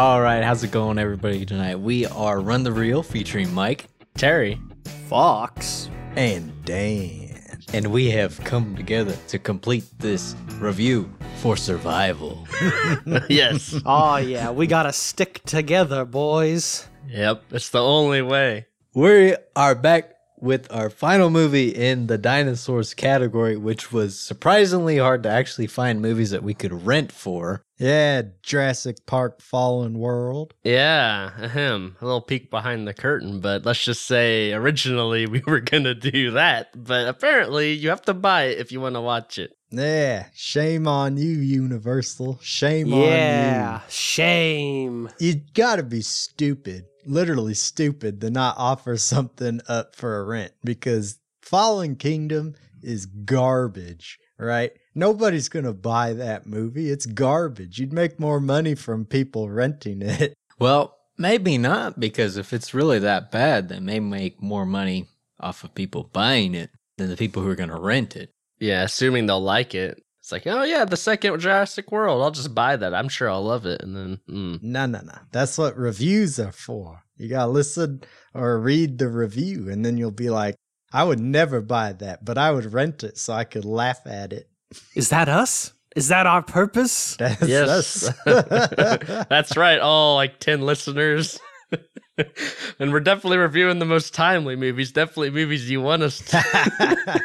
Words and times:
All 0.00 0.22
right, 0.22 0.42
how's 0.42 0.64
it 0.64 0.70
going, 0.70 0.96
everybody? 0.96 1.44
Tonight 1.44 1.78
we 1.78 2.06
are 2.06 2.40
Run 2.40 2.62
the 2.62 2.72
Reel 2.72 3.02
featuring 3.02 3.52
Mike, 3.52 3.84
Terry, 4.16 4.58
Fox. 5.10 5.90
and 6.16 6.64
Dan. 6.64 7.36
and 7.74 7.86
we 7.88 8.10
have 8.12 8.42
come 8.44 8.74
together 8.76 9.14
to 9.28 9.38
complete 9.38 9.84
this 9.98 10.34
review 10.54 11.12
for 11.42 11.54
survival. 11.54 12.48
yes. 13.28 13.78
Oh 13.84 14.16
yeah, 14.16 14.50
we 14.50 14.66
gotta 14.66 14.94
stick 14.94 15.42
together, 15.44 16.06
boys. 16.06 16.88
Yep. 17.06 17.42
It's 17.50 17.68
the 17.68 17.82
only 17.82 18.22
way. 18.22 18.68
we 18.94 19.36
are 19.54 19.74
back 19.74 20.14
with 20.42 20.70
our 20.72 20.90
final 20.90 21.30
movie 21.30 21.68
in 21.68 22.06
the 22.06 22.18
dinosaurs 22.18 22.94
category, 22.94 23.56
which 23.56 23.92
was 23.92 24.18
surprisingly 24.18 24.98
hard 24.98 25.22
to 25.24 25.28
actually 25.28 25.66
find 25.66 26.00
movies 26.00 26.30
that 26.30 26.42
we 26.42 26.54
could 26.54 26.86
rent 26.86 27.12
for. 27.12 27.62
Yeah, 27.78 28.22
Jurassic 28.42 29.06
Park 29.06 29.40
Fallen 29.40 29.98
World. 29.98 30.52
Yeah, 30.62 31.30
ahem. 31.40 31.96
A 32.00 32.04
little 32.04 32.20
peek 32.20 32.50
behind 32.50 32.86
the 32.86 32.92
curtain, 32.92 33.40
but 33.40 33.64
let's 33.64 33.82
just 33.82 34.06
say 34.06 34.52
originally 34.52 35.26
we 35.26 35.40
were 35.46 35.60
gonna 35.60 35.94
do 35.94 36.32
that, 36.32 36.68
but 36.76 37.08
apparently 37.08 37.72
you 37.72 37.88
have 37.88 38.02
to 38.02 38.14
buy 38.14 38.44
it 38.44 38.58
if 38.58 38.70
you 38.70 38.80
want 38.80 38.96
to 38.96 39.00
watch 39.00 39.38
it. 39.38 39.52
Yeah, 39.72 40.26
shame 40.34 40.88
on 40.88 41.16
you, 41.16 41.28
Universal. 41.38 42.40
Shame 42.42 42.88
Yeah, 42.88 42.96
on 42.96 43.02
you. 43.02 43.06
Yeah, 43.08 43.80
shame. 43.88 45.08
You 45.18 45.40
gotta 45.54 45.82
be 45.84 46.02
stupid, 46.02 46.84
literally 47.06 47.54
stupid, 47.54 48.20
to 48.20 48.30
not 48.30 48.56
offer 48.58 48.96
something 48.96 49.60
up 49.68 49.94
for 49.94 50.18
a 50.18 50.24
rent 50.24 50.52
because 50.64 51.18
Fallen 51.42 51.96
Kingdom 51.96 52.54
is 52.82 53.06
garbage, 53.06 54.18
right? 54.38 54.72
Nobody's 54.94 55.48
gonna 55.48 55.72
buy 55.72 56.12
that 56.14 56.46
movie. 56.46 56.90
It's 56.90 57.06
garbage. 57.06 57.78
You'd 57.78 57.92
make 57.92 58.18
more 58.20 58.40
money 58.40 58.74
from 58.74 59.04
people 59.04 59.50
renting 59.50 60.02
it. 60.02 60.34
Well, 60.58 60.94
maybe 61.16 61.56
not, 61.56 61.98
because 61.98 62.36
if 62.36 62.52
it's 62.52 62.74
really 62.74 62.98
that 62.98 63.30
bad, 63.30 63.70
they 63.70 63.80
may 63.80 63.98
make 63.98 64.42
more 64.42 64.66
money 64.66 65.08
off 65.40 65.64
of 65.64 65.74
people 65.74 66.10
buying 66.12 66.54
it 66.54 66.68
than 66.98 67.08
the 67.08 67.16
people 67.16 67.42
who 67.42 67.48
are 67.48 67.54
going 67.54 67.70
to 67.70 67.80
rent 67.80 68.14
it. 68.14 68.30
Yeah, 68.58 68.82
assuming 68.82 69.24
they'll 69.24 69.40
like 69.40 69.74
it. 69.74 70.02
It's 70.30 70.46
like, 70.46 70.54
oh 70.54 70.62
yeah, 70.62 70.84
the 70.84 70.96
second 70.96 71.40
Jurassic 71.40 71.90
World. 71.90 72.22
I'll 72.22 72.30
just 72.30 72.54
buy 72.54 72.76
that. 72.76 72.94
I'm 72.94 73.08
sure 73.08 73.28
I'll 73.28 73.42
love 73.42 73.66
it. 73.66 73.82
And 73.82 73.96
then, 73.96 74.20
mm. 74.30 74.62
No, 74.62 74.86
no, 74.86 75.00
no. 75.00 75.18
That's 75.32 75.58
what 75.58 75.76
reviews 75.76 76.38
are 76.38 76.52
for. 76.52 77.02
You 77.16 77.28
gotta 77.28 77.50
listen 77.50 78.04
or 78.32 78.60
read 78.60 78.98
the 78.98 79.08
review, 79.08 79.68
and 79.68 79.84
then 79.84 79.96
you'll 79.96 80.12
be 80.12 80.30
like, 80.30 80.54
I 80.92 81.02
would 81.02 81.18
never 81.18 81.60
buy 81.60 81.94
that, 81.94 82.24
but 82.24 82.38
I 82.38 82.52
would 82.52 82.72
rent 82.72 83.02
it 83.02 83.18
so 83.18 83.32
I 83.32 83.42
could 83.42 83.64
laugh 83.64 84.06
at 84.06 84.32
it. 84.32 84.48
Is 84.94 85.08
that 85.08 85.28
us? 85.28 85.72
Is 85.96 86.06
that 86.08 86.28
our 86.28 86.42
purpose? 86.42 87.16
That's 87.16 87.42
yes, 87.42 88.06
us. 88.06 88.14
that's 89.28 89.56
right. 89.56 89.80
All 89.80 90.14
like 90.14 90.38
ten 90.38 90.60
listeners. 90.60 91.40
and 92.78 92.92
we're 92.92 93.00
definitely 93.00 93.38
reviewing 93.38 93.80
the 93.80 93.84
most 93.84 94.14
timely 94.14 94.54
movies. 94.54 94.92
Definitely 94.92 95.30
movies 95.30 95.68
you 95.68 95.80
want 95.80 96.04
us 96.04 96.18
to. 96.18 97.20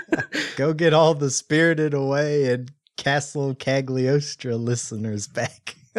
Go 0.56 0.74
get 0.74 0.96
all 0.96 1.14
the 1.14 1.30
Spirited 1.30 1.94
Away 1.94 2.52
and 2.52 2.72
Castle 2.98 3.56
Cagliostro 3.56 4.56
listeners 4.56 5.28
back. 5.28 5.76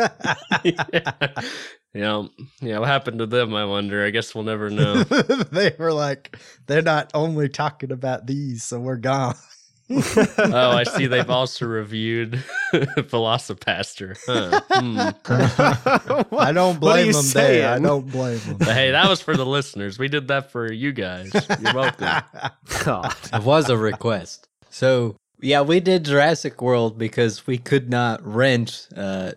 yeah. 0.65 1.31
You 1.97 2.03
know, 2.03 2.29
yeah, 2.61 2.79
what 2.79 2.89
happened 2.89 3.21
to 3.21 3.27
them? 3.27 3.55
I 3.55 3.65
wonder. 3.65 4.05
I 4.05 4.11
guess 4.11 4.35
we'll 4.35 4.45
never 4.45 4.69
know. 4.69 5.03
they 5.05 5.75
were 5.79 5.95
like, 5.95 6.37
they're 6.67 6.83
not 6.83 7.11
only 7.15 7.49
talking 7.49 7.91
about 7.91 8.27
these, 8.27 8.65
so 8.65 8.79
we're 8.79 8.97
gone. 8.97 9.35
oh, 9.91 10.73
I 10.73 10.83
see. 10.83 11.07
They've 11.07 11.31
also 11.31 11.65
reviewed 11.65 12.43
VelociPastor. 12.75 14.19
Huh. 14.27 14.61
Hmm. 14.69 16.35
I 16.37 16.53
don't 16.53 16.79
blame 16.81 17.07
you 17.07 17.13
them 17.15 17.25
there. 17.33 17.73
I 17.73 17.79
don't 17.79 18.11
blame 18.11 18.41
them. 18.41 18.57
But 18.59 18.69
hey, 18.69 18.91
that 18.91 19.09
was 19.09 19.23
for 19.23 19.35
the 19.35 19.47
listeners. 19.47 19.99
We 19.99 20.09
did 20.09 20.29
that 20.29 20.51
for 20.51 20.71
you 20.71 20.93
guys. 20.93 21.33
You're 21.33 21.73
welcome. 21.73 22.23
God. 22.85 23.15
It 23.33 23.43
was 23.43 23.71
a 23.71 23.77
request. 23.79 24.49
So, 24.69 25.17
yeah, 25.41 25.63
we 25.63 25.81
did 25.81 26.05
Jurassic 26.05 26.61
World 26.63 26.99
because 26.99 27.47
we 27.47 27.59
could 27.59 27.91
not 27.91 28.25
rent 28.27 28.89
uh, 28.97 29.33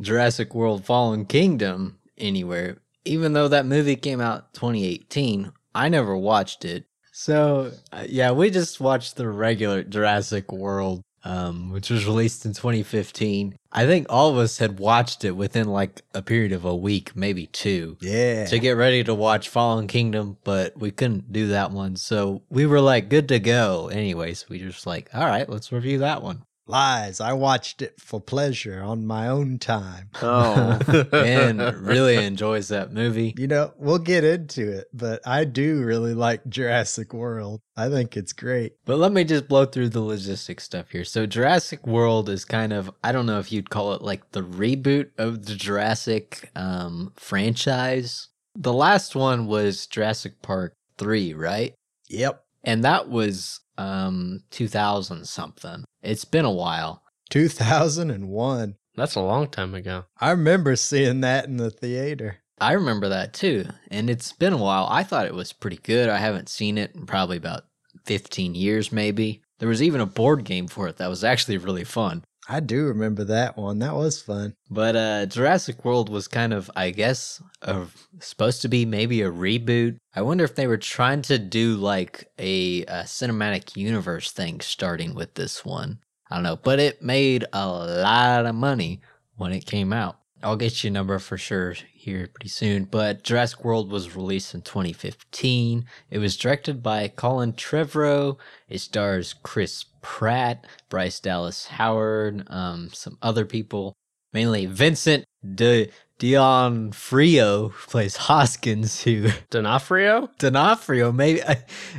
Jurassic 0.00 0.54
World 0.54 0.84
Fallen 0.84 1.24
Kingdom 1.26 1.98
anywhere. 2.18 2.78
Even 3.04 3.32
though 3.32 3.48
that 3.48 3.66
movie 3.66 3.96
came 3.96 4.20
out 4.20 4.54
2018, 4.54 5.52
I 5.74 5.88
never 5.88 6.16
watched 6.16 6.64
it. 6.64 6.84
So, 7.12 7.72
uh, 7.92 8.04
yeah, 8.08 8.30
we 8.30 8.50
just 8.50 8.80
watched 8.80 9.16
the 9.16 9.28
regular 9.28 9.82
Jurassic 9.82 10.50
World, 10.52 11.02
um, 11.24 11.70
which 11.70 11.90
was 11.90 12.06
released 12.06 12.44
in 12.44 12.52
2015. 12.52 13.56
I 13.70 13.86
think 13.86 14.06
all 14.10 14.30
of 14.30 14.38
us 14.38 14.58
had 14.58 14.78
watched 14.78 15.24
it 15.24 15.32
within 15.32 15.68
like 15.68 16.02
a 16.14 16.22
period 16.22 16.52
of 16.52 16.64
a 16.64 16.76
week, 16.76 17.16
maybe 17.16 17.46
two 17.46 17.96
yeah. 18.00 18.44
to 18.46 18.58
get 18.58 18.72
ready 18.72 19.02
to 19.04 19.14
watch 19.14 19.48
Fallen 19.48 19.86
Kingdom, 19.86 20.36
but 20.44 20.78
we 20.78 20.90
couldn't 20.90 21.32
do 21.32 21.48
that 21.48 21.70
one. 21.70 21.96
So 21.96 22.42
we 22.50 22.66
were 22.66 22.80
like 22.80 23.08
good 23.08 23.28
to 23.28 23.38
go. 23.38 23.88
Anyways, 23.88 24.48
we 24.48 24.58
just 24.58 24.86
like, 24.86 25.08
all 25.14 25.26
right, 25.26 25.48
let's 25.48 25.72
review 25.72 25.98
that 25.98 26.22
one. 26.22 26.42
Lies. 26.66 27.20
I 27.20 27.32
watched 27.32 27.82
it 27.82 28.00
for 28.00 28.20
pleasure 28.20 28.82
on 28.82 29.06
my 29.06 29.28
own 29.28 29.58
time. 29.58 30.10
Oh. 30.22 30.78
and 31.12 31.60
really 31.78 32.16
enjoys 32.16 32.68
that 32.68 32.92
movie. 32.92 33.34
You 33.36 33.48
know, 33.48 33.72
we'll 33.76 33.98
get 33.98 34.22
into 34.24 34.70
it, 34.70 34.86
but 34.94 35.20
I 35.26 35.44
do 35.44 35.82
really 35.82 36.14
like 36.14 36.46
Jurassic 36.48 37.12
World. 37.12 37.60
I 37.76 37.88
think 37.88 38.16
it's 38.16 38.32
great. 38.32 38.74
But 38.84 38.98
let 38.98 39.12
me 39.12 39.24
just 39.24 39.48
blow 39.48 39.64
through 39.64 39.88
the 39.88 40.00
logistics 40.00 40.64
stuff 40.64 40.90
here. 40.90 41.04
So 41.04 41.26
Jurassic 41.26 41.86
World 41.86 42.28
is 42.28 42.44
kind 42.44 42.72
of 42.72 42.90
I 43.02 43.12
don't 43.12 43.26
know 43.26 43.38
if 43.40 43.50
you'd 43.50 43.70
call 43.70 43.94
it 43.94 44.02
like 44.02 44.30
the 44.30 44.42
reboot 44.42 45.10
of 45.18 45.46
the 45.46 45.54
Jurassic 45.54 46.50
um 46.54 47.12
franchise. 47.16 48.28
The 48.54 48.72
last 48.72 49.16
one 49.16 49.46
was 49.46 49.86
Jurassic 49.86 50.42
Park 50.42 50.74
3, 50.98 51.34
right? 51.34 51.74
Yep. 52.08 52.44
And 52.64 52.84
that 52.84 53.08
was 53.08 53.60
um 53.78 54.42
2000 54.50 55.26
something. 55.26 55.84
It's 56.02 56.24
been 56.24 56.44
a 56.44 56.50
while. 56.50 57.02
2001. 57.30 58.76
That's 58.94 59.14
a 59.14 59.20
long 59.20 59.48
time 59.48 59.74
ago. 59.74 60.04
I 60.20 60.30
remember 60.30 60.76
seeing 60.76 61.22
that 61.22 61.46
in 61.46 61.56
the 61.56 61.70
theater. 61.70 62.38
I 62.60 62.72
remember 62.72 63.08
that 63.08 63.32
too. 63.32 63.66
And 63.90 64.10
it's 64.10 64.32
been 64.32 64.52
a 64.52 64.58
while. 64.58 64.86
I 64.90 65.02
thought 65.02 65.26
it 65.26 65.34
was 65.34 65.52
pretty 65.52 65.78
good. 65.78 66.08
I 66.08 66.18
haven't 66.18 66.48
seen 66.48 66.78
it 66.78 66.94
in 66.94 67.06
probably 67.06 67.36
about 67.36 67.64
15 68.04 68.54
years, 68.54 68.92
maybe. 68.92 69.42
There 69.58 69.68
was 69.68 69.82
even 69.82 70.00
a 70.00 70.06
board 70.06 70.44
game 70.44 70.68
for 70.68 70.88
it 70.88 70.98
that 70.98 71.08
was 71.08 71.24
actually 71.24 71.56
really 71.56 71.84
fun. 71.84 72.22
I 72.48 72.60
do 72.60 72.86
remember 72.86 73.24
that 73.24 73.56
one. 73.56 73.78
That 73.78 73.94
was 73.94 74.20
fun. 74.20 74.54
But 74.70 74.96
uh, 74.96 75.26
Jurassic 75.26 75.84
World 75.84 76.08
was 76.08 76.26
kind 76.26 76.52
of, 76.52 76.70
I 76.74 76.90
guess, 76.90 77.40
a, 77.62 77.86
supposed 78.20 78.62
to 78.62 78.68
be 78.68 78.84
maybe 78.84 79.22
a 79.22 79.30
reboot. 79.30 79.96
I 80.14 80.22
wonder 80.22 80.44
if 80.44 80.56
they 80.56 80.66
were 80.66 80.76
trying 80.76 81.22
to 81.22 81.38
do 81.38 81.76
like 81.76 82.28
a, 82.38 82.82
a 82.82 83.02
cinematic 83.04 83.76
universe 83.76 84.32
thing 84.32 84.60
starting 84.60 85.14
with 85.14 85.34
this 85.34 85.64
one. 85.64 86.00
I 86.30 86.36
don't 86.36 86.42
know. 86.42 86.56
But 86.56 86.80
it 86.80 87.02
made 87.02 87.44
a 87.52 87.66
lot 87.66 88.46
of 88.46 88.54
money 88.54 89.02
when 89.36 89.52
it 89.52 89.66
came 89.66 89.92
out. 89.92 90.18
I'll 90.42 90.56
get 90.56 90.82
you 90.82 90.88
a 90.88 90.92
number 90.92 91.18
for 91.20 91.38
sure 91.38 91.76
here 92.02 92.28
pretty 92.32 92.48
soon. 92.48 92.84
But 92.84 93.22
Jurassic 93.22 93.64
World 93.64 93.90
was 93.90 94.16
released 94.16 94.54
in 94.54 94.62
2015. 94.62 95.84
It 96.10 96.18
was 96.18 96.36
directed 96.36 96.82
by 96.82 97.08
Colin 97.08 97.52
Trevorrow. 97.52 98.38
It 98.68 98.80
stars 98.80 99.34
Chris 99.42 99.84
Pratt, 100.02 100.66
Bryce 100.88 101.20
Dallas 101.20 101.66
Howard, 101.66 102.44
um, 102.48 102.90
some 102.92 103.18
other 103.22 103.44
people, 103.44 103.94
mainly 104.32 104.66
Vincent 104.66 105.24
De 105.54 105.90
D'Onofrio, 106.18 107.68
who 107.68 107.90
plays 107.90 108.16
Hoskins, 108.16 109.02
who 109.02 109.28
D'Onofrio? 109.50 110.28
D'Onofrio, 110.38 111.12
maybe. 111.12 111.40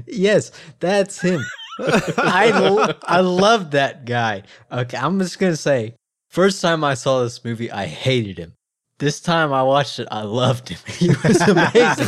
yes, 0.08 0.52
that's 0.80 1.22
him. 1.22 1.44
I 1.80 2.94
I 3.04 3.22
love 3.22 3.72
that 3.72 4.06
guy. 4.06 4.44
Okay, 4.72 4.98
I'm 4.98 5.20
just 5.20 5.40
gonna 5.40 5.56
say, 5.56 5.96
first 6.30 6.62
time 6.62 6.84
I 6.84 6.94
saw 6.94 7.24
this 7.24 7.44
movie, 7.44 7.72
I 7.72 7.86
hated 7.86 8.38
him. 8.38 8.54
This 9.00 9.20
time 9.20 9.52
I 9.52 9.64
watched 9.64 10.00
it, 10.00 10.08
I 10.12 10.22
loved 10.22 10.70
him. 10.70 10.78
He 10.88 11.10
was 11.10 11.42
amazing. 11.42 12.08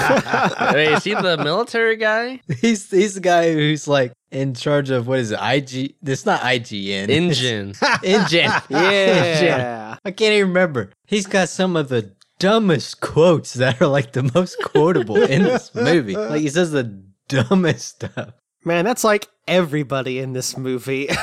Wait, 0.73 0.93
is 0.93 1.03
he 1.03 1.13
the 1.15 1.37
military 1.43 1.95
guy? 1.97 2.39
he's 2.61 2.89
he's 2.89 3.15
the 3.15 3.21
guy 3.21 3.53
who's 3.53 3.87
like 3.87 4.13
in 4.31 4.53
charge 4.53 4.89
of 4.91 5.07
what 5.07 5.19
is 5.19 5.31
it? 5.31 5.39
IG? 5.41 5.95
It's 6.03 6.25
not 6.25 6.41
IGN. 6.41 7.09
InGen. 7.09 7.73
InGen. 8.03 8.51
Yeah. 8.69 9.97
I 10.05 10.11
can't 10.11 10.33
even 10.33 10.49
remember. 10.49 10.91
He's 11.07 11.25
got 11.25 11.49
some 11.49 11.75
of 11.75 11.89
the 11.89 12.13
dumbest 12.39 13.01
quotes 13.01 13.53
that 13.55 13.81
are 13.81 13.87
like 13.87 14.11
the 14.11 14.29
most 14.35 14.57
quotable 14.63 15.21
in 15.21 15.43
this 15.43 15.73
movie. 15.73 16.15
Like 16.15 16.41
he 16.41 16.49
says 16.49 16.71
the 16.71 16.83
dumbest 17.27 17.87
stuff. 17.87 18.33
Man, 18.63 18.85
that's 18.85 19.03
like 19.03 19.27
everybody 19.47 20.19
in 20.19 20.33
this 20.33 20.57
movie. 20.57 21.07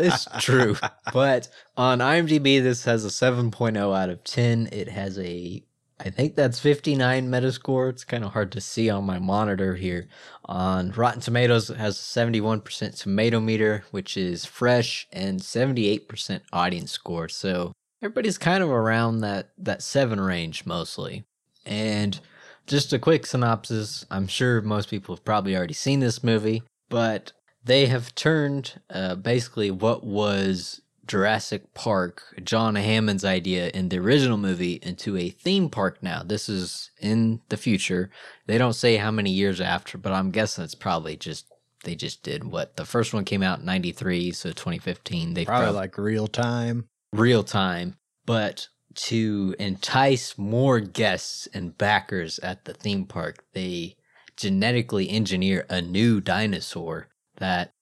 It's 0.00 0.28
true. 0.40 0.76
But 1.12 1.48
on 1.76 1.98
IMDb, 1.98 2.62
this 2.62 2.84
has 2.84 3.04
a 3.04 3.08
7.0 3.08 3.96
out 3.96 4.10
of 4.10 4.22
10. 4.22 4.68
It 4.70 4.88
has 4.88 5.18
a, 5.18 5.62
I 5.98 6.10
think 6.10 6.36
that's 6.36 6.60
59 6.60 7.28
Metascore. 7.28 7.90
It's 7.90 8.04
kind 8.04 8.24
of 8.24 8.32
hard 8.32 8.52
to 8.52 8.60
see 8.60 8.88
on 8.90 9.04
my 9.04 9.18
monitor 9.18 9.74
here. 9.74 10.08
On 10.44 10.92
Rotten 10.92 11.20
Tomatoes, 11.20 11.70
it 11.70 11.78
has 11.78 11.98
a 11.98 12.20
71% 12.20 13.00
tomato 13.00 13.40
meter, 13.40 13.84
which 13.90 14.16
is 14.16 14.44
fresh, 14.44 15.08
and 15.12 15.40
78% 15.40 16.40
audience 16.52 16.92
score. 16.92 17.28
So 17.28 17.72
everybody's 18.02 18.38
kind 18.38 18.62
of 18.62 18.70
around 18.70 19.20
that 19.20 19.50
that 19.58 19.82
seven 19.82 20.20
range 20.20 20.64
mostly. 20.64 21.24
And 21.66 22.20
just 22.68 22.92
a 22.92 22.98
quick 22.98 23.26
synopsis. 23.26 24.04
I'm 24.10 24.26
sure 24.26 24.60
most 24.60 24.90
people 24.90 25.14
have 25.14 25.24
probably 25.24 25.56
already 25.56 25.74
seen 25.74 26.00
this 26.00 26.22
movie, 26.22 26.62
but 26.88 27.32
they 27.64 27.86
have 27.86 28.14
turned 28.14 28.80
uh, 28.90 29.14
basically 29.16 29.70
what 29.70 30.04
was 30.04 30.80
Jurassic 31.06 31.72
Park, 31.74 32.22
John 32.44 32.74
Hammond's 32.74 33.24
idea 33.24 33.70
in 33.70 33.88
the 33.88 33.98
original 33.98 34.36
movie, 34.36 34.78
into 34.82 35.16
a 35.16 35.30
theme 35.30 35.70
park 35.70 36.02
now. 36.02 36.22
This 36.22 36.48
is 36.48 36.90
in 37.00 37.40
the 37.48 37.56
future. 37.56 38.10
They 38.46 38.58
don't 38.58 38.74
say 38.74 38.96
how 38.96 39.10
many 39.10 39.30
years 39.30 39.60
after, 39.60 39.96
but 39.98 40.12
I'm 40.12 40.30
guessing 40.30 40.64
it's 40.64 40.74
probably 40.74 41.16
just 41.16 41.46
they 41.84 41.94
just 41.94 42.22
did 42.22 42.44
what 42.44 42.76
the 42.76 42.84
first 42.84 43.14
one 43.14 43.24
came 43.24 43.42
out 43.42 43.60
in 43.60 43.64
93 43.64 44.32
so 44.32 44.48
2015 44.50 45.34
they 45.34 45.44
Probably 45.44 45.62
probably 45.64 45.80
like 45.80 45.96
real 45.96 46.26
time. 46.26 46.88
real 47.12 47.44
time 47.44 47.96
but 48.26 48.66
to 48.96 49.54
entice 49.60 50.36
more 50.36 50.80
guests 50.80 51.46
and 51.54 51.78
backers 51.78 52.40
at 52.40 52.64
the 52.64 52.74
theme 52.74 53.04
park 53.04 53.44
they 53.54 53.94
genetically 54.38 55.10
engineer 55.10 55.66
a 55.68 55.82
new 55.82 56.20
dinosaur 56.20 57.08
that 57.36 57.72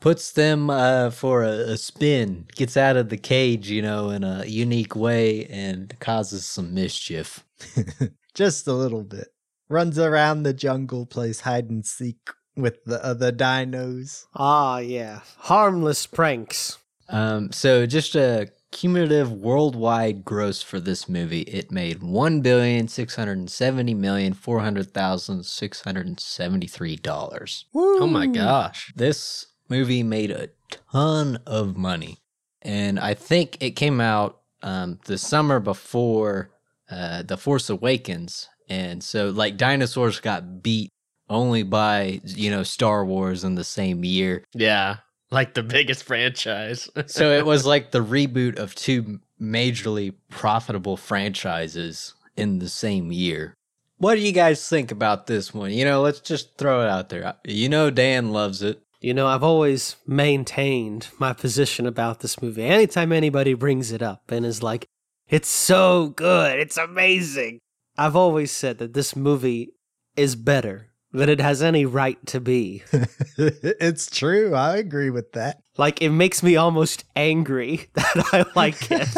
puts 0.00 0.32
them 0.32 0.70
uh, 0.70 1.10
for 1.10 1.42
a, 1.42 1.50
a 1.72 1.76
spin 1.76 2.46
gets 2.56 2.76
out 2.76 2.96
of 2.96 3.08
the 3.08 3.16
cage 3.16 3.70
you 3.70 3.82
know 3.82 4.10
in 4.10 4.22
a 4.22 4.44
unique 4.46 4.94
way 4.94 5.46
and 5.46 5.98
causes 6.00 6.44
some 6.44 6.72
mischief 6.74 7.44
Just 8.34 8.66
a 8.66 8.72
little 8.72 9.04
bit. 9.04 9.28
Runs 9.68 9.98
around 9.98 10.42
the 10.42 10.54
jungle, 10.54 11.06
plays 11.06 11.40
hide 11.40 11.70
and 11.70 11.84
seek 11.84 12.30
with 12.56 12.84
the 12.84 13.04
other 13.04 13.32
dinos. 13.32 14.24
Ah, 14.34 14.78
yeah. 14.78 15.20
Harmless 15.38 16.06
pranks. 16.06 16.78
Um, 17.08 17.52
so 17.52 17.86
just 17.86 18.14
a 18.14 18.48
cumulative 18.72 19.30
worldwide 19.30 20.24
gross 20.24 20.62
for 20.62 20.80
this 20.80 21.08
movie, 21.08 21.42
it 21.42 21.70
made 21.70 22.02
one 22.02 22.40
billion 22.40 22.88
six 22.88 23.14
hundred 23.14 23.48
seventy 23.48 23.94
million 23.94 24.32
four 24.32 24.58
hundred 24.60 24.92
thousand 24.92 25.44
six 25.44 25.82
hundred 25.82 26.18
seventy-three 26.18 26.96
dollars. 26.96 27.66
Oh 27.74 28.08
my 28.08 28.26
gosh. 28.26 28.92
This 28.96 29.46
movie 29.68 30.02
made 30.02 30.32
a 30.32 30.48
ton 30.90 31.38
of 31.46 31.76
money, 31.76 32.18
and 32.60 32.98
I 32.98 33.14
think 33.14 33.58
it 33.60 33.72
came 33.72 34.00
out 34.00 34.40
um, 34.62 34.98
the 35.04 35.18
summer 35.18 35.60
before 35.60 36.50
uh, 36.90 37.22
The 37.22 37.36
Force 37.36 37.70
Awakens, 37.70 38.48
and 38.68 39.04
so 39.04 39.30
like 39.30 39.56
dinosaurs 39.56 40.18
got 40.18 40.62
beat 40.62 40.90
only 41.28 41.62
by 41.62 42.20
you 42.24 42.50
know 42.50 42.62
Star 42.62 43.04
Wars 43.04 43.44
in 43.44 43.54
the 43.54 43.64
same 43.64 44.04
year. 44.04 44.44
Yeah. 44.54 44.96
Like 45.32 45.54
the 45.54 45.62
biggest 45.62 46.04
franchise. 46.04 46.88
so 47.06 47.32
it 47.32 47.46
was 47.46 47.66
like 47.66 47.90
the 47.90 48.04
reboot 48.04 48.58
of 48.58 48.74
two 48.74 49.20
majorly 49.40 50.14
profitable 50.28 50.96
franchises 50.96 52.14
in 52.36 52.58
the 52.58 52.68
same 52.68 53.10
year. 53.10 53.54
What 53.96 54.16
do 54.16 54.20
you 54.20 54.32
guys 54.32 54.68
think 54.68 54.90
about 54.90 55.26
this 55.26 55.54
one? 55.54 55.72
You 55.72 55.84
know, 55.84 56.02
let's 56.02 56.20
just 56.20 56.58
throw 56.58 56.82
it 56.82 56.88
out 56.88 57.08
there. 57.08 57.34
You 57.44 57.68
know, 57.68 57.90
Dan 57.90 58.30
loves 58.30 58.62
it. 58.62 58.82
You 59.00 59.14
know, 59.14 59.26
I've 59.26 59.42
always 59.42 59.96
maintained 60.06 61.08
my 61.18 61.32
position 61.32 61.86
about 61.86 62.20
this 62.20 62.40
movie. 62.40 62.64
Anytime 62.64 63.10
anybody 63.10 63.54
brings 63.54 63.90
it 63.90 64.02
up 64.02 64.30
and 64.30 64.46
is 64.46 64.62
like, 64.62 64.86
it's 65.28 65.48
so 65.48 66.08
good, 66.08 66.58
it's 66.58 66.76
amazing, 66.76 67.58
I've 67.96 68.16
always 68.16 68.50
said 68.50 68.78
that 68.78 68.94
this 68.94 69.16
movie 69.16 69.72
is 70.16 70.36
better 70.36 70.91
than 71.12 71.28
it 71.28 71.40
has 71.40 71.62
any 71.62 71.84
right 71.84 72.24
to 72.26 72.40
be. 72.40 72.82
it's 73.38 74.10
true. 74.10 74.54
I 74.54 74.76
agree 74.76 75.10
with 75.10 75.32
that. 75.32 75.62
Like, 75.76 76.02
it 76.02 76.10
makes 76.10 76.42
me 76.42 76.56
almost 76.56 77.04
angry 77.14 77.86
that 77.94 78.28
I 78.32 78.44
like 78.54 78.90
it. 78.90 79.14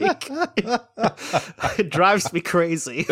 Like, 0.00 1.78
it 1.78 1.90
drives 1.90 2.32
me 2.32 2.40
crazy. 2.40 3.06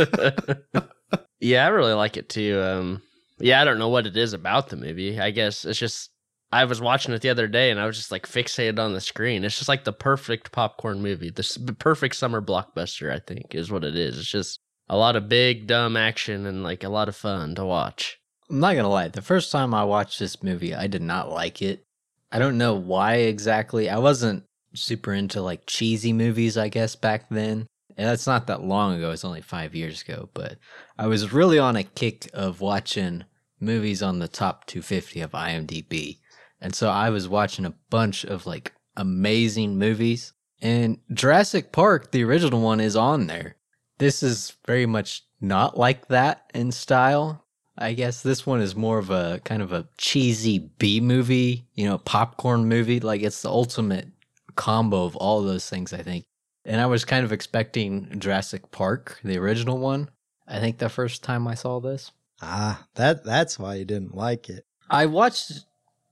yeah, 1.40 1.66
I 1.66 1.68
really 1.68 1.92
like 1.92 2.16
it 2.16 2.28
too. 2.28 2.60
Um, 2.60 3.02
yeah, 3.38 3.60
I 3.60 3.64
don't 3.64 3.78
know 3.78 3.88
what 3.88 4.06
it 4.06 4.16
is 4.16 4.32
about 4.32 4.68
the 4.68 4.76
movie. 4.76 5.20
I 5.20 5.30
guess 5.30 5.64
it's 5.64 5.78
just 5.78 6.10
I 6.52 6.64
was 6.64 6.80
watching 6.80 7.14
it 7.14 7.22
the 7.22 7.30
other 7.30 7.46
day 7.46 7.70
and 7.70 7.80
I 7.80 7.86
was 7.86 7.96
just 7.96 8.10
like 8.10 8.26
fixated 8.26 8.78
on 8.78 8.92
the 8.92 9.00
screen. 9.00 9.44
It's 9.44 9.56
just 9.56 9.68
like 9.68 9.84
the 9.84 9.92
perfect 9.92 10.52
popcorn 10.52 11.00
movie, 11.00 11.30
the 11.30 11.76
perfect 11.78 12.16
summer 12.16 12.42
blockbuster. 12.42 13.12
I 13.12 13.20
think 13.20 13.54
is 13.54 13.70
what 13.70 13.84
it 13.84 13.96
is. 13.96 14.18
It's 14.18 14.30
just 14.30 14.60
a 14.88 14.96
lot 14.96 15.16
of 15.16 15.28
big 15.28 15.66
dumb 15.66 15.96
action 15.96 16.46
and 16.46 16.62
like 16.62 16.84
a 16.84 16.88
lot 16.88 17.08
of 17.08 17.16
fun 17.16 17.54
to 17.54 17.64
watch. 17.64 18.19
I'm 18.50 18.58
not 18.58 18.74
gonna 18.74 18.88
lie. 18.88 19.08
The 19.08 19.22
first 19.22 19.52
time 19.52 19.72
I 19.72 19.84
watched 19.84 20.18
this 20.18 20.42
movie, 20.42 20.74
I 20.74 20.88
did 20.88 21.02
not 21.02 21.30
like 21.30 21.62
it. 21.62 21.84
I 22.32 22.40
don't 22.40 22.58
know 22.58 22.74
why 22.74 23.16
exactly. 23.16 23.88
I 23.88 23.98
wasn't 23.98 24.44
super 24.74 25.12
into 25.12 25.40
like 25.40 25.66
cheesy 25.66 26.12
movies, 26.12 26.58
I 26.58 26.68
guess, 26.68 26.96
back 26.96 27.28
then. 27.30 27.66
And 27.96 28.08
that's 28.08 28.26
not 28.26 28.46
that 28.46 28.62
long 28.62 28.96
ago. 28.96 29.12
It's 29.12 29.24
only 29.24 29.40
five 29.40 29.74
years 29.74 30.02
ago. 30.02 30.30
But 30.34 30.58
I 30.98 31.06
was 31.06 31.32
really 31.32 31.58
on 31.58 31.76
a 31.76 31.84
kick 31.84 32.28
of 32.34 32.60
watching 32.60 33.24
movies 33.60 34.02
on 34.02 34.18
the 34.18 34.28
top 34.28 34.66
250 34.66 35.20
of 35.20 35.32
IMDb. 35.32 36.18
And 36.60 36.74
so 36.74 36.88
I 36.90 37.10
was 37.10 37.28
watching 37.28 37.64
a 37.64 37.74
bunch 37.88 38.24
of 38.24 38.46
like 38.46 38.72
amazing 38.96 39.78
movies. 39.78 40.32
And 40.60 40.98
Jurassic 41.12 41.72
Park, 41.72 42.10
the 42.10 42.24
original 42.24 42.60
one, 42.60 42.80
is 42.80 42.96
on 42.96 43.26
there. 43.28 43.56
This 43.98 44.22
is 44.22 44.56
very 44.66 44.86
much 44.86 45.22
not 45.40 45.78
like 45.78 46.08
that 46.08 46.50
in 46.54 46.72
style. 46.72 47.44
I 47.80 47.94
guess 47.94 48.22
this 48.22 48.46
one 48.46 48.60
is 48.60 48.76
more 48.76 48.98
of 48.98 49.10
a 49.10 49.40
kind 49.44 49.62
of 49.62 49.72
a 49.72 49.88
cheesy 49.96 50.58
B 50.78 51.00
movie, 51.00 51.66
you 51.74 51.86
know, 51.86 51.98
popcorn 51.98 52.66
movie. 52.68 53.00
Like 53.00 53.22
it's 53.22 53.42
the 53.42 53.48
ultimate 53.48 54.08
combo 54.54 55.04
of 55.04 55.16
all 55.16 55.42
those 55.42 55.68
things, 55.68 55.92
I 55.92 56.02
think. 56.02 56.24
And 56.66 56.80
I 56.80 56.86
was 56.86 57.04
kind 57.06 57.24
of 57.24 57.32
expecting 57.32 58.18
Jurassic 58.18 58.70
Park, 58.70 59.18
the 59.24 59.38
original 59.38 59.78
one. 59.78 60.10
I 60.46 60.60
think 60.60 60.78
the 60.78 60.90
first 60.90 61.24
time 61.24 61.48
I 61.48 61.54
saw 61.54 61.80
this. 61.80 62.12
ah, 62.42 62.86
that 62.94 63.24
that's 63.24 63.58
why 63.58 63.76
you 63.76 63.84
didn't 63.84 64.14
like 64.14 64.50
it. 64.50 64.66
I 64.90 65.06
watched 65.06 65.64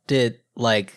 it 0.09 0.43
like 0.56 0.94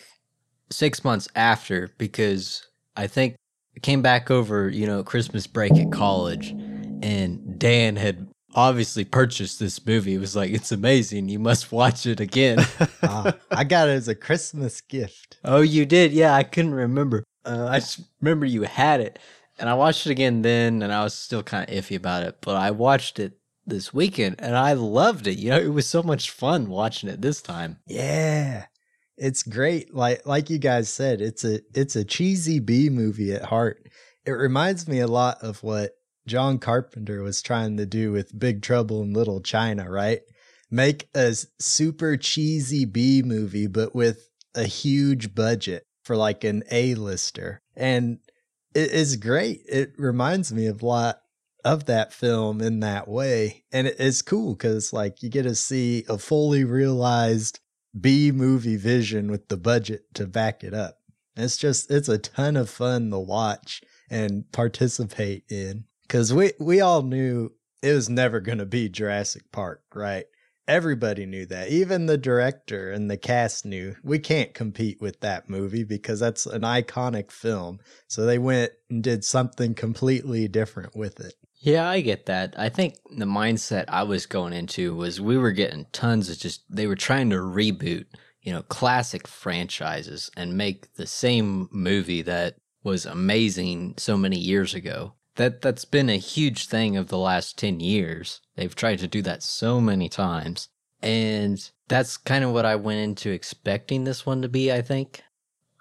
six 0.70 1.04
months 1.04 1.28
after 1.34 1.90
because 1.98 2.66
I 2.96 3.06
think 3.08 3.36
I 3.76 3.80
came 3.80 4.00
back 4.00 4.30
over, 4.30 4.68
you 4.68 4.86
know, 4.86 5.02
Christmas 5.02 5.46
break 5.46 5.72
at 5.72 5.92
college 5.92 6.50
and 7.02 7.58
Dan 7.58 7.96
had 7.96 8.28
obviously 8.54 9.04
purchased 9.04 9.58
this 9.58 9.84
movie. 9.84 10.14
It 10.14 10.18
was 10.18 10.36
like, 10.36 10.50
it's 10.50 10.72
amazing. 10.72 11.28
You 11.28 11.38
must 11.38 11.72
watch 11.72 12.06
it 12.06 12.20
again. 12.20 12.58
Ah, 13.02 13.34
I 13.50 13.64
got 13.64 13.88
it 13.88 13.92
as 13.92 14.08
a 14.08 14.14
Christmas 14.14 14.80
gift. 14.80 15.38
oh, 15.44 15.60
you 15.60 15.86
did? 15.86 16.12
Yeah, 16.12 16.34
I 16.34 16.42
couldn't 16.42 16.74
remember. 16.74 17.24
Uh, 17.44 17.66
I 17.68 17.80
just 17.80 18.00
remember 18.20 18.46
you 18.46 18.62
had 18.62 19.00
it. 19.00 19.18
And 19.58 19.68
I 19.68 19.74
watched 19.74 20.06
it 20.06 20.10
again 20.10 20.42
then 20.42 20.82
and 20.82 20.92
I 20.92 21.04
was 21.04 21.14
still 21.14 21.42
kind 21.42 21.68
of 21.68 21.74
iffy 21.74 21.96
about 21.96 22.22
it, 22.22 22.38
but 22.40 22.56
I 22.56 22.70
watched 22.70 23.18
it 23.18 23.38
this 23.66 23.92
weekend 23.92 24.36
and 24.38 24.56
I 24.56 24.72
loved 24.72 25.26
it. 25.26 25.38
You 25.38 25.50
know, 25.50 25.58
it 25.58 25.72
was 25.72 25.86
so 25.86 26.02
much 26.02 26.30
fun 26.30 26.68
watching 26.68 27.08
it 27.08 27.20
this 27.20 27.42
time. 27.42 27.78
Yeah. 27.86 28.66
It's 29.16 29.42
great. 29.42 29.94
Like 29.94 30.26
like 30.26 30.50
you 30.50 30.58
guys 30.58 30.88
said, 30.88 31.20
it's 31.20 31.44
a 31.44 31.60
it's 31.74 31.96
a 31.96 32.04
cheesy 32.04 32.58
B 32.58 32.88
movie 32.88 33.34
at 33.34 33.44
heart. 33.44 33.88
It 34.24 34.32
reminds 34.32 34.88
me 34.88 35.00
a 35.00 35.06
lot 35.06 35.42
of 35.42 35.62
what 35.62 35.92
John 36.26 36.58
Carpenter 36.58 37.22
was 37.22 37.42
trying 37.42 37.76
to 37.76 37.86
do 37.86 38.12
with 38.12 38.38
Big 38.38 38.62
Trouble 38.62 39.02
in 39.02 39.12
Little 39.12 39.40
China, 39.40 39.90
right? 39.90 40.20
Make 40.70 41.08
a 41.14 41.34
super 41.58 42.16
cheesy 42.16 42.84
B 42.84 43.22
movie 43.22 43.66
but 43.66 43.94
with 43.94 44.28
a 44.54 44.64
huge 44.64 45.34
budget 45.34 45.84
for 46.04 46.16
like 46.16 46.44
an 46.44 46.62
A-lister. 46.70 47.60
And 47.76 48.18
it 48.74 48.90
is 48.90 49.16
great. 49.16 49.62
It 49.68 49.92
reminds 49.98 50.52
me 50.52 50.66
of 50.66 50.82
a 50.82 50.86
lot 50.86 51.18
of 51.64 51.86
that 51.86 52.12
film 52.12 52.60
in 52.60 52.80
that 52.80 53.08
way. 53.08 53.64
And 53.72 53.86
it's 53.86 54.22
cool 54.22 54.56
cuz 54.56 54.92
like 54.92 55.22
you 55.22 55.28
get 55.28 55.42
to 55.42 55.54
see 55.54 56.04
a 56.08 56.18
fully 56.18 56.64
realized 56.64 57.60
B 57.98 58.32
movie 58.32 58.76
vision 58.76 59.30
with 59.30 59.48
the 59.48 59.56
budget 59.56 60.02
to 60.14 60.26
back 60.26 60.64
it 60.64 60.74
up. 60.74 60.98
It's 61.36 61.56
just 61.56 61.90
it's 61.90 62.08
a 62.08 62.18
ton 62.18 62.56
of 62.56 62.70
fun 62.70 63.10
to 63.10 63.18
watch 63.18 63.82
and 64.10 64.50
participate 64.52 65.44
in 65.50 65.84
cuz 66.12 66.32
we 66.32 66.52
we 66.60 66.80
all 66.80 67.02
knew 67.02 67.52
it 67.82 67.92
was 67.92 68.08
never 68.08 68.40
going 68.40 68.58
to 68.58 68.66
be 68.66 68.88
Jurassic 68.88 69.50
Park, 69.50 69.82
right? 69.94 70.26
Everybody 70.68 71.26
knew 71.26 71.46
that. 71.46 71.70
Even 71.70 72.06
the 72.06 72.16
director 72.16 72.92
and 72.92 73.10
the 73.10 73.16
cast 73.16 73.64
knew 73.64 73.96
we 74.04 74.20
can't 74.20 74.54
compete 74.54 75.00
with 75.00 75.20
that 75.20 75.50
movie 75.50 75.82
because 75.82 76.20
that's 76.20 76.46
an 76.46 76.62
iconic 76.62 77.32
film. 77.32 77.80
So 78.06 78.24
they 78.24 78.38
went 78.38 78.72
and 78.88 79.02
did 79.02 79.24
something 79.24 79.74
completely 79.74 80.46
different 80.46 80.94
with 80.94 81.18
it. 81.18 81.34
Yeah, 81.64 81.88
I 81.88 82.00
get 82.00 82.26
that. 82.26 82.54
I 82.58 82.68
think 82.68 82.96
the 83.16 83.24
mindset 83.24 83.84
I 83.88 84.02
was 84.02 84.26
going 84.26 84.52
into 84.52 84.94
was 84.94 85.20
we 85.20 85.38
were 85.38 85.52
getting 85.52 85.86
tons 85.92 86.28
of 86.28 86.38
just 86.38 86.62
they 86.68 86.86
were 86.86 86.96
trying 86.96 87.30
to 87.30 87.36
reboot, 87.36 88.06
you 88.40 88.52
know, 88.52 88.62
classic 88.62 89.26
franchises 89.28 90.30
and 90.36 90.56
make 90.56 90.94
the 90.94 91.06
same 91.06 91.68
movie 91.72 92.22
that 92.22 92.56
was 92.84 93.06
amazing 93.06 93.94
so 93.96 94.16
many 94.16 94.38
years 94.38 94.74
ago. 94.74 95.14
That 95.36 95.62
that's 95.62 95.84
been 95.84 96.10
a 96.10 96.16
huge 96.16 96.66
thing 96.66 96.96
of 96.96 97.08
the 97.08 97.18
last 97.18 97.58
10 97.58 97.80
years. 97.80 98.40
They've 98.56 98.74
tried 98.74 98.98
to 98.98 99.08
do 99.08 99.22
that 99.22 99.42
so 99.42 99.80
many 99.80 100.08
times. 100.08 100.68
And 101.00 101.58
that's 101.88 102.16
kind 102.16 102.44
of 102.44 102.52
what 102.52 102.66
I 102.66 102.76
went 102.76 103.00
into 103.00 103.30
expecting 103.30 104.04
this 104.04 104.24
one 104.24 104.42
to 104.42 104.48
be, 104.48 104.70
I 104.70 104.82
think. 104.82 105.22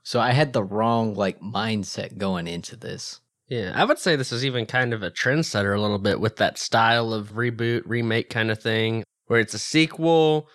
So 0.03 0.20
I 0.20 0.31
had 0.31 0.53
the 0.53 0.63
wrong 0.63 1.13
like 1.13 1.39
mindset 1.41 2.17
going 2.17 2.48
into 2.48 2.75
this. 2.75 3.20
Yeah, 3.48 3.74
I 3.75 3.84
would 3.84 4.00
say 4.00 4.15
this 4.15 4.31
is 4.31 4.46
even 4.46 4.65
kind 4.65 4.93
of 4.93 5.03
a 5.03 5.12
trendsetter 5.12 5.75
a 5.75 5.81
little 5.81 6.00
bit 6.00 6.22
with 6.22 6.38
that 6.38 6.58
style 6.58 7.13
of 7.13 7.34
reboot, 7.34 7.81
remake 7.86 8.29
kind 8.29 8.50
of 8.50 8.63
thing, 8.63 9.03
where 9.27 9.41
it's 9.41 9.53
a 9.53 9.60
sequel, 9.60 10.48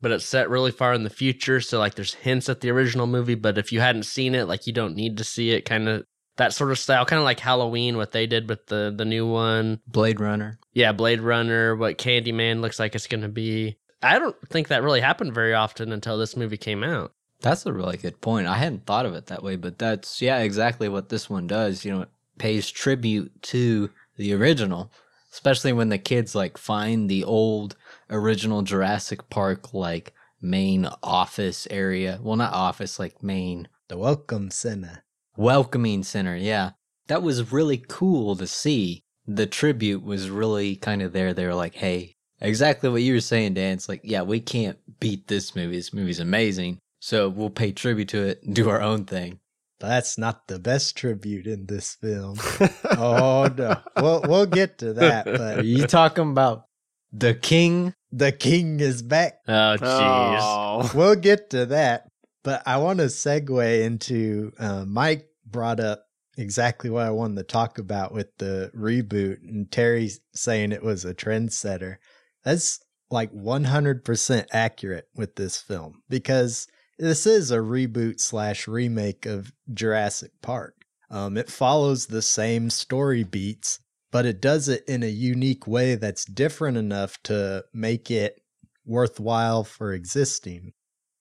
but 0.00 0.10
it's 0.10 0.24
set 0.24 0.50
really 0.50 0.72
far 0.72 0.92
in 0.92 1.04
the 1.04 1.10
future. 1.10 1.60
So, 1.60 1.78
like, 1.78 1.94
there's 1.94 2.14
hints 2.14 2.48
at 2.48 2.60
the 2.60 2.70
original 2.70 3.06
movie, 3.06 3.36
but 3.36 3.56
if 3.56 3.70
you 3.70 3.78
hadn't 3.80 4.02
seen 4.02 4.34
it, 4.34 4.48
like, 4.48 4.66
you 4.66 4.72
don't 4.72 4.96
need 4.96 5.16
to 5.18 5.24
see 5.24 5.52
it. 5.52 5.64
Kind 5.64 5.88
of 5.88 6.04
that 6.40 6.54
sort 6.54 6.70
of 6.70 6.78
style, 6.78 7.04
kind 7.04 7.18
of 7.18 7.24
like 7.24 7.38
Halloween, 7.38 7.98
what 7.98 8.12
they 8.12 8.26
did 8.26 8.48
with 8.48 8.66
the 8.66 8.92
the 8.96 9.04
new 9.04 9.26
one. 9.26 9.78
Blade 9.86 10.20
Runner. 10.20 10.58
Yeah, 10.72 10.92
Blade 10.92 11.20
Runner, 11.20 11.76
what 11.76 11.98
Candyman 11.98 12.62
looks 12.62 12.78
like 12.78 12.94
it's 12.94 13.06
going 13.06 13.20
to 13.20 13.28
be. 13.28 13.76
I 14.02 14.18
don't 14.18 14.36
think 14.48 14.68
that 14.68 14.82
really 14.82 15.02
happened 15.02 15.34
very 15.34 15.52
often 15.52 15.92
until 15.92 16.16
this 16.16 16.38
movie 16.38 16.56
came 16.56 16.82
out. 16.82 17.12
That's 17.42 17.66
a 17.66 17.72
really 17.74 17.98
good 17.98 18.22
point. 18.22 18.46
I 18.46 18.56
hadn't 18.56 18.86
thought 18.86 19.04
of 19.04 19.12
it 19.12 19.26
that 19.26 19.42
way, 19.42 19.56
but 19.56 19.78
that's 19.78 20.22
yeah, 20.22 20.38
exactly 20.38 20.88
what 20.88 21.10
this 21.10 21.28
one 21.28 21.46
does. 21.46 21.84
You 21.84 21.92
know, 21.92 22.02
it 22.02 22.08
pays 22.38 22.70
tribute 22.70 23.42
to 23.42 23.90
the 24.16 24.32
original, 24.32 24.90
especially 25.32 25.74
when 25.74 25.90
the 25.90 25.98
kids 25.98 26.34
like 26.34 26.56
find 26.56 27.10
the 27.10 27.22
old 27.22 27.76
original 28.08 28.62
Jurassic 28.62 29.28
Park 29.28 29.74
like 29.74 30.14
main 30.40 30.88
office 31.02 31.68
area. 31.70 32.18
Well, 32.22 32.36
not 32.36 32.54
office, 32.54 32.98
like 32.98 33.22
main 33.22 33.68
The 33.88 33.98
Welcome 33.98 34.50
Center. 34.50 35.04
Welcoming 35.40 36.02
center. 36.02 36.36
Yeah. 36.36 36.70
That 37.08 37.22
was 37.22 37.52
really 37.52 37.78
cool 37.78 38.36
to 38.36 38.46
see. 38.46 39.02
The 39.26 39.46
tribute 39.46 40.04
was 40.04 40.30
really 40.30 40.76
kind 40.76 41.02
of 41.02 41.12
there. 41.12 41.32
They 41.32 41.46
were 41.46 41.54
like, 41.54 41.74
hey, 41.74 42.14
exactly 42.40 42.90
what 42.90 43.02
you 43.02 43.14
were 43.14 43.20
saying, 43.20 43.54
Dan. 43.54 43.74
It's 43.74 43.88
like, 43.88 44.02
yeah, 44.04 44.22
we 44.22 44.40
can't 44.40 44.78
beat 45.00 45.26
this 45.28 45.56
movie. 45.56 45.76
This 45.76 45.94
movie's 45.94 46.20
amazing. 46.20 46.78
So 47.00 47.28
we'll 47.28 47.50
pay 47.50 47.72
tribute 47.72 48.08
to 48.08 48.22
it 48.22 48.42
and 48.42 48.54
do 48.54 48.68
our 48.68 48.80
own 48.80 49.04
thing. 49.06 49.40
That's 49.78 50.18
not 50.18 50.46
the 50.46 50.58
best 50.58 50.96
tribute 50.96 51.46
in 51.46 51.66
this 51.66 51.94
film. 51.94 52.36
oh 52.98 53.50
no. 53.56 53.76
We'll 53.96 54.22
we'll 54.28 54.46
get 54.46 54.76
to 54.78 54.92
that, 54.94 55.26
Are 55.26 55.38
but 55.38 55.64
you 55.64 55.86
talking 55.86 56.30
about 56.30 56.64
the 57.12 57.32
king? 57.32 57.94
the 58.12 58.32
king 58.32 58.80
is 58.80 59.00
back. 59.02 59.38
Oh, 59.48 59.76
jeez. 59.78 60.38
Oh. 60.42 60.90
We'll 60.94 61.14
get 61.14 61.50
to 61.50 61.66
that. 61.66 62.08
But 62.42 62.62
I 62.66 62.78
want 62.78 62.98
to 62.98 63.06
segue 63.06 63.82
into 63.82 64.52
uh, 64.58 64.84
Mike 64.86 65.29
brought 65.50 65.80
up 65.80 66.06
exactly 66.36 66.90
what 66.90 67.06
I 67.06 67.10
wanted 67.10 67.36
to 67.36 67.42
talk 67.42 67.78
about 67.78 68.12
with 68.12 68.36
the 68.38 68.70
reboot 68.74 69.42
and 69.42 69.70
Terry 69.70 70.10
saying 70.34 70.72
it 70.72 70.82
was 70.82 71.04
a 71.04 71.14
trendsetter. 71.14 71.96
That's 72.44 72.80
like 73.10 73.32
100% 73.32 74.46
accurate 74.52 75.08
with 75.14 75.36
this 75.36 75.60
film 75.60 76.02
because 76.08 76.66
this 76.98 77.26
is 77.26 77.50
a 77.50 77.58
reboot 77.58 78.20
slash 78.20 78.68
remake 78.68 79.26
of 79.26 79.52
Jurassic 79.72 80.32
Park. 80.42 80.74
Um, 81.10 81.36
it 81.36 81.50
follows 81.50 82.06
the 82.06 82.22
same 82.22 82.70
story 82.70 83.24
beats, 83.24 83.80
but 84.12 84.26
it 84.26 84.40
does 84.40 84.68
it 84.68 84.84
in 84.86 85.02
a 85.02 85.08
unique 85.08 85.66
way 85.66 85.96
that's 85.96 86.24
different 86.24 86.76
enough 86.76 87.20
to 87.24 87.64
make 87.74 88.10
it 88.10 88.40
worthwhile 88.86 89.64
for 89.64 89.92
existing. 89.92 90.72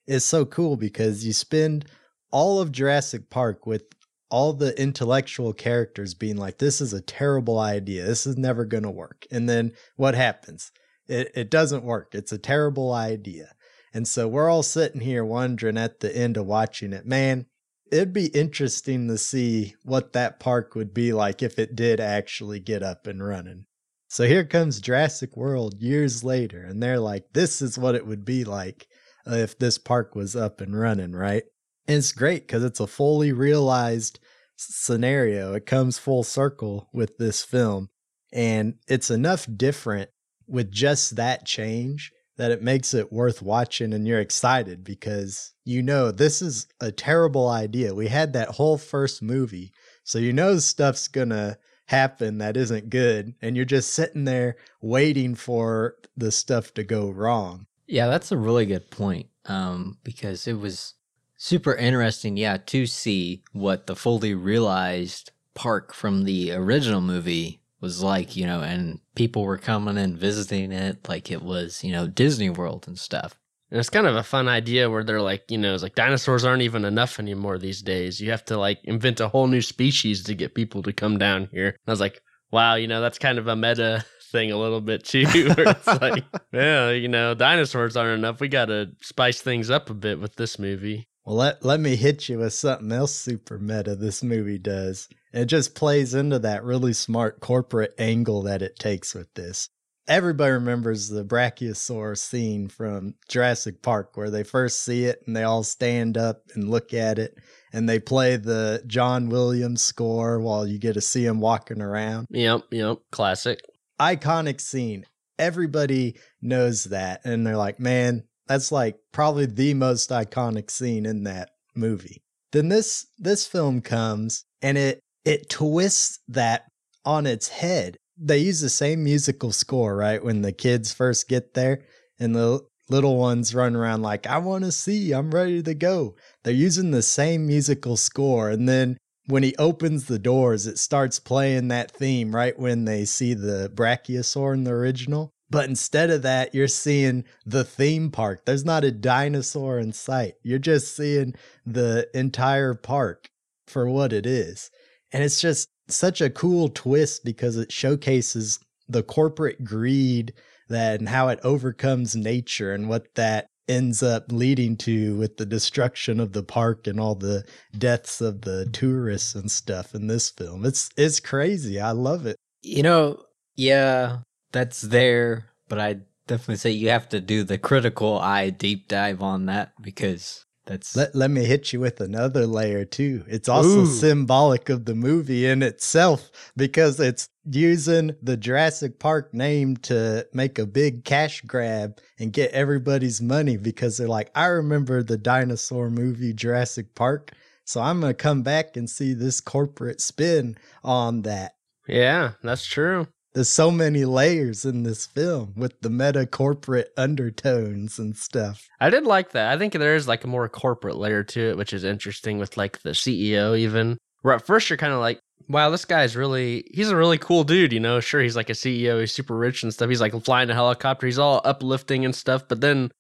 It's 0.06 0.26
so 0.26 0.46
cool 0.46 0.78
because 0.78 1.26
you 1.26 1.34
spend 1.34 1.86
all 2.32 2.60
of 2.60 2.72
Jurassic 2.72 3.30
Park 3.30 3.66
with 3.66 3.84
all 4.30 4.54
the 4.54 4.80
intellectual 4.80 5.54
characters 5.54 6.14
being 6.14 6.38
like, 6.38 6.60
this 6.60 6.82
is 6.82 6.94
a 6.94 7.02
terrible 7.02 7.60
idea. 7.60 8.06
This 8.06 8.28
is 8.28 8.38
never 8.38 8.66
going 8.66 8.84
to 8.84 8.92
work. 8.92 9.26
And 9.32 9.50
then 9.50 9.74
what 9.96 10.16
happens? 10.16 10.72
It, 11.08 11.32
it 11.36 11.50
doesn't 11.50 11.84
work. 11.84 12.14
It's 12.14 12.32
a 12.32 12.38
terrible 12.38 12.94
idea. 12.94 13.54
And 13.94 14.08
so 14.08 14.28
we're 14.28 14.50
all 14.50 14.64
sitting 14.64 15.02
here 15.02 15.26
wondering 15.26 15.78
at 15.78 16.00
the 16.00 16.16
end 16.16 16.38
of 16.38 16.46
watching 16.46 16.94
it, 16.94 17.06
man, 17.06 17.48
it'd 17.92 18.14
be 18.14 18.28
interesting 18.28 19.08
to 19.08 19.18
see 19.18 19.74
what 19.84 20.14
that 20.14 20.40
park 20.40 20.76
would 20.76 20.94
be 20.94 21.12
like 21.12 21.42
if 21.42 21.58
it 21.58 21.76
did 21.76 22.00
actually 22.00 22.60
get 22.60 22.84
up 22.84 23.08
and 23.08 23.24
running. 23.24 23.66
So 24.08 24.26
here 24.26 24.46
comes 24.46 24.82
Jurassic 24.82 25.36
World 25.36 25.82
years 25.82 26.24
later, 26.24 26.64
and 26.64 26.82
they're 26.82 27.00
like, 27.00 27.26
this 27.34 27.62
is 27.62 27.78
what 27.78 27.96
it 27.96 28.06
would 28.06 28.26
be 28.26 28.44
like 28.44 28.88
uh, 29.28 29.36
if 29.36 29.58
this 29.58 29.78
park 29.78 30.16
was 30.16 30.36
up 30.36 30.62
and 30.62 30.78
running, 30.80 31.12
right? 31.12 31.44
And 31.90 31.98
it's 31.98 32.12
great 32.12 32.46
because 32.46 32.64
it's 32.64 32.80
a 32.80 32.86
fully 32.86 33.32
realized 33.32 34.20
scenario. 34.56 35.56
It 35.56 35.66
comes 35.66 35.98
full 35.98 36.22
circle 36.22 36.88
with 36.94 37.18
this 37.18 37.44
film, 37.44 37.90
and 38.32 38.76
it's 38.88 39.10
enough 39.10 39.48
different 39.58 40.12
with 40.46 40.72
just 40.72 41.16
that 41.16 41.48
change 41.48 42.12
that 42.38 42.52
it 42.52 42.62
makes 42.62 42.94
it 42.94 43.12
worth 43.12 43.42
watching 43.42 43.92
and 43.92 44.08
you're 44.08 44.20
excited 44.20 44.84
because 44.84 45.56
you 45.66 45.82
know 45.82 46.12
this 46.12 46.44
is 46.44 46.68
a 46.80 46.92
terrible 46.92 47.50
idea. 47.50 47.96
We 47.96 48.08
had 48.08 48.34
that 48.34 48.50
whole 48.50 48.78
first 48.78 49.24
movie, 49.24 49.72
so 50.04 50.20
you 50.20 50.32
know 50.32 50.60
stuff's 50.60 51.08
gonna 51.08 51.58
happen 51.88 52.38
that 52.38 52.56
isn't 52.56 52.92
good, 52.92 53.34
and 53.42 53.56
you're 53.56 53.66
just 53.66 53.96
sitting 53.96 54.26
there 54.26 54.58
waiting 54.80 55.34
for 55.34 55.96
the 56.16 56.32
stuff 56.32 56.72
to 56.76 56.84
go 56.84 57.10
wrong. 57.10 57.66
Yeah, 57.88 58.06
that's 58.06 58.32
a 58.32 58.38
really 58.38 58.68
good 58.68 58.92
point. 58.92 59.26
Um, 59.46 59.98
because 60.04 60.46
it 60.46 60.60
was 60.60 60.94
super 61.40 61.74
interesting, 61.74 62.38
yeah, 62.38 62.58
to 62.58 62.86
see 62.86 63.42
what 63.54 63.88
the 63.88 63.96
fully 63.96 64.36
realized 64.36 65.32
park 65.56 65.94
from 65.94 66.26
the 66.26 66.52
original 66.52 67.02
movie 67.02 67.62
was 67.82 68.04
like, 68.04 68.36
you 68.36 68.46
know, 68.46 68.62
and 68.62 69.00
people 69.16 69.44
were 69.44 69.58
coming 69.58 69.98
and 69.98 70.18
visiting 70.18 70.72
it 70.72 71.08
like 71.08 71.32
it 71.32 71.42
was, 71.42 71.84
you 71.84 71.92
know, 71.92 72.06
Disney 72.06 72.50
World 72.50 72.86
and 72.88 73.00
stuff. 73.00 73.36
And 73.72 73.80
it's 73.80 73.90
kind 73.90 74.08
of 74.08 74.16
a 74.16 74.24
fun 74.24 74.48
idea 74.48 74.90
where 74.90 75.04
they're 75.04 75.22
like, 75.22 75.44
you 75.50 75.58
know, 75.58 75.74
it's 75.74 75.84
like 75.84 75.96
dinosaurs 75.96 76.44
aren't 76.44 76.64
even 76.64 76.86
enough 76.86 77.20
anymore 77.20 77.58
these 77.58 77.82
days. 77.82 78.20
You 78.20 78.32
have 78.32 78.44
to 78.46 78.58
like 78.58 78.80
invent 78.84 79.20
a 79.20 79.28
whole 79.28 79.48
new 79.48 79.62
species 79.62 80.24
to 80.24 80.36
get 80.36 80.56
people 80.56 80.82
to 80.84 80.94
come 80.94 81.18
down 81.18 81.50
here. 81.52 81.68
And 81.68 81.78
I 81.88 81.92
was 81.92 82.00
like, 82.02 82.22
wow, 82.52 82.76
you 82.76 82.88
know, 82.88 83.00
that's 83.00 83.20
kind 83.20 83.38
of 83.38 83.48
a 83.48 83.56
meta 83.56 84.04
thing 84.32 84.52
a 84.52 84.58
little 84.58 84.82
bit 84.82 85.06
too. 85.06 85.26
It's 85.34 85.88
like, 85.88 86.24
yeah, 86.52 86.90
you 86.92 87.08
know, 87.08 87.34
dinosaurs 87.34 87.96
aren't 87.96 88.20
enough. 88.20 88.42
We 88.42 88.50
got 88.50 88.66
to 88.66 88.90
spice 89.02 89.42
things 89.42 89.70
up 89.70 89.90
a 89.90 89.94
bit 89.94 90.20
with 90.20 90.36
this 90.36 90.60
movie. 90.60 91.08
Well, 91.30 91.38
let, 91.38 91.64
let 91.64 91.80
me 91.80 91.96
hit 91.96 92.28
you 92.28 92.40
with 92.40 92.54
something 92.54 92.92
else 92.92 93.14
super 93.14 93.60
meta 93.60 93.96
this 93.96 94.24
movie 94.24 94.58
does. 94.58 95.08
It 95.32 95.46
just 95.46 95.76
plays 95.76 96.16
into 96.16 96.40
that 96.40 96.64
really 96.64 96.92
smart 96.92 97.40
corporate 97.40 97.94
angle 98.00 98.42
that 98.42 98.64
it 98.64 98.80
takes 98.80 99.14
with 99.14 99.32
this. 99.36 99.70
Everybody 100.08 100.54
remembers 100.54 101.08
the 101.08 101.24
Brachiosaur 101.24 102.18
scene 102.18 102.68
from 102.68 103.14
Jurassic 103.28 103.84
Park 103.84 104.18
where 104.18 104.32
they 104.32 104.42
first 104.42 104.82
see 104.82 105.06
it 105.06 105.22
and 105.28 105.36
they 105.36 105.44
all 105.44 105.62
stand 105.62 106.18
up 106.18 106.42
and 106.56 106.68
look 106.68 106.96
at 106.96 107.20
it 107.20 107.36
and 107.72 107.88
they 107.88 108.00
play 108.00 108.36
the 108.36 108.82
John 108.88 109.30
Williams 109.30 109.84
score 109.84 110.40
while 110.40 110.66
you 110.66 110.80
get 110.80 110.94
to 110.94 111.02
see 111.02 111.28
him 111.28 111.40
walking 111.40 111.80
around. 111.80 112.26
Yep, 112.32 112.62
yep, 112.72 112.98
classic. 113.12 113.62
Iconic 114.00 114.60
scene. 114.60 115.06
Everybody 115.38 116.16
knows 116.42 116.86
that 116.86 117.22
and 117.24 117.46
they're 117.46 117.56
like, 117.56 117.80
man, 117.80 118.24
that's 118.50 118.72
like 118.72 118.98
probably 119.14 119.46
the 119.46 119.76
most 119.76 120.10
iconic 120.10 120.70
scene 120.70 121.06
in 121.06 121.24
that 121.24 121.52
movie. 121.76 122.24
Then 122.52 122.68
this 122.68 123.06
this 123.18 123.46
film 123.48 123.82
comes 123.82 124.44
and 124.62 124.78
it 124.78 125.00
it 125.24 125.50
twists 125.50 126.20
that 126.28 126.64
on 127.06 127.26
its 127.26 127.48
head. 127.48 127.98
They 128.18 128.40
use 128.40 128.60
the 128.60 128.70
same 128.70 129.04
musical 129.04 129.54
score, 129.54 129.96
right? 129.96 130.22
When 130.22 130.42
the 130.42 130.52
kids 130.52 130.92
first 130.92 131.30
get 131.30 131.54
there 131.54 131.84
and 132.20 132.36
the 132.36 132.62
little 132.90 133.18
ones 133.18 133.54
run 133.54 133.76
around 133.76 134.02
like, 134.02 134.26
I 134.28 134.40
want 134.40 134.66
to 134.66 134.72
see, 134.72 135.14
I'm 135.14 135.32
ready 135.32 135.62
to 135.62 135.74
go. 135.76 136.16
They're 136.44 136.54
using 136.54 136.92
the 136.92 137.04
same 137.04 137.46
musical 137.46 137.96
score. 137.96 138.50
And 138.50 138.68
then 138.68 138.98
when 139.28 139.44
he 139.44 139.56
opens 139.58 140.06
the 140.06 140.20
doors, 140.20 140.66
it 140.66 140.80
starts 140.80 141.20
playing 141.20 141.68
that 141.68 141.92
theme 141.92 142.36
right 142.36 142.58
when 142.58 142.86
they 142.86 143.06
see 143.06 143.36
the 143.36 143.72
Brachiosaur 143.74 144.54
in 144.54 144.64
the 144.64 144.72
original. 144.72 145.32
But 145.50 145.68
instead 145.68 146.10
of 146.10 146.22
that, 146.22 146.54
you're 146.54 146.68
seeing 146.68 147.26
the 147.46 147.64
theme 147.64 148.12
park. 148.12 148.46
There's 148.46 148.66
not 148.66 148.84
a 148.84 148.92
dinosaur 148.92 149.80
in 149.80 149.94
sight. 149.94 150.36
You're 150.44 150.60
just 150.60 150.96
seeing 150.96 151.34
the 151.66 152.08
entire 152.14 152.76
park 152.76 153.30
for 153.68 153.90
what 153.90 154.14
it 154.14 154.26
is. 154.26 154.70
And 155.12 155.24
it's 155.24 155.42
just 155.42 155.68
such 155.88 156.22
a 156.22 156.30
cool 156.30 156.70
twist 156.70 157.26
because 157.26 157.56
it 157.58 157.72
showcases 157.72 158.60
the 158.88 159.04
corporate 159.04 159.64
greed 159.64 160.34
that 160.70 161.00
and 161.00 161.10
how 161.10 161.30
it 161.30 161.40
overcomes 161.44 162.16
nature 162.16 162.74
and 162.74 162.88
what 162.90 163.16
that 163.16 163.48
ends 163.68 164.02
up 164.02 164.32
leading 164.32 164.76
to 164.76 165.16
with 165.18 165.38
the 165.38 165.46
destruction 165.46 166.20
of 166.20 166.34
the 166.34 166.44
park 166.44 166.88
and 166.88 167.00
all 167.00 167.16
the 167.16 167.44
deaths 167.78 168.20
of 168.20 168.42
the 168.42 168.68
tourists 168.72 169.36
and 169.36 169.52
stuff 169.52 169.94
in 169.94 170.08
this 170.08 170.30
film. 170.30 170.66
It's 170.66 170.90
it's 170.98 171.20
crazy. 171.20 171.80
I 171.80 171.92
love 171.92 172.26
it. 172.26 172.36
You 172.62 172.84
know, 172.84 173.24
yeah, 173.56 174.20
that's 174.52 174.82
there, 174.82 175.50
but 175.68 175.80
I 175.80 176.00
definitely 176.28 176.58
say 176.58 176.72
you 176.72 176.90
have 176.90 177.10
to 177.10 177.22
do 177.22 177.44
the 177.44 177.58
critical 177.58 178.20
eye 178.20 178.50
deep 178.50 178.88
dive 178.88 179.22
on 179.22 179.48
that 179.48 179.74
because 179.82 180.46
that's 180.66 180.96
Let, 180.96 181.16
let 181.16 181.32
me 181.32 181.46
hit 181.46 181.74
you 181.74 181.80
with 181.80 182.00
another 182.00 182.46
layer 182.46 182.86
too. 182.86 183.24
It's 183.28 183.50
also 183.50 183.82
Ooh. 183.82 183.86
symbolic 183.86 184.70
of 184.70 184.86
the 184.86 184.94
movie 184.94 185.48
in 185.48 185.64
itself 185.64 186.30
because 186.56 187.00
it's 187.00 187.28
using 187.44 188.16
the 188.22 188.38
Jurassic 188.38 189.00
Park 189.00 189.34
name 189.34 189.78
to 189.78 190.28
make 190.32 190.60
a 190.60 190.68
big 190.68 191.04
cash 191.06 191.42
grab 191.42 191.98
and 192.20 192.32
get 192.32 192.52
everybody's 192.52 193.20
money 193.20 193.58
because 193.58 193.98
they're 193.98 194.08
like, 194.08 194.30
I 194.36 194.46
remember 194.46 195.02
the 195.02 195.18
dinosaur 195.18 195.90
movie 195.90 196.34
Jurassic 196.34 196.94
Park. 196.94 197.32
So 197.66 197.82
I'm 197.82 198.00
going 198.02 198.14
to 198.14 198.18
come 198.18 198.44
back 198.44 198.78
and 198.78 198.90
see 198.90 199.14
this 199.14 199.42
corporate 199.42 200.02
spin 200.02 200.56
on 200.84 201.24
that. 201.24 201.56
Yeah, 201.88 202.34
that's 202.44 202.66
true. 202.66 203.08
There's 203.34 203.50
so 203.50 203.70
many 203.70 204.06
layers 204.06 204.66
in 204.66 204.84
this 204.84 205.06
film 205.06 205.54
with 205.56 205.80
the 205.82 205.90
meta 205.90 206.26
corporate 206.26 206.92
undertones 206.98 208.00
and 208.00 208.18
stuff. 208.18 208.68
I 208.80 208.90
did 208.90 209.06
like 209.06 209.32
that. 209.32 209.54
I 209.54 209.58
think 209.58 209.74
there 209.74 209.96
is 209.96 210.08
like 210.08 210.24
a 210.24 210.28
more 210.28 210.50
corporate 210.50 210.98
layer 210.98 211.24
to 211.24 211.50
it, 211.52 211.58
which 211.58 211.72
is 211.72 211.84
interesting 211.84 212.40
with 212.40 212.58
like 212.58 212.82
the 212.82 212.92
CEO 212.92 213.58
even. 213.58 213.98
Where 214.24 214.34
at 214.34 214.46
first 214.46 214.70
you're 214.70 214.78
kind 214.78 214.94
of 214.94 215.00
like, 215.00 215.20
wow, 215.48 215.70
this 215.70 215.86
guy's 215.86 216.16
really 216.16 216.66
he's 216.74 216.90
a 216.90 216.96
really 216.96 217.20
cool 217.20 217.44
dude, 217.44 217.72
you 217.72 217.80
know. 217.80 218.00
Sure, 218.00 218.22
he's 218.22 218.36
like 218.36 218.50
a 218.50 218.54
CEO, 218.54 219.00
he's 219.00 219.14
super 219.14 219.38
rich 219.38 219.62
and 219.62 219.72
stuff. 219.72 219.90
He's 219.90 220.02
like 220.02 220.14
flying 220.26 220.50
a 220.50 220.56
helicopter, 220.56 221.06
he's 221.06 221.20
all 221.20 221.42
uplifting 221.46 222.06
and 222.06 222.16
stuff. 222.16 222.48
But 222.48 222.62
then 222.62 222.92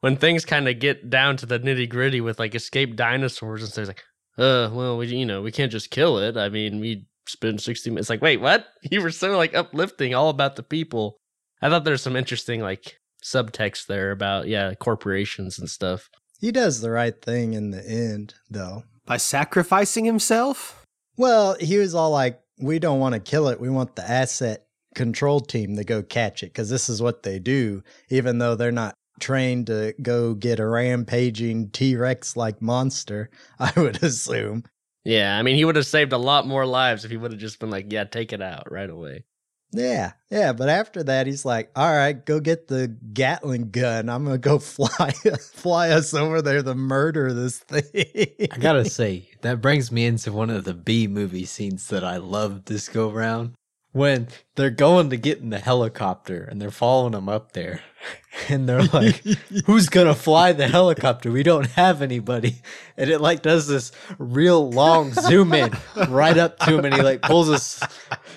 when 0.00 0.16
things 0.16 0.44
kind 0.44 0.68
of 0.68 0.78
get 0.78 1.08
down 1.10 1.38
to 1.38 1.46
the 1.46 1.58
nitty 1.58 1.88
gritty 1.88 2.20
with 2.20 2.38
like 2.38 2.54
escaped 2.54 2.96
dinosaurs 2.96 3.62
and 3.62 3.72
stuff, 3.72 3.88
like, 3.88 4.04
uh, 4.36 4.70
well, 4.72 4.98
we 4.98 5.08
you 5.08 5.26
know 5.26 5.42
we 5.42 5.50
can't 5.50 5.72
just 5.72 5.90
kill 5.90 6.18
it. 6.18 6.36
I 6.36 6.50
mean, 6.50 6.78
we 6.78 7.07
spend 7.28 7.60
sixty 7.60 7.90
minutes. 7.90 8.10
Like, 8.10 8.22
wait, 8.22 8.40
what? 8.40 8.66
You 8.90 9.02
were 9.02 9.10
so 9.10 9.36
like 9.36 9.54
uplifting, 9.54 10.14
all 10.14 10.28
about 10.28 10.56
the 10.56 10.62
people. 10.62 11.16
I 11.60 11.68
thought 11.68 11.84
there's 11.84 12.02
some 12.02 12.16
interesting 12.16 12.60
like 12.60 12.98
subtext 13.22 13.86
there 13.86 14.10
about 14.10 14.48
yeah 14.48 14.74
corporations 14.74 15.58
and 15.58 15.68
stuff. 15.68 16.08
He 16.40 16.52
does 16.52 16.80
the 16.80 16.90
right 16.90 17.20
thing 17.20 17.54
in 17.54 17.70
the 17.70 17.84
end, 17.84 18.34
though. 18.48 18.84
By 19.06 19.16
sacrificing 19.16 20.04
himself? 20.04 20.84
Well, 21.16 21.56
he 21.58 21.78
was 21.78 21.94
all 21.94 22.10
like, 22.10 22.40
we 22.60 22.78
don't 22.78 23.00
want 23.00 23.14
to 23.14 23.20
kill 23.20 23.48
it. 23.48 23.60
We 23.60 23.68
want 23.68 23.96
the 23.96 24.08
asset 24.08 24.66
control 24.94 25.40
team 25.40 25.76
to 25.76 25.84
go 25.84 26.02
catch 26.02 26.42
it 26.42 26.52
because 26.52 26.70
this 26.70 26.88
is 26.88 27.02
what 27.02 27.24
they 27.24 27.38
do, 27.38 27.82
even 28.08 28.38
though 28.38 28.54
they're 28.54 28.70
not 28.70 28.94
trained 29.20 29.66
to 29.66 29.94
go 30.00 30.34
get 30.34 30.60
a 30.60 30.66
rampaging 30.66 31.70
T 31.70 31.96
Rex 31.96 32.36
like 32.36 32.62
monster, 32.62 33.30
I 33.58 33.72
would 33.76 34.02
assume. 34.02 34.64
Yeah, 35.08 35.38
I 35.38 35.42
mean, 35.42 35.56
he 35.56 35.64
would 35.64 35.76
have 35.76 35.86
saved 35.86 36.12
a 36.12 36.18
lot 36.18 36.46
more 36.46 36.66
lives 36.66 37.06
if 37.06 37.10
he 37.10 37.16
would 37.16 37.32
have 37.32 37.40
just 37.40 37.60
been 37.60 37.70
like, 37.70 37.90
yeah, 37.90 38.04
take 38.04 38.34
it 38.34 38.42
out 38.42 38.70
right 38.70 38.90
away. 38.90 39.24
Yeah, 39.72 40.12
yeah, 40.30 40.52
but 40.52 40.68
after 40.68 41.02
that, 41.04 41.26
he's 41.26 41.46
like, 41.46 41.70
"All 41.76 41.90
right, 41.90 42.24
go 42.24 42.40
get 42.40 42.68
the 42.68 42.88
Gatling 42.88 43.70
gun. 43.70 44.08
I'm 44.08 44.24
gonna 44.24 44.38
go 44.38 44.58
fly, 44.58 45.12
fly 45.52 45.90
us 45.90 46.12
over 46.12 46.42
there 46.42 46.62
to 46.62 46.74
murder 46.74 47.32
this 47.32 47.58
thing." 47.58 48.48
I 48.50 48.58
gotta 48.58 48.84
say, 48.90 49.30
that 49.42 49.62
brings 49.62 49.90
me 49.90 50.04
into 50.04 50.32
one 50.32 50.50
of 50.50 50.64
the 50.64 50.74
B 50.74 51.06
movie 51.06 51.44
scenes 51.44 51.88
that 51.88 52.04
I 52.04 52.16
love 52.18 52.66
this 52.66 52.88
go 52.88 53.10
round. 53.10 53.54
When 53.92 54.28
they're 54.54 54.70
going 54.70 55.10
to 55.10 55.16
get 55.16 55.38
in 55.38 55.50
the 55.50 55.58
helicopter 55.58 56.44
and 56.44 56.60
they're 56.60 56.70
following 56.70 57.12
them 57.12 57.28
up 57.28 57.52
there, 57.52 57.80
and 58.48 58.68
they're 58.68 58.82
like, 58.82 59.24
"Who's 59.66 59.88
gonna 59.88 60.14
fly 60.14 60.52
the 60.52 60.68
helicopter? 60.68 61.30
We 61.30 61.42
don't 61.42 61.66
have 61.68 62.02
anybody." 62.02 62.60
And 62.96 63.10
it 63.10 63.20
like 63.20 63.42
does 63.42 63.66
this 63.66 63.92
real 64.18 64.70
long 64.70 65.12
zoom 65.12 65.52
in 65.54 65.72
right 66.08 66.36
up 66.36 66.58
to 66.60 66.78
him, 66.78 66.84
and 66.84 66.94
he 66.94 67.02
like 67.02 67.22
pulls 67.22 67.48
his 67.48 67.80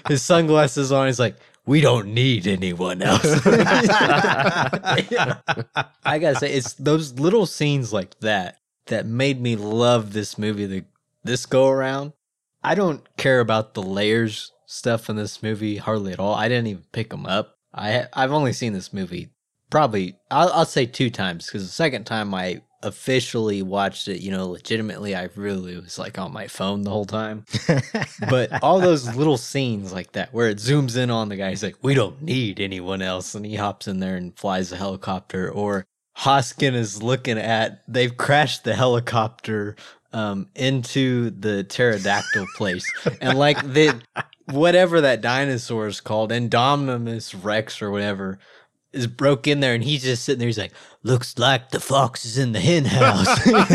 his 0.07 0.23
sunglasses 0.23 0.91
on. 0.91 1.07
He's 1.07 1.19
like, 1.19 1.37
"We 1.65 1.81
don't 1.81 2.13
need 2.13 2.47
anyone 2.47 3.01
else." 3.01 3.25
I 3.45 5.05
gotta 6.19 6.35
say, 6.35 6.53
it's 6.53 6.73
those 6.73 7.19
little 7.19 7.45
scenes 7.45 7.93
like 7.93 8.19
that 8.19 8.57
that 8.87 9.05
made 9.05 9.41
me 9.41 9.55
love 9.55 10.13
this 10.13 10.37
movie. 10.37 10.65
The 10.65 10.83
this 11.23 11.45
go 11.45 11.69
around, 11.69 12.13
I 12.63 12.75
don't 12.75 13.03
care 13.17 13.39
about 13.39 13.73
the 13.73 13.83
layers 13.83 14.51
stuff 14.71 15.09
in 15.09 15.15
this 15.15 15.43
movie 15.43 15.77
hardly 15.77 16.13
at 16.13 16.19
all. 16.19 16.33
I 16.33 16.47
didn't 16.47 16.67
even 16.67 16.83
pick 16.91 17.09
them 17.09 17.25
up. 17.25 17.57
I 17.73 18.07
I've 18.13 18.31
only 18.31 18.53
seen 18.53 18.73
this 18.73 18.93
movie 18.93 19.29
probably 19.69 20.15
I'll, 20.29 20.51
I'll 20.53 20.65
say 20.65 20.85
two 20.85 21.09
times 21.09 21.47
because 21.47 21.63
the 21.63 21.73
second 21.73 22.05
time 22.05 22.33
I 22.33 22.61
officially 22.83 23.61
watched 23.61 24.07
it, 24.07 24.21
you 24.21 24.31
know, 24.31 24.47
legitimately, 24.47 25.15
I 25.15 25.29
really 25.35 25.79
was 25.79 25.99
like 25.99 26.17
on 26.17 26.33
my 26.33 26.47
phone 26.47 26.83
the 26.83 26.89
whole 26.89 27.05
time. 27.05 27.45
but 28.29 28.63
all 28.63 28.79
those 28.79 29.15
little 29.15 29.37
scenes 29.37 29.93
like 29.93 30.13
that 30.13 30.33
where 30.33 30.49
it 30.49 30.57
zooms 30.57 30.97
in 30.97 31.09
on 31.09 31.29
the 31.29 31.35
guy, 31.35 31.49
he's 31.49 31.63
like, 31.63 31.77
"We 31.81 31.93
don't 31.93 32.21
need 32.21 32.59
anyone 32.59 33.01
else," 33.01 33.35
and 33.35 33.45
he 33.45 33.55
hops 33.55 33.87
in 33.87 33.99
there 33.99 34.15
and 34.15 34.37
flies 34.37 34.71
a 34.71 34.77
helicopter, 34.77 35.49
or 35.49 35.85
Hoskin 36.17 36.75
is 36.75 37.01
looking 37.01 37.37
at 37.37 37.81
they've 37.87 38.15
crashed 38.15 38.63
the 38.63 38.75
helicopter 38.75 39.75
um, 40.13 40.49
into 40.55 41.29
the 41.31 41.63
pterodactyl 41.63 42.47
place, 42.55 42.85
and 43.21 43.37
like 43.37 43.61
the 43.73 44.01
whatever 44.45 45.01
that 45.01 45.21
dinosaur 45.21 45.87
is 45.87 46.01
called, 46.01 46.31
Indominus 46.31 47.35
Rex 47.43 47.81
or 47.81 47.91
whatever, 47.91 48.39
is 48.93 49.07
broke 49.07 49.47
in 49.47 49.59
there, 49.59 49.73
and 49.73 49.83
he's 49.83 50.03
just 50.03 50.23
sitting 50.23 50.39
there. 50.39 50.47
He's 50.47 50.57
like, 50.57 50.73
"Looks 51.03 51.37
like 51.37 51.69
the 51.69 51.79
fox 51.79 52.25
is 52.25 52.37
in 52.37 52.51
the 52.51 52.59
hen 52.59 52.85
house." 52.85 53.45
you, 53.45 53.51
know, 53.53 53.67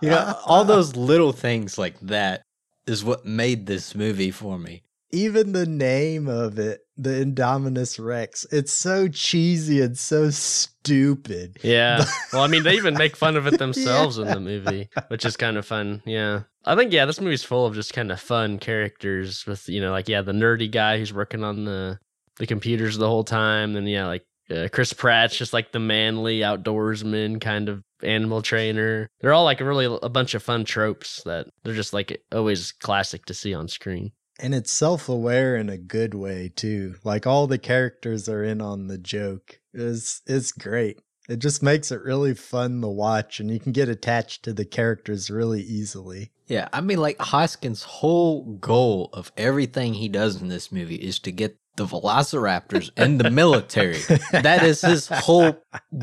you 0.00 0.10
know, 0.10 0.38
all 0.46 0.64
those 0.64 0.96
little 0.96 1.32
things 1.32 1.76
like 1.78 1.98
that 2.00 2.42
is 2.86 3.04
what 3.04 3.26
made 3.26 3.66
this 3.66 3.94
movie 3.94 4.30
for 4.30 4.58
me. 4.58 4.82
Even 5.12 5.52
the 5.52 5.66
name 5.66 6.28
of 6.28 6.58
it, 6.58 6.82
the 6.96 7.10
Indominus 7.10 7.98
Rex, 8.04 8.46
it's 8.52 8.72
so 8.72 9.08
cheesy 9.08 9.80
and 9.80 9.98
so 9.98 10.30
stupid. 10.30 11.58
Yeah. 11.62 12.04
well, 12.32 12.42
I 12.42 12.46
mean, 12.46 12.62
they 12.62 12.74
even 12.74 12.94
make 12.94 13.16
fun 13.16 13.36
of 13.36 13.46
it 13.48 13.58
themselves 13.58 14.18
yeah. 14.18 14.26
in 14.26 14.28
the 14.30 14.40
movie, 14.40 14.88
which 15.08 15.24
is 15.24 15.36
kind 15.36 15.56
of 15.56 15.66
fun. 15.66 16.02
Yeah. 16.06 16.42
I 16.64 16.76
think 16.76 16.92
yeah, 16.92 17.06
this 17.06 17.20
movie's 17.20 17.42
full 17.42 17.66
of 17.66 17.74
just 17.74 17.94
kind 17.94 18.12
of 18.12 18.20
fun 18.20 18.58
characters 18.58 19.46
with 19.46 19.68
you 19.68 19.80
know 19.80 19.92
like 19.92 20.08
yeah 20.08 20.22
the 20.22 20.32
nerdy 20.32 20.70
guy 20.70 20.98
who's 20.98 21.12
working 21.12 21.42
on 21.42 21.64
the 21.64 21.98
the 22.38 22.46
computers 22.46 22.98
the 22.98 23.08
whole 23.08 23.24
time. 23.24 23.72
Then 23.72 23.86
yeah, 23.86 24.06
like 24.06 24.24
uh, 24.50 24.68
Chris 24.72 24.92
Pratt's 24.92 25.36
just 25.36 25.52
like 25.52 25.72
the 25.72 25.78
manly 25.78 26.40
outdoorsman 26.40 27.40
kind 27.40 27.68
of 27.68 27.82
animal 28.02 28.42
trainer. 28.42 29.08
They're 29.20 29.32
all 29.32 29.44
like 29.44 29.60
really 29.60 29.98
a 30.02 30.08
bunch 30.08 30.34
of 30.34 30.42
fun 30.42 30.64
tropes 30.64 31.22
that 31.24 31.46
they're 31.62 31.74
just 31.74 31.92
like 31.92 32.20
always 32.32 32.72
classic 32.72 33.26
to 33.26 33.34
see 33.34 33.54
on 33.54 33.68
screen. 33.68 34.12
And 34.38 34.54
it's 34.54 34.72
self 34.72 35.08
aware 35.08 35.56
in 35.56 35.68
a 35.68 35.78
good 35.78 36.14
way 36.14 36.50
too. 36.54 36.96
Like 37.04 37.26
all 37.26 37.46
the 37.46 37.58
characters 37.58 38.28
are 38.28 38.42
in 38.42 38.60
on 38.60 38.88
the 38.88 38.98
joke. 38.98 39.60
It's 39.72 40.22
it's 40.26 40.52
great. 40.52 40.98
It 41.28 41.38
just 41.38 41.62
makes 41.62 41.92
it 41.92 42.02
really 42.02 42.34
fun 42.34 42.80
to 42.80 42.88
watch 42.88 43.38
and 43.38 43.50
you 43.50 43.60
can 43.60 43.72
get 43.72 43.88
attached 43.88 44.42
to 44.44 44.52
the 44.52 44.64
characters 44.64 45.30
really 45.30 45.62
easily. 45.62 46.32
Yeah, 46.50 46.68
I 46.72 46.80
mean 46.80 46.98
like 46.98 47.16
Hoskins' 47.20 47.84
whole 47.84 48.42
goal 48.56 49.10
of 49.12 49.30
everything 49.36 49.94
he 49.94 50.08
does 50.08 50.42
in 50.42 50.48
this 50.48 50.72
movie 50.72 50.96
is 50.96 51.20
to 51.20 51.30
get 51.30 51.56
the 51.76 51.86
velociraptors 51.86 52.90
and 52.96 53.20
the 53.20 53.30
military. 53.30 53.98
that 54.32 54.64
is 54.64 54.80
his 54.80 55.06
whole 55.06 55.62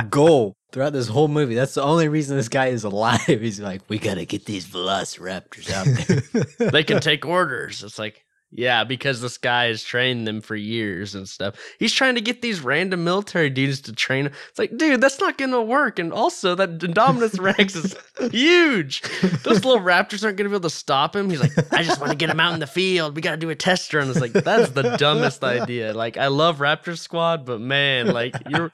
goal 0.10 0.56
throughout 0.72 0.94
this 0.94 1.10
whole 1.10 1.28
movie. 1.28 1.54
That's 1.54 1.74
the 1.74 1.84
only 1.84 2.08
reason 2.08 2.38
this 2.38 2.48
guy 2.48 2.68
is 2.68 2.86
alive. 2.86 3.20
He's 3.26 3.60
like, 3.60 3.82
we 3.90 4.00
gotta 4.00 4.24
get 4.24 4.46
these 4.46 4.66
velociraptors 4.66 5.70
out 5.70 5.86
there. 5.86 6.70
they 6.72 6.84
can 6.86 7.02
take 7.02 7.26
orders. 7.26 7.84
It's 7.84 8.00
like, 8.00 8.24
yeah, 8.58 8.84
because 8.84 9.22
this 9.22 9.38
guy 9.38 9.66
has 9.68 9.84
trained 9.84 10.28
them 10.28 10.42
for 10.42 10.56
years 10.56 11.14
and 11.14 11.30
stuff. 11.30 11.56
He's 11.78 11.94
trying 11.94 12.16
to 12.16 12.22
get 12.22 12.42
these 12.42 12.60
random 12.60 13.04
military 13.04 13.52
dudes 13.52 13.82
to 13.82 13.94
train. 13.94 14.32
It's 14.50 14.58
like, 14.58 14.76
dude, 14.76 15.00
that's 15.00 15.20
not 15.20 15.38
going 15.38 15.52
to 15.52 15.62
work. 15.62 16.00
And 16.00 16.12
also, 16.12 16.56
that 16.56 16.80
Indominus 16.80 17.40
Rex 17.40 17.76
is 17.76 17.96
huge. 18.32 19.04
Those 19.44 19.64
little 19.64 19.80
raptors 19.80 20.24
aren't 20.24 20.38
going 20.38 20.46
to 20.46 20.50
be 20.50 20.56
able 20.56 20.62
to 20.62 20.72
stop 20.72 21.16
him. 21.16 21.30
He's 21.30 21.40
like, 21.40 21.52
I 21.72 21.84
just 21.84 22.02
want 22.02 22.12
to 22.12 22.18
get 22.18 22.32
him 22.32 22.40
out 22.40 22.56
in 22.56 22.60
the 22.60 22.66
field. 22.66 23.16
We 23.16 23.22
got 23.22 23.32
to 23.32 23.38
do 23.38 23.52
a 23.52 23.56
test 23.56 23.94
run. 23.94 24.10
It's 24.10 24.20
like, 24.20 24.34
that's 24.34 24.72
the 24.72 24.98
dumbest 24.98 25.44
idea. 25.44 25.94
Like, 25.94 26.18
I 26.18 26.28
love 26.28 26.58
Raptor 26.58 26.98
Squad, 26.98 27.46
but 27.46 27.62
man, 27.62 28.08
like, 28.08 28.34
you're 28.50 28.72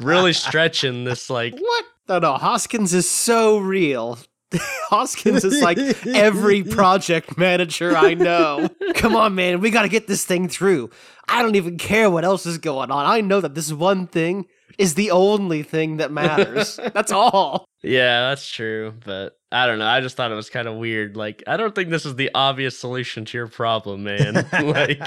really 0.00 0.34
stretching 0.34 1.02
this, 1.02 1.28
like, 1.28 1.54
what? 1.58 1.84
No, 2.08 2.20
no, 2.20 2.34
Hoskins 2.34 2.94
is 2.94 3.10
so 3.10 3.58
real. 3.58 4.20
Hoskins 4.88 5.44
is 5.44 5.62
like 5.62 5.78
every 6.06 6.62
project 6.64 7.36
manager 7.36 7.96
I 7.96 8.14
know. 8.14 8.68
Come 8.94 9.16
on, 9.16 9.34
man, 9.34 9.60
we 9.60 9.70
got 9.70 9.82
to 9.82 9.88
get 9.88 10.06
this 10.06 10.24
thing 10.24 10.48
through. 10.48 10.90
I 11.28 11.42
don't 11.42 11.56
even 11.56 11.78
care 11.78 12.10
what 12.10 12.24
else 12.24 12.46
is 12.46 12.58
going 12.58 12.90
on. 12.90 13.06
I 13.06 13.20
know 13.20 13.40
that 13.40 13.54
this 13.54 13.72
one 13.72 14.06
thing 14.06 14.46
is 14.78 14.94
the 14.94 15.10
only 15.10 15.62
thing 15.62 15.96
that 15.96 16.12
matters. 16.12 16.78
that's 16.94 17.10
all. 17.10 17.66
Yeah, 17.82 18.28
that's 18.28 18.48
true. 18.48 18.94
But 19.04 19.36
I 19.50 19.66
don't 19.66 19.78
know. 19.78 19.86
I 19.86 20.00
just 20.00 20.16
thought 20.16 20.30
it 20.30 20.36
was 20.36 20.50
kind 20.50 20.68
of 20.68 20.76
weird. 20.76 21.16
Like, 21.16 21.42
I 21.46 21.56
don't 21.56 21.74
think 21.74 21.90
this 21.90 22.06
is 22.06 22.14
the 22.16 22.30
obvious 22.34 22.78
solution 22.78 23.24
to 23.24 23.38
your 23.38 23.48
problem, 23.48 24.04
man. 24.04 24.46
like, 24.52 25.00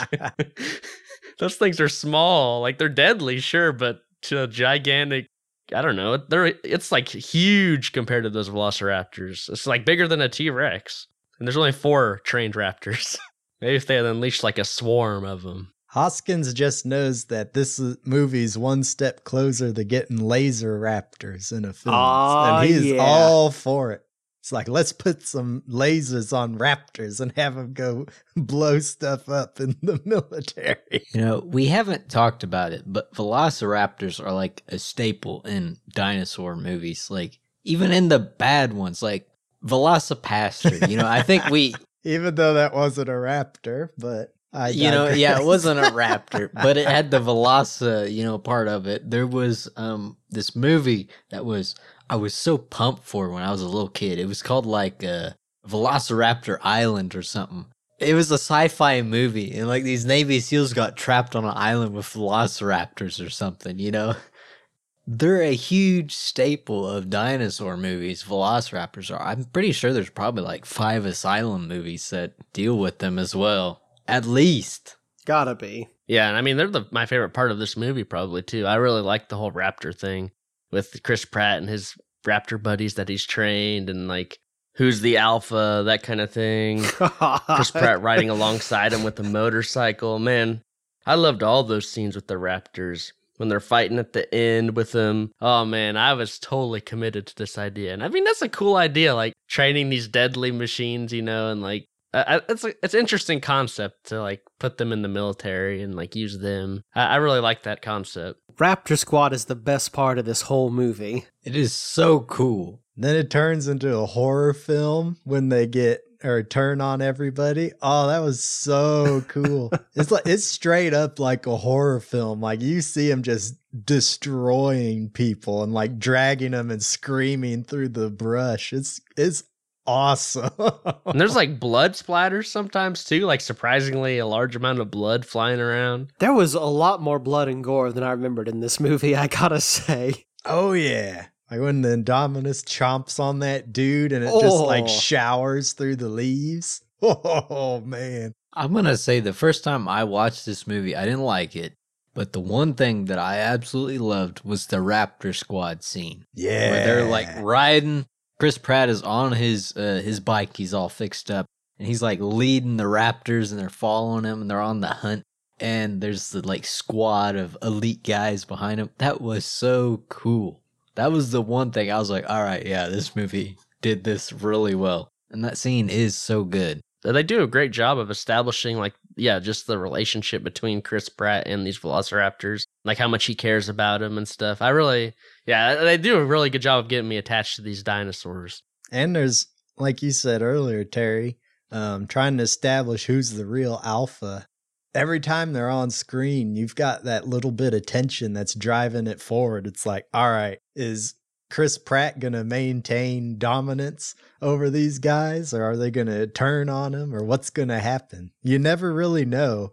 those 1.40 1.56
things 1.56 1.80
are 1.80 1.90
small. 1.90 2.62
Like, 2.62 2.78
they're 2.78 2.90
deadly, 2.90 3.40
sure, 3.40 3.72
but 3.72 4.02
to 4.24 4.44
a 4.44 4.48
gigantic 4.48 5.28
I 5.74 5.82
don't 5.82 5.96
know. 5.96 6.18
They're 6.18 6.54
it's 6.64 6.92
like 6.92 7.10
huge 7.10 7.92
compared 7.92 8.24
to 8.24 8.30
those 8.30 8.50
velociraptors. 8.50 9.50
It's 9.50 9.68
like 9.68 9.86
bigger 9.86 10.08
than 10.08 10.22
a 10.22 10.30
T 10.30 10.50
Rex. 10.50 11.08
And 11.40 11.48
there's 11.48 11.58
only 11.58 11.72
four 11.72 12.22
trained 12.24 12.56
raptors. 12.56 13.18
Maybe 13.62 13.76
if 13.76 13.86
they 13.86 13.96
had 13.96 14.06
unleashed 14.06 14.44
like 14.44 14.58
a 14.58 14.66
swarm 14.66 15.26
of 15.26 15.44
them. 15.44 15.74
Hoskins 15.88 16.54
just 16.54 16.86
knows 16.86 17.26
that 17.26 17.54
this 17.54 17.82
movie's 18.06 18.58
one 18.58 18.84
step 18.84 19.24
closer 19.24 19.74
to 19.74 19.84
getting 19.84 20.18
laser 20.18 20.80
raptors 20.80 21.52
in 21.52 21.66
a 21.66 21.74
film. 21.74 21.96
Oh, 21.96 22.56
and 22.60 22.70
he's 22.70 22.86
yeah. 22.86 23.00
all 23.00 23.50
for 23.50 23.92
it. 23.92 24.04
It's 24.50 24.52
like, 24.52 24.68
let's 24.68 24.94
put 24.94 25.22
some 25.22 25.62
lasers 25.70 26.36
on 26.36 26.58
raptors 26.58 27.20
and 27.20 27.32
have 27.34 27.54
them 27.54 27.74
go 27.74 28.08
blow 28.36 28.80
stuff 28.80 29.30
up 29.30 29.60
in 29.60 29.76
the 29.84 30.02
military. 30.06 31.06
You 31.14 31.22
know, 31.22 31.44
we 31.46 31.68
haven't 31.68 32.10
talked 32.10 32.42
about 32.42 32.72
it, 32.74 32.82
but 32.88 33.14
velociraptors 33.14 34.20
are 34.20 34.34
like 34.34 34.64
a 34.68 34.80
staple 34.80 35.44
in 35.44 35.78
dinosaur 35.92 36.56
movies. 36.56 37.12
Like, 37.12 37.38
even 37.64 37.92
in 37.92 38.10
the 38.10 38.18
bad 38.18 38.74
ones, 38.74 39.04
like 39.04 39.30
VelociPastor. 39.64 40.90
You 40.90 40.98
know, 40.98 41.08
I 41.08 41.22
think 41.22 41.46
we, 41.52 41.76
Even 42.04 42.34
though 42.34 42.56
that 42.56 42.74
wasn't 42.74 43.10
a 43.10 43.14
raptor, 43.14 43.90
but 44.00 44.34
I 44.52 44.70
you 44.70 44.90
know, 44.90 45.10
yeah, 45.10 45.40
it 45.40 45.46
wasn't 45.46 45.80
a 45.80 45.92
raptor, 45.92 46.50
but 46.52 46.76
it 46.76 46.88
had 46.88 47.12
the 47.12 47.20
Veloci, 47.20 48.12
you 48.12 48.24
know, 48.24 48.40
part 48.40 48.68
of 48.68 48.88
it. 48.88 49.12
There 49.12 49.28
was 49.28 49.70
um 49.76 50.18
this 50.32 50.56
movie 50.56 51.10
that 51.30 51.46
was 51.46 51.76
I 52.10 52.16
was 52.16 52.34
so 52.34 52.58
pumped 52.58 53.04
for 53.04 53.30
when 53.30 53.44
I 53.44 53.52
was 53.52 53.62
a 53.62 53.68
little 53.68 53.90
kid. 53.90 54.18
It 54.18 54.28
was 54.28 54.42
called 54.42 54.66
like 54.66 55.04
uh, 55.04 55.32
Velociraptor 55.68 56.58
Island 56.64 57.16
or 57.16 57.22
something. 57.22 57.68
It 58.00 58.16
was 58.16 58.32
a 58.32 58.36
sci-fi 58.36 59.02
movie, 59.02 59.52
and 59.52 59.68
like 59.68 59.84
these 59.84 60.06
Navy 60.06 60.40
SEALs 60.40 60.74
got 60.74 60.98
trapped 60.98 61.36
on 61.36 61.44
an 61.44 61.54
island 61.54 61.94
with 61.94 62.06
velociraptors 62.06 63.24
or 63.24 63.30
something. 63.30 63.78
You 63.78 63.92
know, 63.92 64.16
they're 65.08 65.42
a 65.42 65.54
huge 65.54 66.16
staple 66.16 66.90
of 66.90 67.10
dinosaur 67.10 67.78
movies. 67.78 68.24
Velociraptors 68.24 69.14
are. 69.14 69.22
I'm 69.22 69.44
pretty 69.46 69.74
sure 69.74 69.92
there's 69.92 70.10
probably 70.10 70.44
like 70.44 70.66
five 70.66 71.06
Asylum 71.06 71.68
movies 71.68 72.10
that 72.10 72.34
deal 72.54 72.78
with 72.78 73.00
them 73.00 73.20
as 73.20 73.36
well, 73.36 73.82
at 74.08 74.26
least. 74.26 74.96
Gotta 75.26 75.54
be. 75.54 75.90
Yeah, 76.08 76.30
and 76.30 76.38
I 76.38 76.42
mean 76.42 76.58
they're 76.58 76.68
the 76.68 76.88
my 76.90 77.06
favorite 77.06 77.34
part 77.34 77.52
of 77.52 77.60
this 77.60 77.78
movie 77.78 78.06
probably 78.06 78.42
too. 78.42 78.66
I 78.66 78.76
really 78.76 79.02
like 79.02 79.30
the 79.30 79.38
whole 79.38 79.52
raptor 79.52 79.96
thing 79.96 80.32
with 80.72 81.02
Chris 81.04 81.26
Pratt 81.26 81.58
and 81.58 81.70
his 81.70 81.96
raptor 82.26 82.62
buddies 82.62 82.96
that 82.96 83.10
he's 83.10 83.26
trained 83.26 83.90
and 83.90 84.08
like 84.08 84.40
who's 84.76 85.02
the 85.02 85.18
alpha, 85.18 85.84
that 85.86 86.04
kind 86.04 86.22
of 86.22 86.32
thing. 86.32 86.84
Chris 87.56 87.72
Pratt 87.72 88.02
riding 88.02 88.30
alongside 88.30 88.94
him 88.94 89.04
with 89.04 89.18
the 89.18 89.24
motorcycle. 89.24 90.20
Man, 90.20 90.62
I 91.06 91.16
loved 91.16 91.44
all 91.44 91.64
those 91.64 91.90
scenes 91.90 92.16
with 92.16 92.28
the 92.28 92.36
raptors 92.36 93.12
when 93.38 93.50
they're 93.50 93.60
fighting 93.60 94.00
at 94.00 94.14
the 94.14 94.34
end 94.34 94.76
with 94.76 94.92
them. 94.92 95.32
Oh 95.42 95.66
man, 95.66 95.98
I 95.98 96.14
was 96.14 96.40
totally 96.40 96.82
committed 96.82 97.26
to 97.28 97.36
this 97.36 97.58
idea. 97.58 97.94
And 97.94 98.04
I 98.04 98.10
mean 98.10 98.24
that's 98.24 98.42
a 98.42 98.50
cool 98.50 98.76
idea 98.76 99.16
like 99.16 99.34
training 99.48 99.90
these 99.90 100.08
deadly 100.08 100.52
machines, 100.52 101.14
you 101.14 101.22
know, 101.22 101.50
and 101.50 101.62
like 101.62 101.86
I, 102.14 102.38
I- 102.38 102.42
it's 102.50 102.64
a, 102.64 102.74
it's 102.84 102.94
an 102.94 103.00
interesting 103.00 103.42
concept 103.42 104.08
to 104.08 104.22
like 104.22 104.42
put 104.60 104.78
them 104.78 104.92
in 104.92 105.02
the 105.02 105.08
military 105.08 105.82
and 105.82 105.96
like 105.96 106.16
use 106.16 106.40
them. 106.40 106.84
I, 106.96 107.04
I 107.06 107.16
really 107.18 107.40
like 107.40 107.64
that 107.64 107.82
concept. 107.82 108.40
Raptor 108.56 108.98
Squad 108.98 109.34
is 109.34 109.46
the 109.46 109.56
best 109.56 109.94
part 109.94 110.18
of 110.18 110.26
this 110.26 110.42
whole 110.44 110.70
movie. 110.70 111.26
It 111.44 111.56
is 111.56 111.74
so 111.74 112.20
cool. 112.22 112.82
Then 112.98 113.16
it 113.16 113.30
turns 113.30 113.68
into 113.68 113.96
a 113.98 114.06
horror 114.06 114.54
film 114.54 115.18
when 115.24 115.50
they 115.50 115.66
get 115.68 116.02
or 116.22 116.44
turn 116.44 116.82
on 116.82 117.02
everybody. 117.02 117.72
Oh, 117.82 118.08
that 118.08 118.20
was 118.20 118.44
so 118.44 119.24
cool. 119.30 119.72
it's 119.96 120.12
like 120.12 120.26
it's 120.26 120.44
straight 120.44 120.94
up 120.94 121.18
like 121.18 121.48
a 121.48 121.56
horror 121.56 122.02
film. 122.02 122.42
Like 122.42 122.60
you 122.60 122.82
see 122.82 123.10
him 123.10 123.24
just 123.24 123.56
destroying 123.86 125.10
people 125.10 125.64
and 125.64 125.74
like 125.74 126.00
dragging 126.00 126.52
them 126.52 126.72
and 126.72 126.84
screaming 126.84 127.64
through 127.64 127.90
the 127.90 128.10
brush. 128.10 128.74
It's 128.74 129.00
it's 129.18 129.44
awesome. 129.90 130.50
And 131.06 131.20
there's 131.20 131.36
like 131.36 131.60
blood 131.60 131.94
splatters 131.94 132.46
sometimes 132.48 133.04
too, 133.04 133.22
like 133.26 133.42
surprisingly 133.42 134.20
a 134.20 134.28
large 134.28 134.56
amount 134.56 134.80
of 134.80 134.92
blood 134.92 135.26
flying 135.26 135.60
around. 135.60 136.12
There 136.20 136.34
was 136.34 136.54
a 136.54 136.60
lot 136.62 137.02
more 137.02 137.18
blood 137.18 137.48
and 137.48 137.64
gore 137.64 137.92
than 137.92 138.04
I 138.04 138.12
remembered 138.12 138.48
in 138.48 138.60
this 138.60 138.80
movie, 138.80 139.16
I 139.16 139.28
gotta 139.28 139.60
say. 139.62 140.26
oh 140.46 140.74
yeah. 140.74 141.28
Like 141.50 141.62
when 141.62 141.82
the 141.82 141.90
Indominus 141.90 142.64
chomps 142.64 143.20
on 143.20 143.40
that 143.40 143.74
dude 143.74 144.12
and 144.12 144.24
it 144.24 144.32
just 144.40 144.58
like 144.62 144.84
Oh. 144.84 144.88
showers 144.88 145.74
through 145.74 145.96
the 145.96 146.10
leaves. 146.10 146.82
Oh 147.02 147.82
man. 147.84 148.34
I'm 148.54 148.74
gonna 148.74 148.98
say 148.98 149.20
the 149.20 149.34
first 149.34 149.64
time 149.64 149.88
I 149.88 150.04
watched 150.04 150.46
this 150.46 150.68
movie, 150.68 150.96
I 150.96 151.06
didn't 151.06 151.22
like 151.24 151.56
it, 151.56 151.74
but 152.14 152.34
the 152.34 152.40
one 152.42 152.74
thing 152.74 153.06
that 153.06 153.18
I 153.20 153.38
absolutely 153.40 153.98
loved 154.00 154.44
was 154.44 154.68
the 154.68 154.78
Raptor 154.78 155.34
Squad 155.36 155.82
scene 155.84 156.26
Yeah. 156.36 156.72
where 156.72 156.86
they're 156.86 157.06
like 157.10 157.30
riding. 157.40 158.06
Chris 158.40 158.58
Pratt 158.58 158.90
is 158.90 159.04
on 159.04 159.34
his 159.34 159.76
uh, 159.76 160.02
his 160.04 160.20
bike. 160.20 160.56
He's 160.56 160.74
all 160.74 160.90
fixed 160.90 161.30
up, 161.30 161.46
and 161.78 161.88
he's 161.88 162.02
like 162.02 162.20
leading 162.22 162.78
the 162.78 162.86
Raptors, 162.86 163.52
and 163.52 163.60
they're 163.60 163.70
following 163.70 164.24
him, 164.24 164.42
and 164.42 164.50
they're 164.50 164.62
on 164.62 164.80
the 164.80 164.88
hunt. 164.88 165.24
And 165.60 166.00
there's 166.00 166.30
the 166.30 166.48
like 166.48 166.66
squad 166.66 167.36
of 167.36 167.58
elite 167.62 168.04
guys 168.04 168.46
behind 168.46 168.80
him. 168.80 168.92
That 168.98 169.20
was 169.20 169.46
so 169.46 170.04
cool. 170.08 170.62
That 170.96 171.12
was 171.12 171.32
the 171.32 171.42
one 171.42 171.72
thing 171.72 171.92
I 171.92 172.00
was 172.00 172.10
like, 172.10 172.30
all 172.30 172.44
right, 172.44 172.66
yeah, 172.66 172.88
this 172.88 173.16
movie 173.16 173.58
did 173.82 174.06
this 174.06 174.32
really 174.32 174.76
well, 174.76 175.10
and 175.30 175.44
that 175.44 175.58
scene 175.58 175.90
is 175.90 176.16
so 176.16 176.46
good. 176.46 176.80
They 177.04 177.24
do 177.24 177.44
a 177.44 177.48
great 177.48 177.72
job 177.72 177.98
of 177.98 178.10
establishing 178.10 178.78
like 178.78 178.94
yeah, 179.20 179.40
just 179.40 179.68
the 179.68 179.78
relationship 179.78 180.44
between 180.44 180.82
Chris 180.82 181.10
Pratt 181.10 181.46
and 181.46 181.68
these 181.68 181.80
velociraptors, 181.80 182.64
like 182.90 182.98
how 182.98 183.08
much 183.08 183.26
he 183.26 183.36
cares 183.36 183.70
about 183.70 184.02
him 184.02 184.18
and 184.18 184.28
stuff. 184.28 184.64
I 184.64 184.70
really 184.70 185.14
yeah, 185.46 185.76
they 185.76 185.98
do 185.98 186.18
a 186.18 186.26
really 186.26 186.50
good 186.50 186.64
job 186.64 186.84
of 186.84 186.90
getting 186.90 187.08
me 187.08 187.18
attached 187.18 187.56
to 187.58 187.62
these 187.62 187.84
dinosaurs. 187.84 188.64
And 188.92 189.16
there's, 189.16 189.46
like 189.78 190.02
you 190.02 190.10
said 190.10 190.42
earlier, 190.42 190.84
Terry, 190.84 191.38
um, 191.72 192.08
trying 192.08 192.38
to 192.38 192.44
establish 192.44 193.06
who's 193.06 193.32
the 193.32 193.46
real 193.46 193.80
alpha. 193.84 194.48
Every 194.96 195.20
time 195.20 195.54
they're 195.54 195.70
on 195.70 195.92
screen, 195.92 196.56
you've 196.56 196.76
got 196.76 197.04
that 197.04 197.28
little 197.28 197.52
bit 197.52 197.76
of 197.76 197.86
tension 197.86 198.34
that's 198.34 198.56
driving 198.56 199.06
it 199.06 199.22
forward. 199.22 199.68
It's 199.68 199.86
like, 199.86 200.06
all 200.12 200.32
right, 200.32 200.58
is 200.76 201.14
Chris 201.52 201.78
Pratt 201.78 202.20
going 202.20 202.34
to 202.34 202.44
maintain 202.44 203.38
dominance 203.38 204.16
over 204.42 204.72
these 204.72 204.98
guys, 204.98 205.54
or 205.54 205.64
are 205.64 205.78
they 205.78 205.92
going 205.92 206.08
to 206.08 206.26
turn 206.26 206.70
on 206.70 206.94
him, 206.94 207.14
or 207.14 207.24
what's 207.24 207.52
going 207.52 207.70
to 207.70 207.80
happen? 207.80 208.32
You 208.42 208.58
never 208.58 208.92
really 208.92 209.26
know 209.26 209.72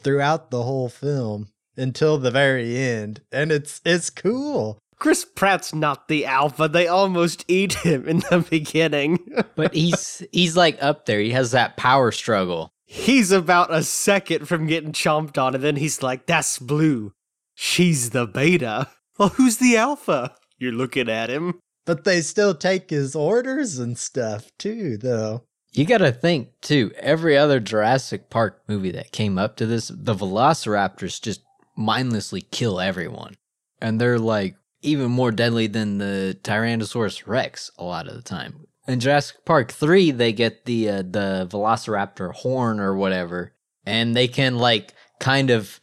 throughout 0.00 0.50
the 0.50 0.62
whole 0.62 0.90
film 0.90 1.48
until 1.78 2.18
the 2.18 2.30
very 2.30 2.76
end, 2.76 3.22
and 3.32 3.50
it's 3.52 3.80
it's 3.84 4.10
cool. 4.10 4.78
Chris 4.98 5.24
Pratt's 5.24 5.72
not 5.72 6.08
the 6.08 6.26
alpha. 6.26 6.66
They 6.68 6.88
almost 6.88 7.44
eat 7.46 7.72
him 7.74 8.08
in 8.08 8.18
the 8.30 8.44
beginning. 8.48 9.20
But 9.54 9.74
he's 9.74 10.22
he's 10.32 10.56
like 10.56 10.76
up 10.82 11.06
there. 11.06 11.20
He 11.20 11.30
has 11.30 11.52
that 11.52 11.76
power 11.76 12.12
struggle. 12.12 12.70
he's 12.84 13.30
about 13.32 13.72
a 13.72 13.82
second 13.82 14.46
from 14.48 14.66
getting 14.66 14.92
chomped 14.92 15.36
on, 15.38 15.54
and 15.54 15.64
then 15.64 15.76
he's 15.76 16.02
like, 16.02 16.26
That's 16.26 16.58
blue. 16.58 17.12
She's 17.54 18.10
the 18.10 18.26
beta. 18.26 18.88
Well, 19.18 19.30
who's 19.30 19.56
the 19.56 19.76
alpha? 19.76 20.36
You're 20.58 20.70
looking 20.70 21.08
at 21.08 21.28
him. 21.28 21.58
But 21.84 22.04
they 22.04 22.20
still 22.20 22.54
take 22.54 22.90
his 22.90 23.16
orders 23.16 23.80
and 23.80 23.98
stuff 23.98 24.52
too, 24.60 24.96
though. 24.96 25.42
You 25.72 25.84
got 25.84 25.98
to 25.98 26.12
think 26.12 26.50
too. 26.60 26.92
Every 27.00 27.36
other 27.36 27.58
Jurassic 27.58 28.30
Park 28.30 28.62
movie 28.68 28.92
that 28.92 29.10
came 29.10 29.38
up 29.38 29.56
to 29.56 29.66
this, 29.66 29.88
the 29.88 30.14
Velociraptors 30.14 31.20
just 31.20 31.40
mindlessly 31.78 32.42
kill 32.42 32.80
everyone, 32.80 33.36
and 33.80 34.00
they're 34.00 34.18
like 34.18 34.56
even 34.82 35.10
more 35.10 35.30
deadly 35.30 35.68
than 35.68 35.98
the 35.98 36.36
Tyrannosaurus 36.42 37.26
Rex 37.26 37.70
a 37.78 37.84
lot 37.84 38.08
of 38.08 38.14
the 38.14 38.22
time. 38.22 38.66
In 38.86 39.00
Jurassic 39.00 39.44
Park 39.44 39.70
three, 39.70 40.10
they 40.10 40.32
get 40.32 40.64
the 40.64 40.90
uh, 40.90 41.02
the 41.02 41.48
Velociraptor 41.50 42.34
horn 42.34 42.80
or 42.80 42.96
whatever, 42.96 43.54
and 43.86 44.16
they 44.16 44.28
can 44.28 44.58
like 44.58 44.92
kind 45.20 45.50
of 45.50 45.80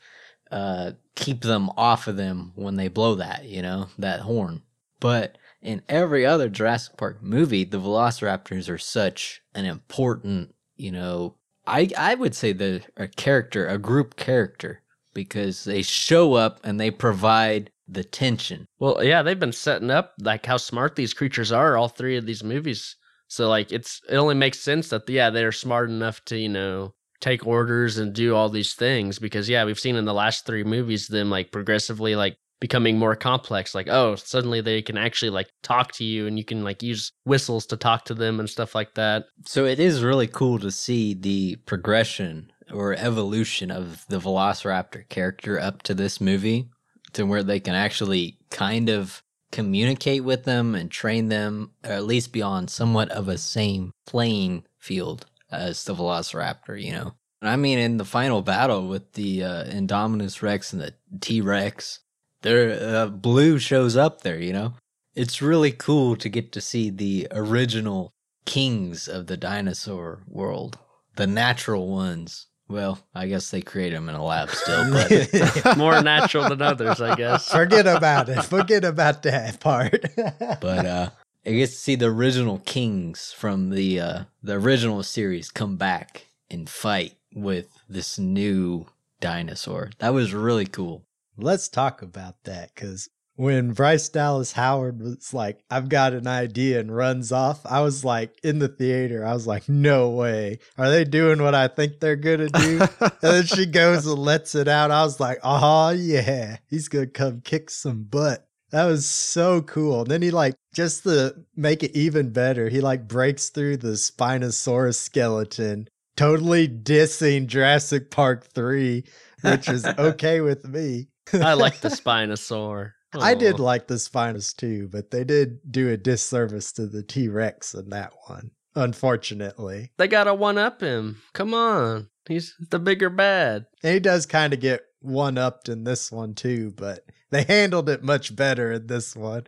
uh, 0.51 0.91
keep 1.15 1.41
them 1.41 1.69
off 1.77 2.07
of 2.07 2.17
them 2.17 2.51
when 2.55 2.75
they 2.75 2.87
blow 2.87 3.15
that, 3.15 3.45
you 3.45 3.61
know, 3.61 3.87
that 3.97 4.21
horn. 4.21 4.63
But 4.99 5.37
in 5.61 5.81
every 5.87 6.25
other 6.25 6.49
Jurassic 6.49 6.97
Park 6.97 7.23
movie, 7.23 7.63
the 7.63 7.79
Velociraptors 7.79 8.69
are 8.69 8.77
such 8.77 9.41
an 9.53 9.65
important, 9.65 10.53
you 10.75 10.91
know, 10.91 11.35
I 11.65 11.89
I 11.97 12.15
would 12.15 12.35
say 12.35 12.53
they're 12.53 12.81
a 12.97 13.07
character, 13.07 13.67
a 13.67 13.77
group 13.77 14.15
character, 14.15 14.81
because 15.15 15.63
they 15.63 15.81
show 15.81 16.35
up 16.35 16.59
and 16.63 16.79
they 16.79 16.91
provide 16.91 17.71
the 17.87 18.03
tension. 18.03 18.67
Well, 18.77 19.03
yeah, 19.03 19.23
they've 19.23 19.39
been 19.39 19.51
setting 19.51 19.89
up 19.89 20.13
like 20.19 20.45
how 20.45 20.57
smart 20.57 20.95
these 20.95 21.13
creatures 21.13 21.51
are. 21.51 21.75
All 21.75 21.87
three 21.87 22.17
of 22.17 22.27
these 22.27 22.43
movies. 22.43 22.95
So 23.27 23.49
like, 23.49 23.71
it's 23.71 24.01
it 24.07 24.17
only 24.17 24.35
makes 24.35 24.59
sense 24.59 24.89
that 24.89 25.09
yeah, 25.09 25.31
they're 25.31 25.51
smart 25.51 25.89
enough 25.89 26.23
to 26.25 26.37
you 26.37 26.49
know 26.49 26.93
take 27.21 27.47
orders 27.47 27.97
and 27.97 28.13
do 28.13 28.35
all 28.35 28.49
these 28.49 28.73
things 28.73 29.17
because 29.17 29.49
yeah, 29.49 29.65
we've 29.65 29.79
seen 29.79 29.95
in 29.95 30.05
the 30.05 30.13
last 30.13 30.45
three 30.45 30.63
movies 30.63 31.07
them 31.07 31.29
like 31.29 31.51
progressively 31.51 32.15
like 32.15 32.37
becoming 32.59 32.97
more 32.97 33.15
complex. 33.15 33.73
Like 33.73 33.87
oh, 33.89 34.15
suddenly 34.15 34.61
they 34.61 34.81
can 34.81 34.97
actually 34.97 35.31
like 35.31 35.49
talk 35.63 35.91
to 35.93 36.03
you 36.03 36.27
and 36.27 36.37
you 36.37 36.45
can 36.45 36.63
like 36.63 36.83
use 36.83 37.11
whistles 37.23 37.65
to 37.67 37.77
talk 37.77 38.05
to 38.05 38.13
them 38.13 38.39
and 38.39 38.49
stuff 38.49 38.75
like 38.75 38.93
that. 38.95 39.25
So 39.45 39.65
it 39.65 39.79
is 39.79 40.03
really 40.03 40.27
cool 40.27 40.59
to 40.59 40.71
see 40.71 41.13
the 41.13 41.57
progression 41.65 42.51
or 42.71 42.93
evolution 42.93 43.71
of 43.71 44.05
the 44.07 44.19
Velociraptor 44.19 45.07
character 45.09 45.59
up 45.59 45.83
to 45.83 45.93
this 45.93 46.19
movie 46.19 46.69
to 47.13 47.25
where 47.25 47.43
they 47.43 47.59
can 47.59 47.75
actually 47.75 48.37
kind 48.49 48.89
of 48.89 49.23
communicate 49.51 50.23
with 50.23 50.43
them 50.43 50.75
and 50.75 50.91
train 50.91 51.29
them, 51.29 51.71
or 51.83 51.91
at 51.91 52.05
least 52.05 52.33
be 52.33 52.41
on 52.41 52.67
somewhat 52.67 53.09
of 53.09 53.27
a 53.27 53.37
same 53.37 53.91
playing 54.05 54.65
field 54.79 55.25
as 55.51 55.83
the 55.85 55.95
Velociraptor, 55.95 56.81
you 56.81 56.91
know. 56.91 57.13
And 57.41 57.49
I 57.49 57.55
mean, 57.55 57.79
in 57.79 57.97
the 57.97 58.05
final 58.05 58.41
battle 58.41 58.87
with 58.87 59.13
the 59.13 59.43
uh, 59.43 59.63
Indominus 59.65 60.41
Rex 60.41 60.73
and 60.73 60.81
the 60.81 60.93
T 61.21 61.41
Rex, 61.41 61.99
there 62.41 62.97
uh, 62.97 63.07
Blue 63.07 63.59
shows 63.59 63.95
up 63.95 64.21
there, 64.21 64.39
you 64.39 64.53
know. 64.53 64.73
It's 65.15 65.41
really 65.41 65.71
cool 65.71 66.15
to 66.17 66.27
get 66.27 66.51
to 66.51 66.61
see 66.61 66.89
the 66.89 67.27
original 67.31 68.11
kings 68.45 69.07
of 69.07 69.27
the 69.27 69.37
dinosaur 69.37 70.23
world, 70.27 70.77
the 71.15 71.27
natural 71.27 71.87
ones. 71.87 72.47
Well, 72.67 72.99
I 73.13 73.27
guess 73.27 73.51
they 73.51 73.61
create 73.61 73.91
them 73.91 74.09
in 74.09 74.15
a 74.15 74.23
lab 74.23 74.49
still, 74.49 74.91
but 74.91 75.77
More 75.77 76.01
natural 76.01 76.49
than 76.49 76.61
others, 76.61 76.99
I 76.99 77.15
guess. 77.15 77.49
Forget 77.49 77.85
about 77.85 78.29
it. 78.29 78.41
Forget 78.43 78.83
about 78.83 79.23
that 79.23 79.59
part. 79.59 80.05
but 80.61 80.85
uh 80.85 81.09
I 81.45 81.51
get 81.51 81.67
to 81.67 81.75
see 81.75 81.95
the 81.95 82.07
original 82.07 82.57
kings 82.65 83.31
from 83.31 83.69
the 83.69 83.99
uh, 83.99 84.23
the 84.41 84.53
original 84.53 85.03
series 85.03 85.51
come 85.51 85.77
back 85.77 86.25
and 86.49 86.67
fight 86.67 87.13
with 87.35 87.67
this 87.87 88.17
new 88.17 88.87
dinosaur. 89.21 89.91
That 89.99 90.15
was 90.15 90.33
really 90.33 90.65
cool. 90.65 91.03
Let's 91.37 91.69
talk 91.69 92.01
about 92.01 92.45
that 92.45 92.73
because 92.73 93.09
when 93.35 93.71
Bryce 93.71 94.07
Dallas 94.09 94.53
Howard 94.53 95.01
was 95.01 95.33
like, 95.33 95.59
I've 95.69 95.89
got 95.89 96.13
an 96.13 96.27
idea 96.27 96.79
and 96.79 96.95
runs 96.95 97.31
off, 97.31 97.65
I 97.65 97.81
was 97.81 98.05
like, 98.05 98.39
in 98.43 98.59
the 98.59 98.67
theater, 98.67 99.25
I 99.25 99.33
was 99.33 99.45
like, 99.45 99.67
no 99.67 100.09
way. 100.09 100.59
Are 100.77 100.89
they 100.89 101.03
doing 101.03 101.41
what 101.41 101.55
I 101.55 101.67
think 101.67 101.99
they're 101.99 102.15
going 102.15 102.47
to 102.47 102.47
do? 102.47 102.81
and 103.01 103.11
then 103.21 103.45
she 103.45 103.65
goes 103.65 104.05
and 104.05 104.17
lets 104.17 104.55
it 104.55 104.67
out. 104.67 104.91
I 104.91 105.03
was 105.03 105.19
like, 105.19 105.39
oh, 105.43 105.89
yeah, 105.89 106.57
he's 106.69 106.87
going 106.87 107.05
to 107.05 107.11
come 107.11 107.41
kick 107.41 107.69
some 107.69 108.03
butt. 108.03 108.47
That 108.71 108.85
was 108.85 109.07
so 109.07 109.61
cool. 109.61 110.01
And 110.01 110.11
then 110.11 110.21
he 110.21 110.31
like 110.31 110.55
just 110.73 111.03
to 111.03 111.35
make 111.55 111.83
it 111.83 111.95
even 111.95 112.31
better, 112.31 112.67
he 112.67 112.81
like 112.81 113.07
breaks 113.07 113.49
through 113.49 113.77
the 113.77 113.93
Spinosaurus 113.93 114.95
skeleton, 114.95 115.87
totally 116.17 116.67
dissing 116.67 117.47
Jurassic 117.47 118.11
Park 118.11 118.47
3, 118.47 119.03
which 119.43 119.69
is 119.69 119.85
okay 119.99 120.41
with 120.41 120.65
me. 120.67 121.07
I 121.33 121.53
like 121.53 121.79
the 121.79 121.89
Spinosaur. 121.89 122.94
I 123.21 123.35
did 123.35 123.59
Aw. 123.59 123.63
like 123.63 123.87
the 123.87 123.99
Spinus 123.99 124.53
too, 124.53 124.89
but 124.91 125.11
they 125.11 125.23
did 125.23 125.59
do 125.71 125.89
a 125.89 125.97
disservice 125.97 126.71
to 126.73 126.87
the 126.87 127.03
T 127.03 127.27
Rex 127.27 127.73
in 127.73 127.89
that 127.89 128.13
one, 128.27 128.51
unfortunately. 128.75 129.91
They 129.97 130.07
gotta 130.07 130.33
one 130.33 130.57
up 130.57 130.81
him. 130.81 131.21
Come 131.33 131.53
on. 131.53 132.09
He's 132.27 132.55
the 132.71 132.79
bigger 132.79 133.09
bad. 133.09 133.65
And 133.83 133.93
he 133.93 133.99
does 133.99 134.25
kind 134.25 134.53
of 134.53 134.59
get 134.59 134.81
one 135.01 135.37
upped 135.37 135.69
in 135.69 135.83
this 135.83 136.11
one 136.11 136.33
too, 136.33 136.73
but 136.75 137.05
they 137.31 137.43
handled 137.43 137.89
it 137.89 138.03
much 138.03 138.35
better 138.35 138.71
in 138.71 138.87
this 138.87 139.15
one. 139.15 139.45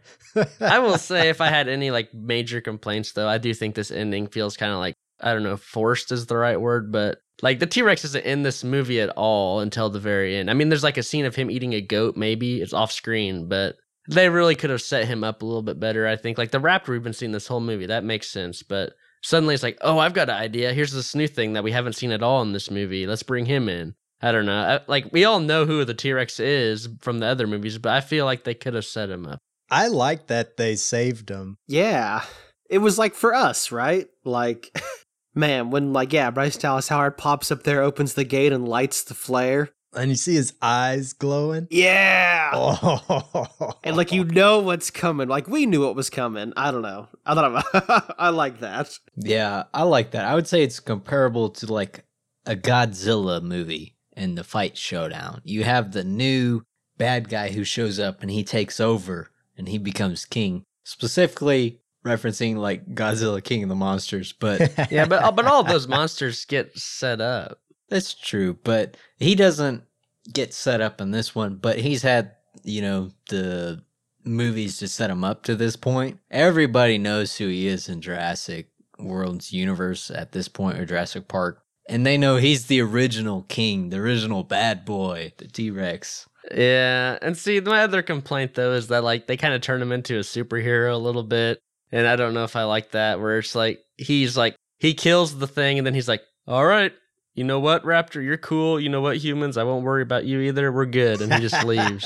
I 0.60 0.80
will 0.80 0.98
say 0.98 1.30
if 1.30 1.42
I 1.42 1.48
had 1.50 1.68
any 1.68 1.92
like 1.92 2.14
major 2.14 2.62
complaints 2.62 3.14
though, 3.14 3.28
I 3.28 3.38
do 3.38 3.54
think 3.54 3.76
this 3.76 3.92
ending 3.92 4.28
feels 4.28 4.58
kind 4.58 4.72
of 4.72 4.80
like 4.80 4.96
I 5.20 5.34
don't 5.34 5.44
know 5.44 5.54
if 5.54 5.62
forced 5.62 6.12
is 6.12 6.28
the 6.28 6.38
right 6.38 6.60
word, 6.62 6.92
but 6.92 7.20
like 7.42 7.60
the 7.60 7.68
T 7.68 7.82
Rex 7.82 8.04
isn't 8.06 8.26
in 8.26 8.44
this 8.44 8.64
movie 8.64 9.00
at 9.00 9.10
all 9.10 9.60
until 9.60 9.90
the 9.90 10.00
very 10.00 10.38
end. 10.38 10.50
I 10.50 10.54
mean, 10.54 10.70
there's 10.70 10.84
like 10.84 10.98
a 10.98 11.04
scene 11.04 11.26
of 11.26 11.36
him 11.36 11.52
eating 11.52 11.74
a 11.74 11.82
goat, 11.82 12.18
maybe 12.18 12.62
it's 12.62 12.74
off 12.74 12.92
screen, 12.92 13.48
but 13.48 13.76
they 14.10 14.30
really 14.30 14.56
could 14.56 14.70
have 14.70 14.82
set 14.82 15.08
him 15.08 15.24
up 15.24 15.42
a 15.42 15.46
little 15.46 15.62
bit 15.62 15.80
better. 15.80 16.08
I 16.08 16.16
think 16.16 16.38
like 16.38 16.52
the 16.52 16.60
raptor 16.60 16.90
we've 16.90 17.04
been 17.04 17.14
seeing 17.14 17.32
this 17.32 17.48
whole 17.48 17.60
movie 17.60 17.88
that 17.88 18.04
makes 18.04 18.30
sense, 18.30 18.64
but 18.64 18.94
suddenly 19.22 19.54
it's 19.54 19.64
like, 19.64 19.78
oh, 19.82 20.00
I've 20.00 20.14
got 20.14 20.30
an 20.30 20.36
idea. 20.36 20.74
Here's 20.74 20.94
this 20.94 21.16
new 21.16 21.28
thing 21.28 21.54
that 21.54 21.64
we 21.64 21.72
haven't 21.72 21.94
seen 21.94 22.12
at 22.12 22.24
all 22.24 22.42
in 22.42 22.54
this 22.54 22.72
movie. 22.72 23.06
Let's 23.06 23.24
bring 23.24 23.46
him 23.46 23.70
in. 23.70 23.96
I 24.22 24.32
don't 24.32 24.46
know. 24.46 24.60
I, 24.60 24.80
like 24.88 25.12
we 25.12 25.26
all 25.26 25.40
know 25.40 25.66
who 25.66 25.86
the 25.86 25.94
T 25.94 26.12
Rex 26.12 26.40
is 26.40 26.90
from 27.02 27.20
the 27.20 27.28
other 27.28 27.46
movies, 27.46 27.78
but 27.78 27.94
I 27.94 28.02
feel 28.02 28.26
like 28.26 28.44
they 28.44 28.56
could 28.56 28.74
have 28.74 28.86
set 28.86 29.10
him 29.10 29.28
up. 29.28 29.40
I 29.70 29.90
like 29.90 30.28
that 30.28 30.58
they 30.58 30.76
saved 30.76 31.30
him. 31.30 31.58
Yeah. 31.68 32.24
It 32.70 32.80
was 32.80 32.98
like 32.98 33.14
for 33.14 33.34
us, 33.34 33.72
right? 33.72 34.08
Like, 34.24 34.72
man, 35.38 35.70
when, 35.70 35.94
like, 35.94 36.12
yeah, 36.12 36.32
Bryce 36.32 36.58
Dallas 36.58 36.90
Howard 36.90 37.18
pops 37.18 37.52
up 37.52 37.64
there, 37.64 37.82
opens 37.82 38.16
the 38.16 38.24
gate, 38.24 38.52
and 38.52 38.68
lights 38.68 39.04
the 39.04 39.14
flare. 39.14 39.70
And 39.96 40.10
you 40.10 40.16
see 40.16 40.36
his 40.36 40.54
eyes 40.62 41.14
glowing. 41.14 41.68
Yeah. 41.70 42.52
Oh. 42.54 43.48
And, 43.84 43.96
like, 43.96 44.12
you 44.12 44.26
know 44.26 44.60
what's 44.60 44.92
coming. 44.92 45.30
Like, 45.30 45.48
we 45.48 45.66
knew 45.66 45.86
what 45.86 45.96
was 45.96 46.10
coming. 46.10 46.52
I 46.58 46.72
don't 46.72 46.82
know. 46.82 47.08
I 47.26 47.34
thought 47.36 48.16
I 48.20 48.30
like 48.30 48.60
that. 48.60 48.98
Yeah, 49.16 49.64
I 49.74 49.84
like 49.84 50.12
that. 50.12 50.26
I 50.26 50.36
would 50.36 50.48
say 50.48 50.64
it's 50.64 50.82
comparable 50.82 51.50
to 51.52 51.72
like 51.72 52.04
a 52.46 52.56
Godzilla 52.56 53.42
movie 53.42 53.96
in 54.16 54.36
the 54.36 54.44
fight 54.44 54.78
showdown. 54.78 55.42
You 55.46 55.64
have 55.64 55.94
the 55.94 56.04
new 56.04 56.64
bad 56.98 57.30
guy 57.30 57.52
who 57.52 57.64
shows 57.64 58.00
up 58.00 58.22
and 58.22 58.32
he 58.32 58.44
takes 58.44 58.80
over 58.80 59.32
and 59.58 59.70
he 59.70 59.78
becomes 59.78 60.26
king. 60.26 60.64
Specifically 60.84 61.80
referencing 62.08 62.58
like 62.58 62.86
Godzilla 62.94 63.44
King 63.44 63.64
of 63.64 63.70
the 63.70 63.76
Monsters, 63.76 64.34
but 64.34 64.62
Yeah, 64.92 65.06
but 65.06 65.24
uh, 65.24 65.32
but 65.32 65.46
all 65.46 65.64
those 65.64 65.88
monsters 65.88 66.46
get 66.46 66.78
set 66.78 67.22
up. 67.22 67.60
That's 67.90 68.14
true, 68.14 68.58
but 68.64 68.98
he 69.18 69.36
doesn't 69.36 69.84
get 70.32 70.54
set 70.54 70.82
up 70.82 71.00
in 71.00 71.12
this 71.12 71.34
one, 71.34 71.56
but 71.56 71.80
he's 71.80 72.02
had, 72.02 72.32
you 72.64 72.82
know, 72.82 73.12
the 73.30 73.82
movies 74.26 74.78
to 74.80 74.88
set 74.88 75.10
him 75.10 75.24
up 75.24 75.44
to 75.44 75.56
this 75.56 75.76
point. 75.76 76.20
Everybody 76.30 76.98
knows 76.98 77.38
who 77.38 77.48
he 77.48 77.68
is 77.68 77.88
in 77.88 78.02
Jurassic 78.02 78.70
World's 79.00 79.54
universe 79.54 80.12
at 80.12 80.32
this 80.32 80.48
point, 80.48 80.80
or 80.80 80.86
Jurassic 80.86 81.28
Park. 81.28 81.64
And 81.90 82.06
they 82.06 82.18
know 82.18 82.36
he's 82.36 82.66
the 82.66 82.82
original 82.82 83.44
king, 83.44 83.90
the 83.90 83.98
original 83.98 84.44
bad 84.44 84.84
boy, 84.84 85.32
the 85.38 85.48
T 85.48 85.72
Rex. 85.72 86.28
Yeah, 86.54 87.18
and 87.22 87.38
see, 87.38 87.60
my 87.60 87.84
other 87.84 88.02
complaint 88.02 88.54
though 88.56 88.74
is 88.74 88.88
that 88.88 89.04
like 89.04 89.28
they 89.28 89.38
kind 89.38 89.54
of 89.54 89.62
turn 89.62 89.82
him 89.82 89.92
into 89.92 90.18
a 90.18 90.22
superhero 90.22 90.94
a 90.94 90.98
little 90.98 91.24
bit, 91.24 91.62
and 91.92 92.08
I 92.08 92.16
don't 92.16 92.34
know 92.34 92.44
if 92.44 92.56
I 92.56 92.64
like 92.64 92.92
that. 92.92 93.20
Where 93.20 93.40
it's 93.40 93.56
like 93.56 93.80
he's 93.98 94.36
like 94.38 94.56
he 94.80 94.94
kills 94.94 95.38
the 95.38 95.48
thing, 95.48 95.78
and 95.78 95.86
then 95.88 95.94
he's 95.94 96.08
like, 96.08 96.22
"All 96.48 96.66
right, 96.66 96.94
you 97.36 97.44
know 97.44 97.60
what, 97.60 97.84
Raptor, 97.84 98.24
you're 98.24 98.38
cool. 98.38 98.80
You 98.80 98.90
know 98.90 99.02
what, 99.02 99.18
humans, 99.18 99.58
I 99.58 99.64
won't 99.64 99.86
worry 99.86 100.02
about 100.04 100.26
you 100.26 100.40
either. 100.42 100.72
We're 100.72 100.86
good," 100.86 101.22
and 101.22 101.34
he 101.34 101.40
just 101.40 101.64
leaves. 101.66 102.06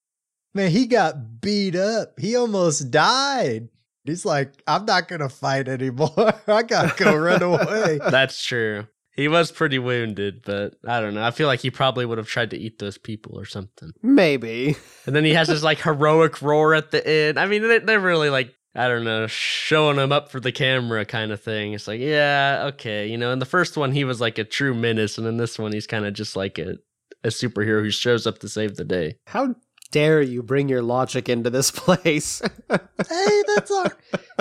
Man, 0.54 0.70
he 0.70 0.86
got 0.86 1.40
beat 1.40 1.74
up. 1.74 2.18
He 2.20 2.36
almost 2.36 2.90
died. 2.90 3.68
He's 4.04 4.24
like, 4.26 4.52
I'm 4.66 4.84
not 4.84 5.08
gonna 5.08 5.28
fight 5.28 5.68
anymore. 5.68 6.34
I 6.46 6.62
gotta 6.62 6.92
go 7.02 7.16
run 7.16 7.42
away. 7.42 7.98
That's 8.10 8.44
true. 8.44 8.86
He 9.14 9.28
was 9.28 9.52
pretty 9.52 9.78
wounded, 9.78 10.42
but 10.44 10.74
I 10.86 11.00
don't 11.00 11.14
know. 11.14 11.22
I 11.22 11.30
feel 11.30 11.46
like 11.46 11.60
he 11.60 11.70
probably 11.70 12.04
would 12.04 12.18
have 12.18 12.26
tried 12.26 12.50
to 12.50 12.58
eat 12.58 12.78
those 12.78 12.98
people 12.98 13.38
or 13.38 13.44
something. 13.44 13.92
Maybe. 14.02 14.74
And 15.06 15.14
then 15.14 15.24
he 15.24 15.34
has 15.34 15.48
this 15.48 15.62
like 15.62 15.80
heroic 15.80 16.40
roar 16.42 16.74
at 16.74 16.90
the 16.90 17.06
end. 17.06 17.38
I 17.38 17.46
mean, 17.46 17.62
they- 17.66 17.78
they're 17.78 18.00
really 18.00 18.30
like 18.30 18.54
I 18.74 18.88
don't 18.88 19.04
know, 19.04 19.26
showing 19.26 19.98
him 19.98 20.12
up 20.12 20.30
for 20.30 20.40
the 20.40 20.52
camera 20.52 21.04
kind 21.04 21.30
of 21.30 21.42
thing. 21.42 21.74
It's 21.74 21.86
like, 21.86 22.00
yeah, 22.00 22.64
okay, 22.72 23.06
you 23.06 23.18
know. 23.18 23.30
In 23.30 23.38
the 23.38 23.44
first 23.44 23.76
one, 23.76 23.92
he 23.92 24.04
was 24.04 24.20
like 24.20 24.38
a 24.38 24.44
true 24.44 24.72
menace, 24.74 25.18
and 25.18 25.26
in 25.26 25.36
this 25.36 25.58
one, 25.58 25.72
he's 25.72 25.86
kind 25.86 26.06
of 26.06 26.14
just 26.14 26.36
like 26.36 26.58
a 26.58 26.76
a 27.24 27.28
superhero 27.28 27.82
who 27.82 27.90
shows 27.90 28.26
up 28.26 28.38
to 28.38 28.48
save 28.48 28.76
the 28.76 28.84
day. 28.84 29.16
How 29.26 29.54
dare 29.90 30.22
you 30.22 30.42
bring 30.42 30.68
your 30.68 30.82
logic 30.82 31.28
into 31.28 31.50
this 31.50 31.70
place? 31.70 32.42
hey, 32.70 33.42
that's 33.54 33.70
our 33.70 33.96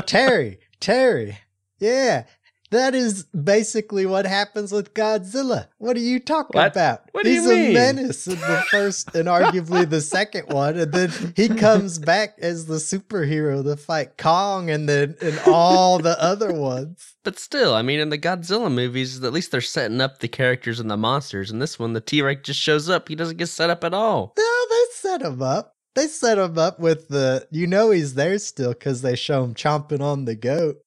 Terry. 0.05 0.59
Terry. 0.79 1.37
Yeah. 1.79 2.23
That 2.71 2.95
is 2.95 3.23
basically 3.25 4.05
what 4.05 4.25
happens 4.25 4.71
with 4.71 4.93
Godzilla. 4.93 5.67
What 5.77 5.97
are 5.97 6.01
you 6.01 6.19
talking 6.21 6.57
What? 6.57 6.71
about? 6.71 7.01
What 7.11 7.25
do 7.25 7.29
you 7.29 7.41
He's 7.41 7.49
mean? 7.49 7.71
a 7.71 7.73
menace 7.73 8.27
in 8.27 8.39
the 8.39 8.63
first 8.71 9.13
and 9.13 9.27
arguably 9.27 9.89
the 9.89 9.99
second 9.99 10.47
one, 10.53 10.77
and 10.77 10.91
then 10.93 11.11
he 11.35 11.49
comes 11.49 11.99
back 11.99 12.37
as 12.41 12.67
the 12.67 12.75
superhero 12.75 13.61
to 13.63 13.75
fight 13.75 14.17
Kong, 14.17 14.69
and 14.69 14.87
then 14.87 15.15
in 15.21 15.37
all 15.45 15.99
the 15.99 16.21
other 16.21 16.53
ones. 16.53 17.15
But 17.23 17.37
still, 17.37 17.73
I 17.75 17.81
mean, 17.81 17.99
in 17.99 18.07
the 18.09 18.17
Godzilla 18.17 18.73
movies, 18.73 19.21
at 19.21 19.33
least 19.33 19.51
they're 19.51 19.59
setting 19.61 19.99
up 19.99 20.19
the 20.19 20.29
characters 20.29 20.79
and 20.79 20.89
the 20.89 20.95
monsters. 20.97 21.51
In 21.51 21.59
this 21.59 21.77
one, 21.77 21.91
the 21.93 22.01
T 22.01 22.21
Rex 22.21 22.41
just 22.43 22.59
shows 22.61 22.89
up. 22.89 23.09
He 23.09 23.15
doesn't 23.15 23.37
get 23.37 23.47
set 23.47 23.69
up 23.69 23.83
at 23.83 23.93
all. 23.93 24.33
No, 24.37 24.65
they 24.69 24.83
set 24.93 25.21
him 25.21 25.41
up. 25.41 25.75
They 25.93 26.07
set 26.07 26.37
him 26.37 26.57
up 26.57 26.79
with 26.79 27.09
the. 27.09 27.47
You 27.51 27.67
know 27.67 27.91
he's 27.91 28.13
there 28.13 28.39
still 28.39 28.69
because 28.71 29.01
they 29.01 29.17
show 29.17 29.43
him 29.43 29.55
chomping 29.55 29.99
on 30.01 30.23
the 30.23 30.35
goat. 30.35 30.77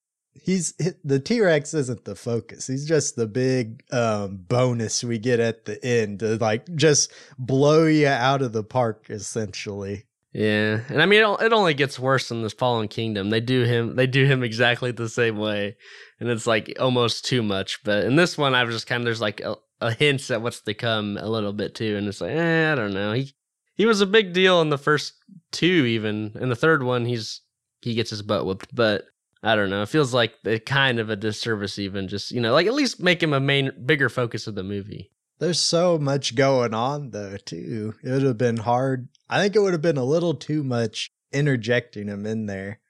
He's 0.44 0.74
the 1.04 1.18
T 1.18 1.40
Rex 1.40 1.72
isn't 1.72 2.04
the 2.04 2.14
focus. 2.14 2.66
He's 2.66 2.86
just 2.86 3.16
the 3.16 3.26
big 3.26 3.82
um, 3.90 4.36
bonus 4.36 5.02
we 5.02 5.18
get 5.18 5.40
at 5.40 5.64
the 5.64 5.82
end 5.82 6.20
to 6.20 6.36
like 6.36 6.74
just 6.74 7.10
blow 7.38 7.86
you 7.86 8.08
out 8.08 8.42
of 8.42 8.52
the 8.52 8.62
park, 8.62 9.06
essentially. 9.08 10.04
Yeah, 10.34 10.80
and 10.88 11.00
I 11.00 11.06
mean, 11.06 11.22
it, 11.22 11.52
only 11.52 11.74
gets 11.74 11.98
worse 11.98 12.30
in 12.32 12.42
this 12.42 12.52
Fallen 12.52 12.88
Kingdom. 12.88 13.30
They 13.30 13.40
do 13.40 13.62
him, 13.62 13.94
they 13.94 14.08
do 14.08 14.26
him 14.26 14.42
exactly 14.42 14.90
the 14.90 15.08
same 15.08 15.38
way, 15.38 15.76
and 16.18 16.28
it's 16.28 16.46
like 16.46 16.76
almost 16.78 17.24
too 17.24 17.40
much. 17.40 17.84
But 17.84 18.04
in 18.04 18.16
this 18.16 18.36
one, 18.36 18.52
I 18.52 18.64
was 18.64 18.74
just 18.74 18.88
kind 18.88 19.00
of 19.00 19.04
there's 19.04 19.20
like 19.20 19.40
a, 19.40 19.56
a 19.80 19.92
hints 19.92 20.30
at 20.30 20.42
what's 20.42 20.60
to 20.62 20.74
come 20.74 21.16
a 21.18 21.28
little 21.28 21.52
bit 21.52 21.76
too, 21.76 21.96
and 21.96 22.06
it's 22.08 22.20
like, 22.20 22.32
eh, 22.32 22.72
I 22.72 22.74
don't 22.74 22.92
know. 22.92 23.12
He 23.12 23.32
he 23.76 23.86
was 23.86 24.00
a 24.00 24.06
big 24.06 24.32
deal 24.32 24.60
in 24.60 24.68
the 24.68 24.76
first 24.76 25.14
two, 25.52 25.86
even 25.86 26.32
in 26.38 26.48
the 26.50 26.56
third 26.56 26.82
one, 26.82 27.06
he's 27.06 27.40
he 27.80 27.94
gets 27.94 28.10
his 28.10 28.20
butt 28.20 28.44
whooped, 28.44 28.74
but. 28.74 29.04
I 29.44 29.54
don't 29.54 29.70
know. 29.70 29.82
It 29.82 29.90
feels 29.90 30.14
like 30.14 30.34
a 30.46 30.58
kind 30.58 30.98
of 30.98 31.10
a 31.10 31.16
disservice, 31.16 31.78
even 31.78 32.08
just 32.08 32.30
you 32.30 32.40
know, 32.40 32.52
like 32.52 32.66
at 32.66 32.74
least 32.74 33.00
make 33.00 33.22
him 33.22 33.34
a 33.34 33.40
main, 33.40 33.70
bigger 33.84 34.08
focus 34.08 34.46
of 34.46 34.54
the 34.54 34.62
movie. 34.62 35.10
There's 35.38 35.60
so 35.60 35.98
much 35.98 36.34
going 36.34 36.74
on 36.74 37.10
though, 37.10 37.36
too. 37.36 37.94
It 38.02 38.10
would 38.10 38.22
have 38.22 38.38
been 38.38 38.58
hard. 38.58 39.08
I 39.28 39.40
think 39.42 39.54
it 39.54 39.60
would 39.60 39.72
have 39.72 39.82
been 39.82 39.98
a 39.98 40.04
little 40.04 40.34
too 40.34 40.62
much 40.62 41.10
interjecting 41.32 42.08
him 42.08 42.24
in 42.24 42.46
there. 42.46 42.80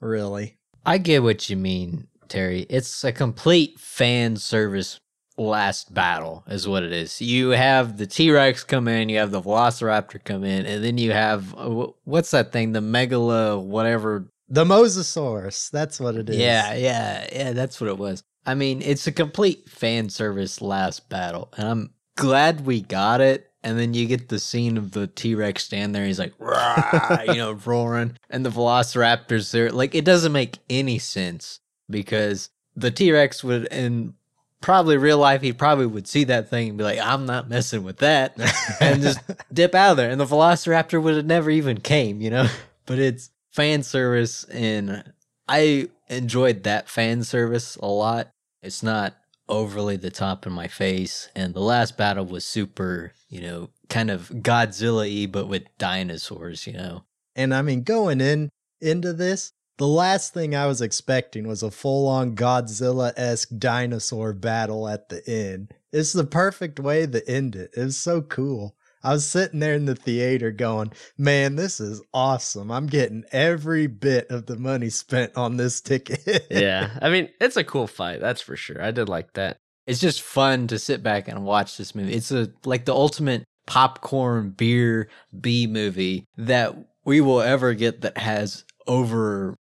Really. 0.00 0.58
I 0.86 0.98
get 0.98 1.22
what 1.22 1.50
you 1.50 1.56
mean, 1.56 2.06
Terry. 2.28 2.66
It's 2.70 3.04
a 3.04 3.12
complete 3.12 3.78
fan 3.78 4.36
service 4.36 5.00
last 5.36 5.92
battle, 5.92 6.44
is 6.48 6.66
what 6.66 6.82
it 6.82 6.92
is. 6.92 7.20
You 7.20 7.50
have 7.50 7.98
the 7.98 8.06
T 8.06 8.30
Rex 8.30 8.64
come 8.64 8.88
in, 8.88 9.08
you 9.08 9.18
have 9.18 9.30
the 9.30 9.42
Velociraptor 9.42 10.22
come 10.24 10.44
in, 10.44 10.66
and 10.66 10.82
then 10.82 10.98
you 10.98 11.12
have 11.12 11.54
uh, 11.56 11.88
what's 12.04 12.30
that 12.30 12.52
thing? 12.52 12.72
The 12.72 12.80
Megala, 12.80 13.62
whatever. 13.62 14.30
The 14.48 14.64
Mosasaurus. 14.64 15.70
That's 15.70 16.00
what 16.00 16.16
it 16.16 16.30
is. 16.30 16.36
Yeah, 16.36 16.74
yeah, 16.74 17.28
yeah. 17.32 17.52
That's 17.52 17.80
what 17.80 17.90
it 17.90 17.98
was. 17.98 18.22
I 18.46 18.54
mean, 18.54 18.80
it's 18.80 19.06
a 19.06 19.12
complete 19.12 19.68
fan 19.68 20.08
service 20.08 20.62
last 20.62 21.08
battle, 21.08 21.52
and 21.56 21.68
I'm 21.68 21.90
glad 22.16 22.64
we 22.64 22.80
got 22.80 23.20
it. 23.20 23.44
And 23.62 23.78
then 23.78 23.92
you 23.92 24.06
get 24.06 24.28
the 24.28 24.38
scene 24.38 24.78
of 24.78 24.92
the 24.92 25.08
T 25.08 25.34
Rex 25.34 25.64
stand 25.64 25.94
there. 25.94 26.06
He's 26.06 26.18
like, 26.18 26.32
"Rah," 26.38 27.22
you 27.26 27.34
know, 27.34 27.52
roaring, 27.66 28.16
and 28.30 28.46
the 28.46 28.50
Velociraptors 28.50 29.50
there. 29.50 29.70
Like, 29.70 29.94
it 29.94 30.04
doesn't 30.04 30.32
make 30.32 30.58
any 30.70 30.98
sense 30.98 31.60
because 31.90 32.50
the 32.76 32.90
T 32.92 33.10
Rex 33.12 33.42
would, 33.42 33.66
in 33.66 34.14
probably 34.60 34.96
real 34.96 35.18
life, 35.18 35.42
he 35.42 35.52
probably 35.52 35.86
would 35.86 36.06
see 36.06 36.24
that 36.24 36.48
thing 36.48 36.70
and 36.70 36.78
be 36.78 36.84
like, 36.84 37.00
"I'm 37.00 37.26
not 37.26 37.48
messing 37.50 37.82
with 37.82 37.98
that," 37.98 38.38
and 38.80 39.02
just 39.02 39.18
dip 39.52 39.74
out 39.74 39.90
of 39.90 39.96
there. 39.96 40.08
And 40.08 40.20
the 40.20 40.24
Velociraptor 40.24 41.02
would 41.02 41.16
have 41.16 41.26
never 41.26 41.50
even 41.50 41.80
came, 41.80 42.20
you 42.20 42.30
know. 42.30 42.48
But 42.86 42.98
it's 42.98 43.28
fan 43.52 43.82
service, 43.82 44.44
and 44.44 45.12
I 45.48 45.88
enjoyed 46.08 46.62
that 46.64 46.88
fan 46.88 47.24
service 47.24 47.76
a 47.76 47.86
lot. 47.86 48.30
It's 48.62 48.82
not 48.82 49.16
overly 49.48 49.96
the 49.96 50.10
top 50.10 50.46
in 50.46 50.52
my 50.52 50.68
face, 50.68 51.28
and 51.34 51.54
the 51.54 51.60
last 51.60 51.96
battle 51.96 52.24
was 52.24 52.44
super, 52.44 53.12
you 53.28 53.40
know, 53.40 53.70
kind 53.88 54.10
of 54.10 54.28
Godzilla 54.28 55.08
y, 55.08 55.26
but 55.26 55.46
with 55.46 55.64
dinosaurs, 55.78 56.66
you 56.66 56.74
know. 56.74 57.04
And 57.34 57.54
I 57.54 57.62
mean, 57.62 57.82
going 57.82 58.20
in 58.20 58.50
into 58.80 59.12
this, 59.12 59.52
the 59.78 59.86
last 59.86 60.34
thing 60.34 60.54
I 60.54 60.66
was 60.66 60.82
expecting 60.82 61.46
was 61.46 61.62
a 61.62 61.70
full 61.70 62.08
on 62.08 62.34
Godzilla 62.34 63.12
esque 63.16 63.50
dinosaur 63.56 64.32
battle 64.32 64.88
at 64.88 65.08
the 65.08 65.26
end. 65.28 65.72
It's 65.92 66.12
the 66.12 66.24
perfect 66.24 66.80
way 66.80 67.06
to 67.06 67.28
end 67.28 67.56
it. 67.56 67.70
It 67.76 67.84
was 67.84 67.96
so 67.96 68.20
cool. 68.20 68.76
I 69.02 69.12
was 69.12 69.26
sitting 69.26 69.60
there 69.60 69.74
in 69.74 69.86
the 69.86 69.94
theater 69.94 70.50
going, 70.50 70.92
man, 71.16 71.56
this 71.56 71.80
is 71.80 72.02
awesome. 72.12 72.70
I'm 72.70 72.86
getting 72.86 73.24
every 73.32 73.86
bit 73.86 74.30
of 74.30 74.46
the 74.46 74.56
money 74.56 74.90
spent 74.90 75.36
on 75.36 75.56
this 75.56 75.80
ticket. 75.80 76.46
yeah, 76.50 76.90
I 77.02 77.08
mean, 77.10 77.28
it's 77.40 77.56
a 77.56 77.64
cool 77.64 77.86
fight, 77.86 78.20
that's 78.20 78.40
for 78.40 78.56
sure. 78.56 78.82
I 78.82 78.90
did 78.90 79.08
like 79.08 79.32
that. 79.34 79.58
It's 79.86 80.00
just 80.00 80.20
fun 80.20 80.66
to 80.66 80.78
sit 80.78 81.02
back 81.02 81.28
and 81.28 81.44
watch 81.44 81.76
this 81.76 81.94
movie. 81.94 82.12
It's 82.12 82.30
a 82.30 82.50
like 82.64 82.84
the 82.84 82.94
ultimate 82.94 83.44
popcorn 83.66 84.50
beer 84.50 85.08
B 85.38 85.66
movie 85.66 86.24
that 86.36 86.74
we 87.04 87.20
will 87.20 87.40
ever 87.40 87.74
get 87.74 88.02
that 88.02 88.18
has 88.18 88.64
over 88.86 89.54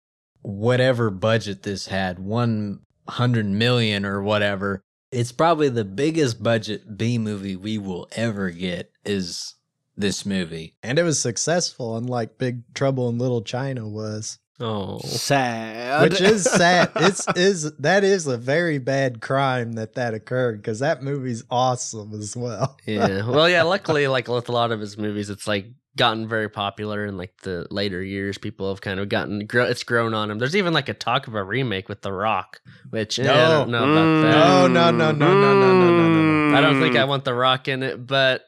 whatever 0.42 1.11
budget 1.11 1.62
this 1.62 1.87
had, 1.87 2.18
100 2.18 3.46
million 3.46 4.05
or 4.05 4.22
whatever. 4.22 4.81
It's 5.12 5.33
probably 5.33 5.68
the 5.68 5.85
biggest 5.85 6.42
budget 6.42 6.96
B 6.96 7.18
movie 7.18 7.57
we 7.57 7.79
will 7.79 8.09
ever 8.12 8.51
get 8.51 8.90
is 9.07 9.55
this 9.97 10.27
movie. 10.27 10.77
and 10.83 10.99
it 10.99 11.03
was 11.03 11.19
successful, 11.19 11.97
unlike 11.97 12.37
Big 12.38 12.62
Trouble 12.75 13.09
in 13.09 13.19
Little 13.19 13.42
China 13.42 13.88
was. 13.88 14.38
Oh, 14.59 14.99
Sad. 15.01 16.03
Which 16.03 16.21
is 16.21 16.45
sad. 16.45 16.90
It's 16.97 17.27
is 17.37 17.73
that 17.79 18.05
is 18.05 18.27
a 18.27 18.38
very 18.38 18.79
bad 18.79 19.21
crime 19.21 19.75
that 19.75 19.95
that 19.95 20.14
occurred 20.14 20.62
because 20.62 20.79
that 20.79 21.03
movie's 21.03 21.45
awesome 21.51 22.14
as 22.14 22.35
well. 22.37 22.77
yeah. 22.87 23.29
Well, 23.29 23.49
yeah. 23.51 23.64
Luckily, 23.64 24.09
like 24.09 24.29
with 24.29 24.49
a 24.49 24.53
lot 24.53 24.73
of 24.73 24.81
his 24.81 24.97
movies, 24.97 25.29
it's 25.29 25.47
like 25.47 25.66
gotten 25.95 26.27
very 26.27 26.49
popular 26.49 27.05
in 27.05 27.16
like 27.19 27.37
the 27.42 27.66
later 27.71 28.03
years. 28.03 28.38
People 28.38 28.71
have 28.71 28.81
kind 28.81 28.99
of 28.99 29.11
gotten 29.11 29.47
grow. 29.47 29.64
It's 29.66 29.83
grown 29.83 30.14
on 30.14 30.31
him. 30.31 30.38
There's 30.38 30.57
even 30.57 30.73
like 30.73 30.88
a 30.88 30.95
talk 30.95 31.27
of 31.27 31.35
a 31.35 31.42
remake 31.45 31.88
with 31.90 32.01
The 32.01 32.12
Rock, 32.12 32.61
which 32.88 33.19
eh, 33.19 33.25
I 33.31 33.49
don't 33.51 33.69
know 33.71 33.85
about 33.85 34.23
that. 34.23 34.31
No, 34.31 34.69
no, 34.69 34.90
no, 34.90 35.12
no, 35.12 35.35
no, 35.35 35.55
no, 35.55 35.73
no, 35.73 35.73
no, 35.75 36.09
no, 36.09 36.51
no. 36.51 36.57
I 36.57 36.61
don't 36.62 36.81
think 36.81 36.97
I 36.97 37.05
want 37.05 37.25
The 37.27 37.35
Rock 37.35 37.69
in 37.69 37.83
it, 37.83 38.07
but 38.07 38.42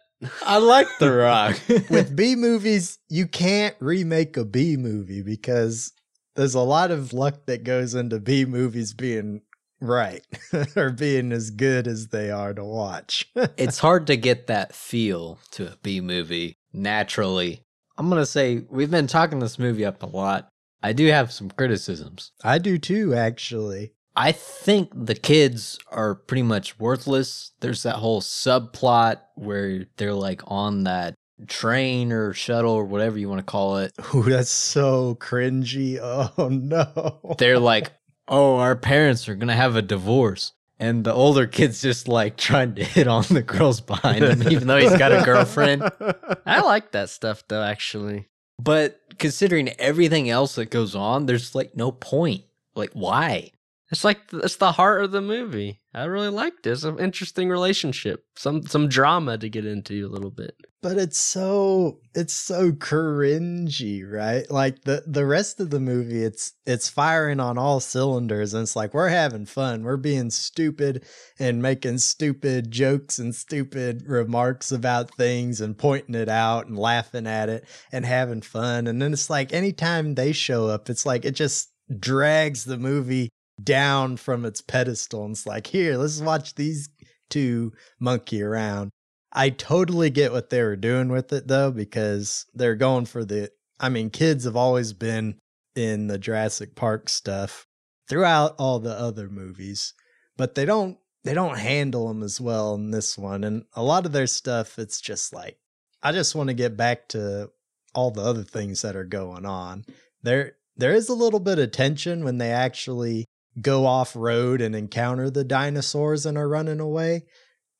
I 0.44 0.58
like 0.58 0.88
The 0.98 1.12
Rock. 1.12 1.60
With 1.90 2.16
B 2.16 2.34
movies, 2.34 2.98
you 3.08 3.26
can't 3.26 3.76
remake 3.80 4.36
a 4.36 4.44
B 4.44 4.76
movie 4.76 5.22
because 5.22 5.92
there's 6.34 6.54
a 6.54 6.60
lot 6.60 6.90
of 6.90 7.12
luck 7.12 7.46
that 7.46 7.64
goes 7.64 7.94
into 7.94 8.18
B 8.18 8.44
movies 8.44 8.92
being 8.94 9.42
right 9.80 10.24
or 10.76 10.90
being 10.90 11.32
as 11.32 11.50
good 11.50 11.86
as 11.86 12.08
they 12.08 12.30
are 12.30 12.54
to 12.54 12.64
watch. 12.64 13.30
it's 13.56 13.78
hard 13.78 14.06
to 14.08 14.16
get 14.16 14.46
that 14.48 14.74
feel 14.74 15.38
to 15.52 15.72
a 15.72 15.76
B 15.82 16.00
movie 16.00 16.56
naturally. 16.72 17.62
I'm 17.96 18.08
going 18.08 18.22
to 18.22 18.26
say 18.26 18.62
we've 18.70 18.90
been 18.90 19.06
talking 19.06 19.38
this 19.38 19.58
movie 19.58 19.84
up 19.84 20.02
a 20.02 20.06
lot. 20.06 20.48
I 20.82 20.92
do 20.92 21.06
have 21.08 21.32
some 21.32 21.50
criticisms. 21.50 22.30
I 22.44 22.58
do 22.58 22.78
too, 22.78 23.14
actually. 23.14 23.94
I 24.18 24.32
think 24.32 24.90
the 24.92 25.14
kids 25.14 25.78
are 25.92 26.16
pretty 26.16 26.42
much 26.42 26.76
worthless. 26.80 27.52
There's 27.60 27.84
that 27.84 27.94
whole 27.94 28.20
subplot 28.20 29.20
where 29.36 29.86
they're 29.96 30.12
like 30.12 30.42
on 30.48 30.82
that 30.84 31.14
train 31.46 32.10
or 32.10 32.32
shuttle 32.32 32.72
or 32.72 32.84
whatever 32.84 33.16
you 33.16 33.28
want 33.28 33.38
to 33.38 33.44
call 33.44 33.78
it. 33.78 33.92
Ooh, 34.14 34.24
that's 34.24 34.50
so 34.50 35.14
cringy. 35.20 35.98
Oh 36.36 36.48
no. 36.48 37.36
They're 37.38 37.60
like, 37.60 37.92
oh, 38.26 38.56
our 38.56 38.74
parents 38.74 39.28
are 39.28 39.36
going 39.36 39.48
to 39.48 39.54
have 39.54 39.76
a 39.76 39.82
divorce. 39.82 40.50
And 40.80 41.04
the 41.04 41.12
older 41.12 41.46
kid's 41.46 41.80
just 41.80 42.08
like 42.08 42.36
trying 42.36 42.74
to 42.74 42.82
hit 42.84 43.06
on 43.06 43.22
the 43.30 43.42
girls 43.42 43.80
behind 43.80 44.24
him, 44.24 44.48
even 44.50 44.66
though 44.66 44.78
he's 44.78 44.96
got 44.96 45.12
a 45.12 45.24
girlfriend. 45.24 45.82
I 46.44 46.62
like 46.62 46.90
that 46.90 47.10
stuff 47.10 47.44
though. 47.46 47.62
Actually, 47.62 48.26
But 48.60 49.00
considering 49.18 49.68
everything 49.78 50.28
else 50.28 50.56
that 50.56 50.70
goes 50.70 50.96
on, 50.96 51.26
there's 51.26 51.54
like 51.54 51.76
no 51.76 51.92
point. 51.92 52.42
Like, 52.74 52.90
why? 52.94 53.52
It's 53.90 54.04
like 54.04 54.20
it's 54.32 54.56
the 54.56 54.72
heart 54.72 55.02
of 55.04 55.12
the 55.12 55.20
movie. 55.22 55.78
I 55.94 56.04
really 56.04 56.28
liked 56.28 56.66
it. 56.66 56.70
It's 56.70 56.84
an 56.84 56.98
interesting 56.98 57.48
relationship. 57.48 58.24
Some 58.36 58.62
some 58.66 58.88
drama 58.88 59.38
to 59.38 59.48
get 59.48 59.64
into 59.66 60.06
a 60.06 60.12
little 60.12 60.30
bit. 60.30 60.54
but 60.80 60.96
it's 60.96 61.18
so 61.18 61.98
it's 62.14 62.34
so 62.34 62.70
cringy 62.70 64.02
right 64.08 64.48
like 64.50 64.82
the 64.84 65.02
the 65.06 65.26
rest 65.26 65.58
of 65.60 65.70
the 65.70 65.80
movie 65.80 66.22
it's 66.22 66.52
it's 66.66 66.88
firing 66.88 67.40
on 67.40 67.58
all 67.58 67.80
cylinders 67.80 68.54
and 68.54 68.62
it's 68.62 68.76
like 68.76 68.94
we're 68.94 69.08
having 69.08 69.44
fun 69.46 69.82
we're 69.82 69.96
being 69.96 70.30
stupid 70.30 71.04
and 71.40 71.60
making 71.62 71.98
stupid 71.98 72.70
jokes 72.70 73.18
and 73.18 73.34
stupid 73.34 74.04
remarks 74.06 74.70
about 74.70 75.14
things 75.16 75.60
and 75.60 75.76
pointing 75.78 76.14
it 76.14 76.28
out 76.28 76.66
and 76.68 76.78
laughing 76.78 77.26
at 77.26 77.48
it 77.48 77.64
and 77.90 78.04
having 78.04 78.40
fun 78.42 78.86
and 78.86 79.02
then 79.02 79.12
it's 79.12 79.28
like 79.30 79.52
anytime 79.52 80.14
they 80.14 80.30
show 80.32 80.68
up 80.68 80.88
it's 80.88 81.04
like 81.06 81.24
it 81.24 81.32
just 81.34 81.70
drags 81.98 82.64
the 82.64 82.78
movie 82.78 83.28
down 83.62 84.16
from 84.16 84.44
its 84.44 84.60
pedestal 84.60 85.24
and 85.24 85.32
it's 85.32 85.46
like 85.46 85.66
here 85.66 85.96
let's 85.96 86.20
watch 86.20 86.54
these 86.54 86.88
two 87.28 87.72
monkey 87.98 88.42
around 88.42 88.90
I 89.32 89.50
totally 89.50 90.10
get 90.10 90.32
what 90.32 90.50
they 90.50 90.62
were 90.62 90.76
doing 90.76 91.08
with 91.08 91.32
it 91.32 91.48
though, 91.48 91.70
because 91.70 92.46
they're 92.54 92.76
going 92.76 93.06
for 93.06 93.24
the. 93.24 93.50
I 93.80 93.88
mean, 93.88 94.10
kids 94.10 94.44
have 94.44 94.56
always 94.56 94.92
been 94.92 95.38
in 95.76 96.08
the 96.08 96.18
Jurassic 96.18 96.74
Park 96.74 97.08
stuff 97.08 97.66
throughout 98.08 98.56
all 98.58 98.80
the 98.80 98.98
other 98.98 99.28
movies, 99.28 99.94
but 100.36 100.54
they 100.54 100.64
don't 100.64 100.98
they 101.24 101.34
don't 101.34 101.58
handle 101.58 102.08
them 102.08 102.22
as 102.22 102.40
well 102.40 102.74
in 102.74 102.90
this 102.90 103.18
one. 103.18 103.44
And 103.44 103.64
a 103.74 103.82
lot 103.82 104.06
of 104.06 104.12
their 104.12 104.26
stuff, 104.26 104.78
it's 104.78 105.00
just 105.00 105.32
like 105.32 105.58
I 106.02 106.12
just 106.12 106.34
want 106.34 106.48
to 106.48 106.54
get 106.54 106.76
back 106.76 107.08
to 107.08 107.50
all 107.94 108.10
the 108.10 108.22
other 108.22 108.44
things 108.44 108.82
that 108.82 108.96
are 108.96 109.04
going 109.04 109.44
on. 109.44 109.84
There 110.22 110.56
there 110.76 110.94
is 110.94 111.08
a 111.08 111.14
little 111.14 111.40
bit 111.40 111.58
of 111.58 111.70
tension 111.70 112.24
when 112.24 112.38
they 112.38 112.50
actually 112.50 113.26
go 113.60 113.86
off 113.86 114.14
road 114.16 114.60
and 114.60 114.74
encounter 114.74 115.30
the 115.30 115.44
dinosaurs 115.44 116.26
and 116.26 116.36
are 116.36 116.48
running 116.48 116.80
away. 116.80 117.24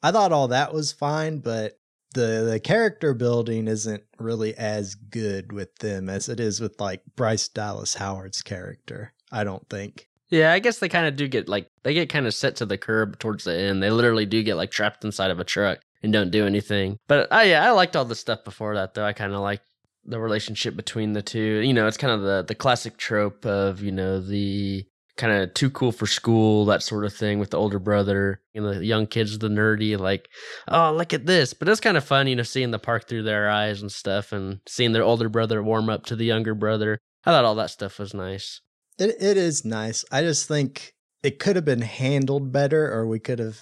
I 0.03 0.13
thought 0.13 0.33
all 0.33 0.49
that 0.49 0.73
was 0.73 0.93
fine, 0.93 1.39
but 1.39 1.79
the 2.15 2.49
the 2.51 2.61
character 2.61 3.15
building 3.15 3.69
isn't 3.69 4.03
really 4.19 4.55
as 4.55 4.95
good 4.95 5.53
with 5.53 5.75
them 5.77 6.09
as 6.09 6.29
it 6.29 6.41
is 6.41 6.61
with 6.61 6.81
like 6.81 7.03
Bryce 7.17 7.49
Dallas 7.49 7.95
Howard's 7.95 8.43
character. 8.43 9.13
I 9.31 9.45
don't 9.45 9.69
think. 9.69 10.09
Yeah, 10.31 10.53
I 10.53 10.59
guess 10.59 10.79
they 10.79 10.89
kind 10.89 11.07
of 11.07 11.17
do 11.17 11.27
get 11.29 11.49
like 11.49 11.69
they 11.83 11.95
get 11.95 12.09
kind 12.09 12.27
of 12.27 12.35
set 12.35 12.57
to 12.57 12.67
the 12.67 12.79
curb 12.79 13.19
towards 13.19 13.45
the 13.45 13.59
end. 13.59 13.83
They 13.83 13.91
literally 13.91 14.27
do 14.27 14.43
get 14.43 14.57
like 14.57 14.71
trapped 14.71 15.05
inside 15.05 15.31
of 15.31 15.41
a 15.41 15.45
truck 15.45 15.81
and 16.03 16.13
don't 16.13 16.31
do 16.31 16.47
anything. 16.47 16.99
But 17.09 17.33
uh, 17.33 17.43
yeah, 17.45 17.67
I 17.67 17.71
liked 17.71 17.97
all 17.97 18.05
the 18.05 18.15
stuff 18.15 18.45
before 18.45 18.75
that 18.75 18.95
though. 18.95 19.05
I 19.05 19.13
kind 19.13 19.33
of 19.33 19.41
like 19.41 19.63
the 20.05 20.21
relationship 20.21 20.77
between 20.77 21.13
the 21.13 21.23
two. 21.23 21.61
You 21.61 21.73
know, 21.73 21.87
it's 21.87 21.97
kind 21.97 22.13
of 22.13 22.23
the 22.23 22.45
the 22.47 22.55
classic 22.55 22.97
trope 22.97 23.45
of 23.47 23.83
you 23.83 23.93
know 23.93 24.21
the 24.21 24.87
kind 25.19 25.33
of 25.33 25.53
too 25.55 25.69
cool 25.71 25.93
for 25.93 26.07
school 26.07 26.65
that 26.65 26.83
sort 26.83 27.05
of 27.05 27.13
thing 27.13 27.39
with 27.39 27.51
the 27.51 27.59
older 27.59 27.79
brother 27.79 28.41
and 28.55 28.65
the 28.65 28.85
young 28.85 29.07
kids 29.07 29.39
the 29.39 29.49
nerdy 29.49 29.99
like 29.99 30.29
oh 30.69 30.93
look 30.93 31.13
at 31.13 31.27
this 31.27 31.53
but 31.53 31.69
it's 31.69 31.81
kind 31.81 31.97
of 31.97 32.05
fun 32.05 32.27
you 32.27 32.37
know 32.37 32.43
seeing 32.43 32.71
the 32.71 32.79
park 32.79 33.09
through 33.09 33.23
their 33.25 33.51
eyes 33.51 33.83
and 33.83 33.93
stuff 33.93 34.33
and 34.33 34.61
seeing 34.67 34.93
their 34.93 35.03
older 35.05 35.29
brother 35.29 35.63
warm 35.63 35.91
up 35.91 36.07
to 36.07 36.17
the 36.17 36.25
younger 36.25 36.55
brother 36.55 36.99
i 37.27 37.31
thought 37.31 37.45
all 37.45 37.57
that 37.57 37.71
stuff 37.71 37.99
was 37.99 38.15
nice 38.15 38.61
It 38.99 39.17
it 39.21 39.37
is 39.37 39.65
nice. 39.65 40.05
I 40.11 40.23
just 40.23 40.49
think 40.49 40.95
it 41.23 41.39
could 41.39 41.57
have 41.57 41.65
been 41.65 41.83
handled 41.83 42.53
better, 42.53 42.93
or 42.93 43.07
we 43.07 43.19
could 43.21 43.39
have. 43.39 43.59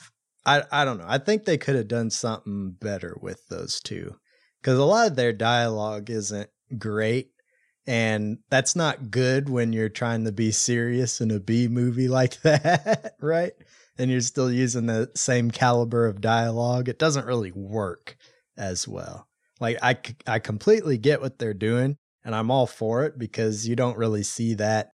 I 0.47 0.63
I 0.73 0.85
don't 0.85 0.99
know. 0.99 1.07
I 1.09 1.19
think 1.19 1.45
they 1.45 1.59
could 1.59 1.75
have 1.77 1.89
done 1.89 2.11
something 2.11 2.77
better 2.81 3.17
with 3.21 3.41
those 3.49 3.81
two, 3.81 4.17
because 4.61 4.79
a 4.79 4.85
lot 4.85 5.09
of 5.09 5.17
their 5.17 5.33
dialogue 5.33 6.09
isn't 6.11 6.49
great, 6.79 7.33
and 7.87 8.39
that's 8.51 8.75
not 8.75 9.11
good 9.11 9.49
when 9.49 9.73
you're 9.73 9.89
trying 9.89 10.25
to 10.25 10.33
be 10.33 10.51
serious 10.51 11.21
in 11.21 11.31
a 11.31 11.41
B 11.41 11.69
movie 11.69 12.09
like 12.09 12.41
that, 12.43 13.15
right? 13.21 13.53
And 13.99 14.11
you're 14.11 14.21
still 14.21 14.51
using 14.51 14.87
the 14.87 15.11
same 15.15 15.51
caliber 15.51 16.07
of 16.07 16.21
dialogue. 16.21 16.89
It 16.89 16.99
doesn't 16.99 17.27
really 17.27 17.53
work 17.53 18.17
as 18.57 18.87
well. 18.87 19.29
Like 19.61 19.79
I, 19.83 19.97
I 20.27 20.39
completely 20.39 20.99
get 20.99 21.21
what 21.21 21.39
they're 21.39 21.55
doing, 21.55 21.97
and 22.25 22.35
I'm 22.35 22.51
all 22.51 22.67
for 22.67 23.05
it 23.05 23.19
because 23.19 23.67
you 23.67 23.77
don't 23.77 23.97
really 23.97 24.23
see 24.23 24.55
that 24.55 24.91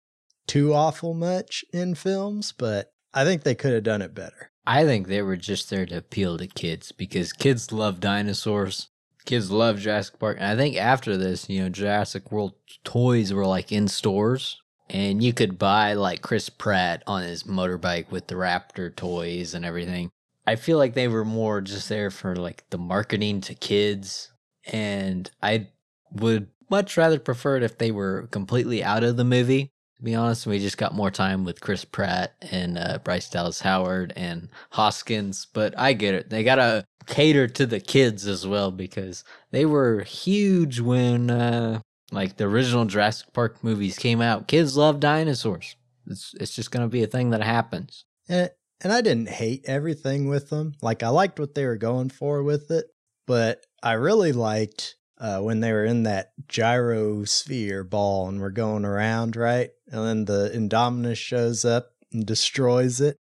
too 0.47 0.73
awful 0.73 1.13
much 1.13 1.63
in 1.73 1.93
films, 1.93 2.53
but 2.57 2.91
I 3.13 3.25
think 3.25 3.43
they 3.43 3.55
could 3.55 3.73
have 3.73 3.83
done 3.83 4.01
it 4.01 4.15
better. 4.15 4.51
I 4.65 4.83
think 4.83 5.07
they 5.07 5.21
were 5.21 5.37
just 5.37 5.69
there 5.69 5.85
to 5.85 5.97
appeal 5.97 6.37
to 6.37 6.47
kids 6.47 6.91
because 6.91 7.33
kids 7.33 7.71
love 7.71 7.99
dinosaurs. 7.99 8.89
Kids 9.27 9.51
love 9.51 9.79
Jurassic 9.79 10.17
Park. 10.19 10.37
And 10.39 10.47
I 10.47 10.55
think 10.55 10.77
after 10.77 11.17
this, 11.17 11.49
you 11.49 11.61
know, 11.61 11.69
Jurassic 11.69 12.31
World 12.31 12.53
toys 12.85 13.33
were 13.33 13.45
like 13.45 13.73
in 13.73 13.89
stores 13.89 14.61
and 14.89 15.21
you 15.21 15.33
could 15.33 15.59
buy 15.59 15.93
like 15.93 16.21
Chris 16.21 16.49
Pratt 16.49 17.03
on 17.05 17.23
his 17.23 17.43
motorbike 17.43 18.09
with 18.09 18.27
the 18.27 18.35
Raptor 18.35 18.95
toys 18.95 19.53
and 19.53 19.65
everything. 19.65 20.09
I 20.45 20.55
feel 20.55 20.77
like 20.77 20.93
they 20.93 21.09
were 21.09 21.25
more 21.25 21.59
just 21.59 21.89
there 21.89 22.09
for 22.09 22.37
like 22.37 22.63
the 22.69 22.77
marketing 22.77 23.41
to 23.41 23.53
kids. 23.53 24.31
And 24.65 25.29
I 25.43 25.67
would 26.09 26.47
much 26.69 26.95
rather 26.95 27.19
prefer 27.19 27.57
it 27.57 27.63
if 27.63 27.77
they 27.77 27.91
were 27.91 28.27
completely 28.31 28.81
out 28.81 29.03
of 29.03 29.17
the 29.17 29.25
movie. 29.25 29.71
To 29.97 30.03
be 30.03 30.15
honest, 30.15 30.45
we 30.45 30.59
just 30.59 30.77
got 30.77 30.93
more 30.93 31.09
time 31.09 31.43
with 31.43 31.59
Chris 31.59 31.83
Pratt 31.83 32.35
and 32.51 32.77
uh, 32.77 32.99
Bryce 33.03 33.29
Dallas 33.29 33.61
Howard 33.61 34.13
and 34.15 34.49
Hoskins. 34.71 35.47
But 35.51 35.77
I 35.77 35.93
get 35.93 36.13
it. 36.13 36.29
They 36.29 36.43
got 36.43 36.55
to 36.55 36.85
cater 37.07 37.47
to 37.47 37.65
the 37.65 37.79
kids 37.79 38.27
as 38.27 38.45
well 38.45 38.69
because 38.69 39.23
they 39.51 39.65
were 39.65 40.01
huge 40.01 40.79
when 40.79 41.31
uh, 41.31 41.79
like 42.11 42.37
the 42.37 42.45
original 42.45 42.85
Jurassic 42.85 43.33
Park 43.33 43.63
movies 43.63 43.97
came 43.97 44.21
out. 44.21 44.47
Kids 44.47 44.77
love 44.77 44.99
dinosaurs. 44.99 45.75
It's 46.05 46.33
it's 46.39 46.55
just 46.55 46.71
gonna 46.71 46.87
be 46.87 47.03
a 47.03 47.07
thing 47.07 47.31
that 47.31 47.43
happens. 47.43 48.05
And, 48.29 48.51
and 48.81 48.93
I 48.93 49.01
didn't 49.01 49.29
hate 49.29 49.65
everything 49.65 50.27
with 50.27 50.49
them. 50.49 50.73
Like 50.81 51.03
I 51.03 51.09
liked 51.09 51.39
what 51.39 51.55
they 51.55 51.65
were 51.65 51.77
going 51.77 52.09
for 52.09 52.43
with 52.43 52.71
it, 52.71 52.85
but 53.25 53.65
I 53.81 53.93
really 53.93 54.31
liked 54.31 54.95
uh, 55.19 55.39
when 55.39 55.59
they 55.59 55.71
were 55.71 55.85
in 55.85 56.03
that 56.03 56.31
gyrosphere 56.47 57.89
ball 57.89 58.29
and 58.29 58.39
we're 58.39 58.51
going 58.51 58.85
around, 58.85 59.35
right? 59.35 59.71
And 59.89 60.05
then 60.05 60.25
the 60.25 60.51
Indominus 60.53 61.17
shows 61.17 61.63
up 61.65 61.91
and 62.11 62.25
destroys 62.25 63.01
it. 63.01 63.17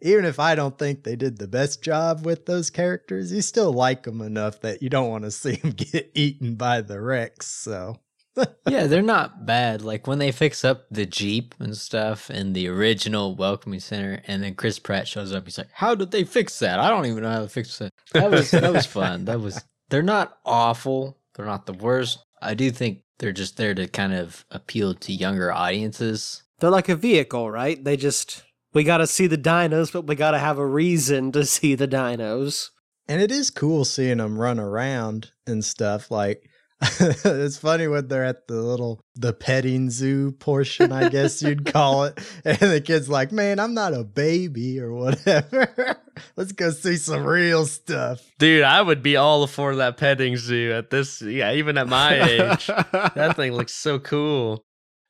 Even 0.00 0.24
if 0.24 0.38
I 0.38 0.54
don't 0.54 0.78
think 0.78 1.02
they 1.02 1.16
did 1.16 1.38
the 1.38 1.48
best 1.48 1.82
job 1.82 2.24
with 2.24 2.46
those 2.46 2.70
characters, 2.70 3.32
you 3.32 3.42
still 3.42 3.72
like 3.72 4.04
them 4.04 4.20
enough 4.20 4.60
that 4.60 4.82
you 4.82 4.88
don't 4.88 5.10
want 5.10 5.24
to 5.24 5.30
see 5.32 5.56
them 5.56 5.72
get 5.72 6.10
eaten 6.14 6.54
by 6.54 6.80
the 6.80 7.00
Rex. 7.00 7.46
So 7.46 7.98
yeah, 8.68 8.86
they're 8.86 9.02
not 9.02 9.46
bad. 9.46 9.82
Like 9.82 10.06
when 10.06 10.18
they 10.18 10.32
fix 10.32 10.64
up 10.64 10.86
the 10.90 11.06
Jeep 11.06 11.54
and 11.58 11.76
stuff 11.76 12.30
in 12.30 12.52
the 12.52 12.68
original 12.68 13.34
Welcoming 13.34 13.80
Center, 13.80 14.22
and 14.26 14.42
then 14.42 14.54
Chris 14.54 14.78
Pratt 14.78 15.08
shows 15.08 15.32
up, 15.32 15.44
he's 15.44 15.58
like, 15.58 15.70
"How 15.72 15.94
did 15.94 16.10
they 16.10 16.24
fix 16.24 16.58
that? 16.60 16.78
I 16.78 16.88
don't 16.88 17.06
even 17.06 17.22
know 17.22 17.30
how 17.30 17.40
to 17.40 17.48
fix 17.48 17.80
it." 17.80 17.92
That 18.12 18.30
was 18.30 18.50
that 18.50 18.72
was 18.72 18.86
fun. 18.86 19.24
That 19.24 19.40
was. 19.40 19.62
They're 19.90 20.02
not 20.02 20.38
awful. 20.44 21.18
They're 21.34 21.46
not 21.46 21.66
the 21.66 21.72
worst. 21.72 22.18
I 22.42 22.54
do 22.54 22.70
think 22.70 23.02
they're 23.18 23.32
just 23.32 23.56
there 23.56 23.74
to 23.74 23.86
kind 23.88 24.14
of 24.14 24.44
appeal 24.50 24.94
to 24.94 25.12
younger 25.12 25.52
audiences. 25.52 26.42
They're 26.60 26.70
like 26.70 26.88
a 26.88 26.96
vehicle, 26.96 27.50
right? 27.50 27.82
They 27.82 27.96
just 27.96 28.44
we 28.72 28.84
got 28.84 28.98
to 28.98 29.06
see 29.06 29.26
the 29.26 29.38
dinos, 29.38 29.92
but 29.92 30.06
we 30.06 30.14
got 30.14 30.32
to 30.32 30.38
have 30.38 30.58
a 30.58 30.66
reason 30.66 31.32
to 31.32 31.44
see 31.44 31.74
the 31.74 31.88
dinos. 31.88 32.70
And 33.06 33.22
it 33.22 33.30
is 33.30 33.50
cool 33.50 33.84
seeing 33.84 34.18
them 34.18 34.38
run 34.38 34.60
around 34.60 35.32
and 35.46 35.64
stuff. 35.64 36.10
Like 36.10 36.47
it's 37.00 37.56
funny 37.56 37.88
when 37.88 38.06
they're 38.06 38.24
at 38.24 38.46
the 38.46 38.54
little 38.62 39.00
the 39.16 39.32
petting 39.32 39.90
zoo 39.90 40.30
portion, 40.32 40.92
I 40.92 41.08
guess 41.08 41.42
you'd 41.42 41.66
call 41.66 42.04
it, 42.04 42.18
and 42.44 42.58
the 42.58 42.80
kid's 42.80 43.08
like, 43.08 43.32
"Man, 43.32 43.58
I'm 43.58 43.74
not 43.74 43.94
a 43.94 44.04
baby 44.04 44.78
or 44.78 44.92
whatever. 44.92 45.96
Let's 46.36 46.52
go 46.52 46.70
see 46.70 46.96
some 46.96 47.24
real 47.24 47.66
stuff." 47.66 48.20
Dude, 48.38 48.62
I 48.62 48.80
would 48.80 49.02
be 49.02 49.16
all 49.16 49.48
for 49.48 49.74
that 49.76 49.96
petting 49.96 50.36
zoo 50.36 50.72
at 50.72 50.90
this. 50.90 51.20
Yeah, 51.20 51.52
even 51.54 51.78
at 51.78 51.88
my 51.88 52.22
age, 52.22 52.66
that 52.68 53.34
thing 53.34 53.52
looks 53.52 53.74
so 53.74 53.98
cool. 53.98 54.64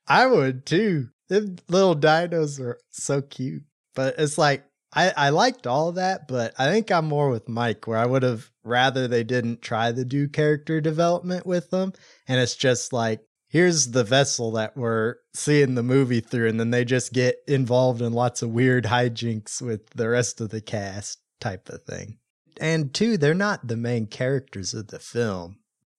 I 0.07 0.25
would 0.25 0.65
too. 0.65 1.09
Them 1.27 1.57
little 1.67 1.95
dinos 1.95 2.59
are 2.59 2.79
so 2.89 3.21
cute, 3.21 3.63
but 3.93 4.15
it's 4.17 4.39
like 4.39 4.65
I, 4.93 5.13
I 5.15 5.29
liked 5.29 5.67
all 5.67 5.89
of 5.89 5.95
that, 5.95 6.27
but 6.27 6.53
I 6.57 6.71
think 6.71 6.91
I'm 6.91 7.05
more 7.05 7.29
with 7.29 7.47
Mike, 7.47 7.85
where 7.87 7.97
I 7.97 8.05
would 8.05 8.23
have 8.23 8.49
rather 8.63 9.07
they 9.07 9.23
didn't 9.23 9.61
try 9.61 9.91
to 9.91 10.03
do 10.03 10.27
character 10.27 10.81
development 10.81 11.45
with 11.45 11.69
them. 11.69 11.93
And 12.27 12.39
it's 12.39 12.55
just 12.55 12.91
like, 12.91 13.21
here's 13.47 13.91
the 13.91 14.03
vessel 14.03 14.51
that 14.53 14.75
we're 14.75 15.15
seeing 15.33 15.75
the 15.75 15.83
movie 15.83 16.21
through. 16.21 16.49
And 16.49 16.59
then 16.59 16.71
they 16.71 16.85
just 16.85 17.13
get 17.13 17.37
involved 17.47 18.01
in 18.01 18.13
lots 18.13 18.41
of 18.41 18.49
weird 18.49 18.85
hijinks 18.85 19.61
with 19.61 19.89
the 19.91 20.09
rest 20.09 20.41
of 20.41 20.49
the 20.49 20.61
cast 20.61 21.19
type 21.39 21.69
of 21.69 21.83
thing. 21.83 22.17
And 22.59 22.93
two, 22.93 23.17
they're 23.17 23.33
not 23.33 23.67
the 23.67 23.77
main 23.77 24.07
characters 24.07 24.73
of 24.73 24.87
the 24.87 24.99
film. 24.99 25.57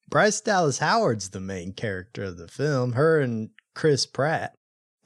Bryce 0.09 0.41
Dallas 0.41 0.79
Howard's 0.79 1.31
the 1.31 1.41
main 1.41 1.73
character 1.73 2.25
of 2.25 2.37
the 2.37 2.49
film, 2.49 2.95
her 2.95 3.21
and 3.21 3.51
Chris 3.75 4.05
Pratt. 4.07 4.55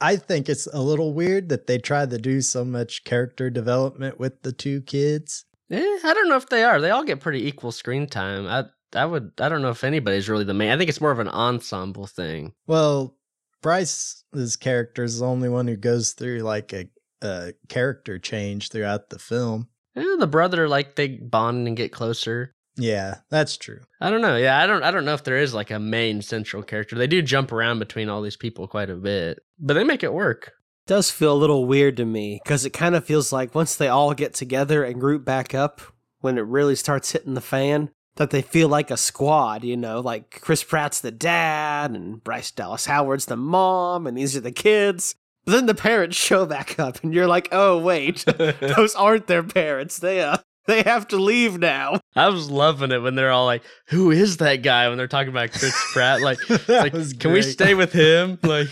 I 0.01 0.17
think 0.17 0.49
it's 0.49 0.67
a 0.67 0.81
little 0.81 1.13
weird 1.13 1.49
that 1.49 1.67
they 1.67 1.77
try 1.77 2.05
to 2.05 2.17
do 2.17 2.41
so 2.41 2.65
much 2.65 3.03
character 3.03 3.49
development 3.49 4.19
with 4.19 4.41
the 4.41 4.51
two 4.51 4.81
kids. 4.81 5.45
Eh, 5.71 5.99
I 6.03 6.13
don't 6.13 6.29
know 6.29 6.35
if 6.35 6.49
they 6.49 6.63
are. 6.63 6.79
They 6.79 6.91
all 6.91 7.03
get 7.03 7.21
pretty 7.21 7.47
equal 7.47 7.71
screen 7.71 8.07
time. 8.07 8.47
I 8.47 8.65
I 8.97 9.05
would 9.05 9.31
I 9.39 9.49
don't 9.49 9.61
know 9.61 9.69
if 9.69 9.83
anybody's 9.83 10.29
really 10.29 10.43
the 10.43 10.53
main. 10.53 10.71
I 10.71 10.77
think 10.77 10.89
it's 10.89 11.01
more 11.01 11.11
of 11.11 11.19
an 11.19 11.27
ensemble 11.27 12.07
thing. 12.07 12.53
Well, 12.67 13.17
Bryce's 13.61 14.57
character 14.59 15.03
is 15.03 15.19
the 15.19 15.25
only 15.25 15.49
one 15.49 15.67
who 15.67 15.75
goes 15.75 16.13
through 16.13 16.39
like 16.39 16.71
a, 16.73 16.87
a 17.21 17.53
character 17.67 18.19
change 18.19 18.69
throughout 18.69 19.09
the 19.09 19.19
film. 19.19 19.69
Eh, 19.95 20.03
the 20.19 20.27
brother 20.27 20.69
like 20.69 20.95
they 20.95 21.07
bond 21.07 21.67
and 21.67 21.77
get 21.77 21.91
closer. 21.91 22.54
Yeah, 22.77 23.15
that's 23.29 23.57
true. 23.57 23.81
I 24.01 24.09
don't 24.09 24.21
know. 24.21 24.35
Yeah, 24.35 24.59
I 24.59 24.67
don't 24.67 24.83
I 24.83 24.91
don't 24.91 25.05
know 25.05 25.13
if 25.13 25.23
there 25.23 25.37
is 25.37 25.53
like 25.53 25.71
a 25.71 25.79
main 25.79 26.21
central 26.21 26.61
character. 26.63 26.95
They 26.95 27.07
do 27.07 27.21
jump 27.21 27.51
around 27.51 27.79
between 27.79 28.09
all 28.09 28.21
these 28.21 28.37
people 28.37 28.67
quite 28.67 28.89
a 28.89 28.95
bit, 28.95 29.39
but 29.59 29.75
they 29.75 29.83
make 29.83 30.03
it 30.03 30.13
work. 30.13 30.51
does 30.87 31.09
feel 31.09 31.33
a 31.33 31.37
little 31.43 31.65
weird 31.65 31.97
to 31.97 32.05
me 32.05 32.39
because 32.43 32.65
it 32.65 32.71
kind 32.71 32.95
of 32.95 33.05
feels 33.05 33.31
like 33.31 33.55
once 33.55 33.75
they 33.75 33.87
all 33.87 34.13
get 34.13 34.33
together 34.33 34.83
and 34.83 34.99
group 34.99 35.23
back 35.25 35.55
up, 35.55 35.81
when 36.19 36.37
it 36.37 36.45
really 36.45 36.75
starts 36.75 37.11
hitting 37.11 37.33
the 37.33 37.41
fan, 37.41 37.89
that 38.17 38.29
they 38.31 38.41
feel 38.41 38.67
like 38.69 38.91
a 38.91 38.97
squad, 38.97 39.63
you 39.63 39.77
know, 39.77 39.99
like 39.99 40.39
Chris 40.41 40.63
Pratt's 40.63 41.01
the 41.01 41.11
dad 41.11 41.91
and 41.91 42.23
Bryce 42.23 42.51
Dallas 42.51 42.85
Howard's 42.85 43.25
the 43.25 43.35
mom, 43.37 44.05
and 44.07 44.17
these 44.17 44.35
are 44.35 44.41
the 44.41 44.51
kids. 44.51 45.15
But 45.45 45.51
then 45.53 45.65
the 45.65 45.75
parents 45.75 46.17
show 46.17 46.45
back 46.45 46.79
up, 46.79 47.03
and 47.03 47.13
you're 47.13 47.27
like, 47.27 47.47
oh 47.51 47.77
wait, 47.77 48.25
those 48.59 48.95
aren't 48.95 49.27
their 49.27 49.43
parents. 49.43 49.97
They 49.99 50.21
uh, 50.21 50.37
they 50.67 50.81
have 50.83 51.07
to 51.09 51.17
leave 51.17 51.59
now. 51.59 51.99
I 52.15 52.29
was 52.29 52.49
loving 52.49 52.91
it 52.91 52.99
when 52.99 53.15
they're 53.15 53.31
all 53.31 53.45
like, 53.45 53.63
"Who 53.87 54.11
is 54.11 54.37
that 54.37 54.57
guy?" 54.57 54.87
When 54.89 54.97
they're 54.97 55.07
talking 55.07 55.29
about 55.29 55.51
Chris 55.51 55.75
Pratt, 55.93 56.21
like, 56.21 56.39
like 56.67 56.93
was 56.93 57.13
can 57.13 57.31
we 57.31 57.41
stay 57.41 57.75
with 57.75 57.93
him? 57.93 58.39
Like, 58.41 58.69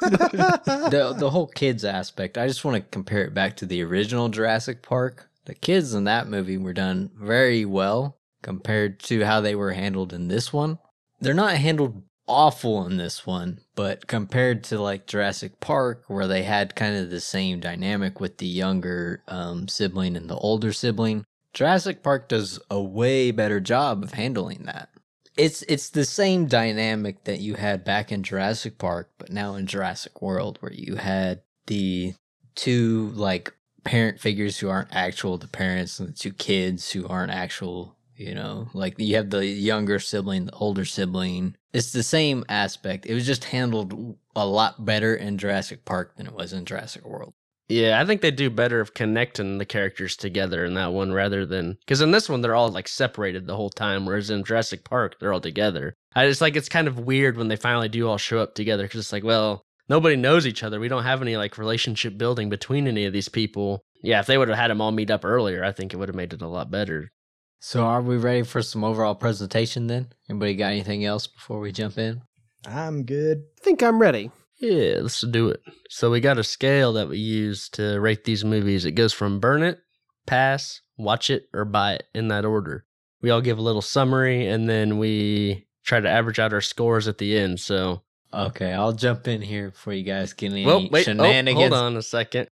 the 0.00 1.14
the 1.18 1.30
whole 1.30 1.48
kids 1.48 1.84
aspect. 1.84 2.38
I 2.38 2.46
just 2.46 2.64
want 2.64 2.76
to 2.76 2.80
compare 2.80 3.24
it 3.24 3.34
back 3.34 3.56
to 3.58 3.66
the 3.66 3.82
original 3.82 4.28
Jurassic 4.28 4.82
Park. 4.82 5.28
The 5.44 5.54
kids 5.54 5.92
in 5.92 6.04
that 6.04 6.28
movie 6.28 6.56
were 6.56 6.72
done 6.72 7.10
very 7.14 7.64
well 7.64 8.16
compared 8.42 9.00
to 9.00 9.24
how 9.24 9.40
they 9.40 9.54
were 9.54 9.72
handled 9.72 10.12
in 10.12 10.28
this 10.28 10.52
one. 10.52 10.78
They're 11.20 11.34
not 11.34 11.56
handled 11.56 12.02
awful 12.26 12.86
in 12.86 12.96
this 12.96 13.26
one, 13.26 13.60
but 13.74 14.06
compared 14.06 14.64
to 14.64 14.78
like 14.80 15.06
Jurassic 15.06 15.60
Park, 15.60 16.04
where 16.08 16.26
they 16.26 16.42
had 16.42 16.74
kind 16.74 16.96
of 16.96 17.10
the 17.10 17.20
same 17.20 17.60
dynamic 17.60 18.20
with 18.20 18.38
the 18.38 18.46
younger 18.46 19.22
um, 19.28 19.68
sibling 19.68 20.16
and 20.16 20.28
the 20.28 20.36
older 20.36 20.72
sibling, 20.72 21.24
Jurassic 21.54 22.02
Park 22.02 22.28
does 22.28 22.58
a 22.68 22.82
way 22.82 23.30
better 23.30 23.60
job 23.60 24.02
of 24.02 24.14
handling 24.14 24.64
that. 24.64 24.90
It's 25.36 25.62
it's 25.62 25.88
the 25.88 26.04
same 26.04 26.46
dynamic 26.46 27.24
that 27.24 27.40
you 27.40 27.54
had 27.54 27.84
back 27.84 28.12
in 28.12 28.22
Jurassic 28.22 28.76
Park, 28.76 29.10
but 29.18 29.30
now 29.30 29.54
in 29.54 29.66
Jurassic 29.66 30.20
World, 30.20 30.58
where 30.60 30.72
you 30.72 30.96
had 30.96 31.42
the 31.66 32.14
two 32.56 33.12
like 33.14 33.52
parent 33.84 34.20
figures 34.20 34.58
who 34.58 34.68
aren't 34.68 34.94
actual 34.94 35.38
the 35.38 35.48
parents 35.48 35.98
and 35.98 36.08
the 36.08 36.12
two 36.12 36.32
kids 36.32 36.90
who 36.92 37.06
aren't 37.06 37.32
actual 37.32 37.96
you 38.16 38.34
know 38.34 38.68
like 38.72 38.98
you 38.98 39.16
have 39.16 39.30
the 39.30 39.44
younger 39.44 39.98
sibling 39.98 40.46
the 40.46 40.52
older 40.54 40.84
sibling. 40.84 41.56
It's 41.72 41.92
the 41.92 42.02
same 42.02 42.44
aspect. 42.48 43.06
It 43.06 43.14
was 43.14 43.26
just 43.26 43.44
handled 43.44 44.16
a 44.36 44.46
lot 44.46 44.84
better 44.84 45.14
in 45.14 45.38
jurassic 45.38 45.84
park 45.84 46.16
than 46.16 46.26
it 46.26 46.34
was 46.34 46.52
in 46.52 46.64
jurassic 46.64 47.04
world 47.04 47.32
yeah, 47.68 48.00
I 48.00 48.04
think 48.04 48.20
they 48.20 48.30
do 48.30 48.50
better 48.50 48.80
of 48.80 48.94
connecting 48.94 49.58
the 49.58 49.64
characters 49.64 50.16
together 50.16 50.64
in 50.64 50.74
that 50.74 50.92
one 50.92 51.12
rather 51.12 51.46
than 51.46 51.78
because 51.80 52.00
in 52.00 52.10
this 52.10 52.28
one 52.28 52.40
they're 52.40 52.54
all 52.54 52.70
like 52.70 52.88
separated 52.88 53.46
the 53.46 53.56
whole 53.56 53.70
time, 53.70 54.04
whereas 54.06 54.30
in 54.30 54.44
Jurassic 54.44 54.84
Park 54.84 55.16
they're 55.18 55.32
all 55.32 55.40
together. 55.40 55.94
I 56.14 56.26
just 56.28 56.40
like 56.40 56.56
it's 56.56 56.68
kind 56.68 56.88
of 56.88 56.98
weird 57.00 57.36
when 57.36 57.48
they 57.48 57.56
finally 57.56 57.88
do 57.88 58.08
all 58.08 58.18
show 58.18 58.38
up 58.38 58.54
together 58.54 58.84
because 58.84 59.00
it's 59.00 59.12
like, 59.12 59.24
well, 59.24 59.62
nobody 59.88 60.16
knows 60.16 60.46
each 60.46 60.62
other. 60.62 60.78
We 60.78 60.88
don't 60.88 61.02
have 61.04 61.22
any 61.22 61.36
like 61.36 61.58
relationship 61.58 62.18
building 62.18 62.48
between 62.50 62.86
any 62.86 63.04
of 63.06 63.12
these 63.12 63.28
people. 63.28 63.82
Yeah, 64.02 64.20
if 64.20 64.26
they 64.26 64.36
would 64.36 64.48
have 64.48 64.58
had 64.58 64.70
them 64.70 64.80
all 64.80 64.92
meet 64.92 65.10
up 65.10 65.24
earlier, 65.24 65.64
I 65.64 65.72
think 65.72 65.92
it 65.92 65.96
would 65.96 66.08
have 66.08 66.16
made 66.16 66.32
it 66.34 66.42
a 66.42 66.48
lot 66.48 66.70
better. 66.70 67.10
so 67.60 67.82
are 67.82 68.02
we 68.02 68.16
ready 68.18 68.42
for 68.42 68.60
some 68.60 68.84
overall 68.84 69.14
presentation 69.14 69.86
then 69.86 70.08
anybody 70.28 70.54
got 70.54 70.72
anything 70.72 71.02
else 71.04 71.26
before 71.26 71.60
we 71.60 71.72
jump 71.72 71.96
in 71.96 72.20
I'm 72.66 73.04
good. 73.04 73.38
I 73.58 73.60
think 73.64 73.82
I'm 73.82 73.98
ready. 74.00 74.30
Yeah, 74.58 75.00
let's 75.02 75.20
do 75.20 75.48
it. 75.48 75.60
So 75.88 76.10
we 76.10 76.20
got 76.20 76.38
a 76.38 76.44
scale 76.44 76.92
that 76.94 77.08
we 77.08 77.18
use 77.18 77.68
to 77.70 77.98
rate 78.00 78.24
these 78.24 78.44
movies. 78.44 78.84
It 78.84 78.92
goes 78.92 79.12
from 79.12 79.40
burn 79.40 79.62
it, 79.62 79.80
pass, 80.26 80.80
watch 80.96 81.30
it, 81.30 81.48
or 81.52 81.64
buy 81.64 81.94
it 81.94 82.04
in 82.14 82.28
that 82.28 82.44
order. 82.44 82.84
We 83.20 83.30
all 83.30 83.40
give 83.40 83.58
a 83.58 83.62
little 83.62 83.82
summary 83.82 84.46
and 84.46 84.68
then 84.68 84.98
we 84.98 85.66
try 85.82 86.00
to 86.00 86.08
average 86.08 86.38
out 86.38 86.52
our 86.52 86.60
scores 86.60 87.08
at 87.08 87.18
the 87.18 87.36
end. 87.36 87.60
So, 87.60 88.02
okay 88.32 88.72
i'll 88.72 88.92
jump 88.92 89.28
in 89.28 89.40
here 89.40 89.70
before 89.70 89.92
you 89.92 90.02
guys 90.02 90.32
get 90.32 90.50
any 90.50 90.66
well, 90.66 90.88
wait, 90.90 91.02
oh, 91.02 91.12
shenanigans 91.12 91.72
hold 91.72 91.72
on 91.72 91.96
a 91.96 92.02
second. 92.02 92.48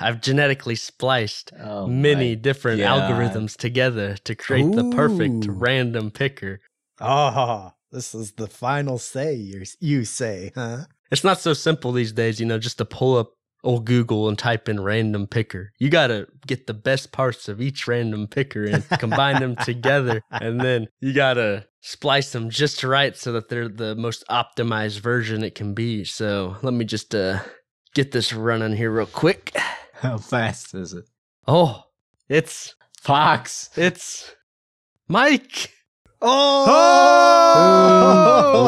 I've 0.00 0.20
genetically 0.20 0.74
spliced 0.74 1.52
oh, 1.60 1.86
many 1.86 2.34
different 2.34 2.80
God. 2.80 3.10
algorithms 3.10 3.56
together 3.56 4.16
to 4.24 4.34
create 4.34 4.72
the 4.72 4.90
perfect 4.90 5.46
random 5.46 6.10
picker. 6.10 6.60
Oh, 6.98 7.72
this 7.90 8.14
is 8.14 8.32
the 8.32 8.46
final 8.46 8.98
say. 8.98 9.34
You 9.34 9.64
you 9.80 10.04
say, 10.04 10.52
huh? 10.54 10.84
It's 11.12 11.24
not 11.24 11.38
so 11.38 11.52
simple 11.52 11.92
these 11.92 12.12
days, 12.12 12.40
you 12.40 12.46
know, 12.46 12.58
just 12.58 12.78
to 12.78 12.86
pull 12.86 13.18
up 13.18 13.32
old 13.64 13.84
Google 13.84 14.28
and 14.28 14.38
type 14.38 14.66
in 14.66 14.82
random 14.82 15.26
picker. 15.26 15.72
You 15.78 15.90
got 15.90 16.06
to 16.06 16.26
get 16.46 16.66
the 16.66 16.74
best 16.74 17.12
parts 17.12 17.48
of 17.48 17.60
each 17.60 17.86
random 17.86 18.26
picker 18.26 18.64
and 18.64 18.88
combine 18.98 19.38
them 19.38 19.54
together. 19.56 20.22
And 20.30 20.60
then 20.60 20.88
you 21.00 21.12
got 21.12 21.34
to 21.34 21.66
splice 21.82 22.32
them 22.32 22.48
just 22.48 22.82
right 22.82 23.16
so 23.16 23.32
that 23.32 23.50
they're 23.50 23.68
the 23.68 23.94
most 23.94 24.24
optimized 24.30 25.00
version 25.00 25.44
it 25.44 25.54
can 25.54 25.74
be. 25.74 26.04
So 26.04 26.56
let 26.62 26.72
me 26.72 26.86
just 26.86 27.14
uh, 27.14 27.40
get 27.94 28.12
this 28.12 28.32
running 28.32 28.74
here 28.74 28.90
real 28.90 29.06
quick. 29.06 29.54
How 29.94 30.16
fast 30.16 30.74
is 30.74 30.94
it? 30.94 31.04
Oh, 31.46 31.82
it's, 32.28 32.74
Fox. 32.98 33.68
it's 33.76 34.34
Mike. 35.08 35.70
Oh, 36.24 37.48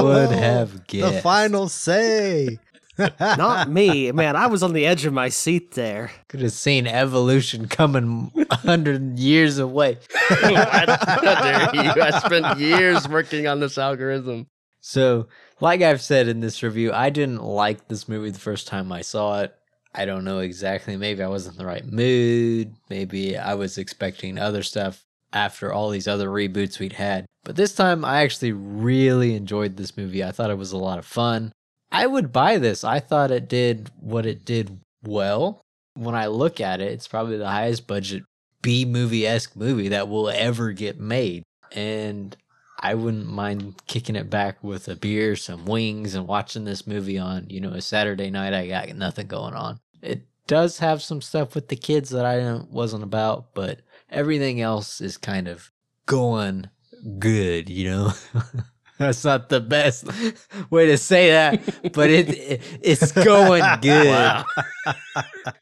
Who 0.00 0.06
would 0.08 0.30
have 0.38 0.86
guessed? 0.86 1.14
the 1.14 1.20
final 1.20 1.68
say? 1.68 2.58
Not 3.20 3.68
me. 3.70 4.12
Man, 4.12 4.36
I 4.36 4.46
was 4.46 4.62
on 4.62 4.72
the 4.72 4.86
edge 4.86 5.04
of 5.04 5.12
my 5.12 5.28
seat 5.28 5.72
there. 5.72 6.12
Could 6.28 6.42
have 6.42 6.52
seen 6.52 6.86
evolution 6.86 7.66
coming 7.66 8.30
a 8.50 8.56
hundred 8.56 9.18
years 9.18 9.58
away. 9.58 9.98
How 10.28 11.70
dare 11.70 11.84
you? 11.84 11.90
I 12.00 12.20
spent 12.24 12.58
years 12.60 13.08
working 13.08 13.46
on 13.48 13.58
this 13.60 13.78
algorithm. 13.78 14.46
So, 14.80 15.26
like 15.60 15.82
I've 15.82 16.02
said 16.02 16.28
in 16.28 16.38
this 16.40 16.62
review, 16.62 16.92
I 16.92 17.10
didn't 17.10 17.42
like 17.42 17.88
this 17.88 18.08
movie 18.08 18.30
the 18.30 18.38
first 18.38 18.68
time 18.68 18.92
I 18.92 19.00
saw 19.00 19.40
it. 19.40 19.54
I 19.94 20.04
don't 20.04 20.24
know 20.24 20.40
exactly. 20.40 20.96
Maybe 20.96 21.22
I 21.22 21.28
wasn't 21.28 21.54
in 21.54 21.58
the 21.58 21.66
right 21.66 21.86
mood. 21.86 22.74
Maybe 22.90 23.36
I 23.36 23.54
was 23.54 23.78
expecting 23.78 24.38
other 24.38 24.62
stuff 24.62 25.03
after 25.34 25.72
all 25.72 25.90
these 25.90 26.08
other 26.08 26.28
reboots 26.28 26.78
we'd 26.78 26.94
had. 26.94 27.26
But 27.44 27.56
this 27.56 27.74
time, 27.74 28.04
I 28.04 28.22
actually 28.22 28.52
really 28.52 29.34
enjoyed 29.34 29.76
this 29.76 29.96
movie. 29.96 30.24
I 30.24 30.32
thought 30.32 30.50
it 30.50 30.56
was 30.56 30.72
a 30.72 30.78
lot 30.78 30.98
of 30.98 31.04
fun. 31.04 31.52
I 31.92 32.06
would 32.06 32.32
buy 32.32 32.58
this. 32.58 32.84
I 32.84 33.00
thought 33.00 33.30
it 33.30 33.48
did 33.48 33.90
what 34.00 34.24
it 34.24 34.44
did 34.44 34.80
well. 35.02 35.60
When 35.94 36.14
I 36.14 36.26
look 36.26 36.60
at 36.60 36.80
it, 36.80 36.90
it's 36.92 37.06
probably 37.06 37.36
the 37.36 37.48
highest 37.48 37.86
budget 37.86 38.22
B 38.62 38.84
movie 38.84 39.26
esque 39.26 39.54
movie 39.54 39.88
that 39.88 40.08
will 40.08 40.30
ever 40.30 40.72
get 40.72 40.98
made. 40.98 41.42
And 41.72 42.34
I 42.80 42.94
wouldn't 42.94 43.28
mind 43.28 43.74
kicking 43.86 44.16
it 44.16 44.30
back 44.30 44.62
with 44.62 44.88
a 44.88 44.96
beer, 44.96 45.36
some 45.36 45.66
wings, 45.66 46.14
and 46.14 46.26
watching 46.26 46.64
this 46.64 46.86
movie 46.86 47.18
on, 47.18 47.46
you 47.48 47.60
know, 47.60 47.70
a 47.70 47.80
Saturday 47.80 48.30
night. 48.30 48.54
I 48.54 48.66
got 48.66 48.88
nothing 48.96 49.26
going 49.26 49.54
on. 49.54 49.80
It 50.02 50.22
does 50.46 50.78
have 50.78 51.02
some 51.02 51.20
stuff 51.20 51.54
with 51.54 51.68
the 51.68 51.76
kids 51.76 52.10
that 52.10 52.24
I 52.24 52.60
wasn't 52.70 53.04
about, 53.04 53.54
but 53.54 53.80
everything 54.14 54.60
else 54.60 55.00
is 55.00 55.16
kind 55.16 55.48
of 55.48 55.70
going 56.06 56.70
good, 57.18 57.68
you 57.68 57.90
know? 57.90 58.12
That's 58.98 59.24
not 59.24 59.48
the 59.48 59.60
best 59.60 60.06
way 60.70 60.86
to 60.86 60.96
say 60.96 61.30
that, 61.30 61.92
but 61.92 62.10
it, 62.10 62.28
it 62.28 62.62
it's 62.80 63.10
going 63.10 63.64
good. 63.82 64.06
Wow. 64.06 64.44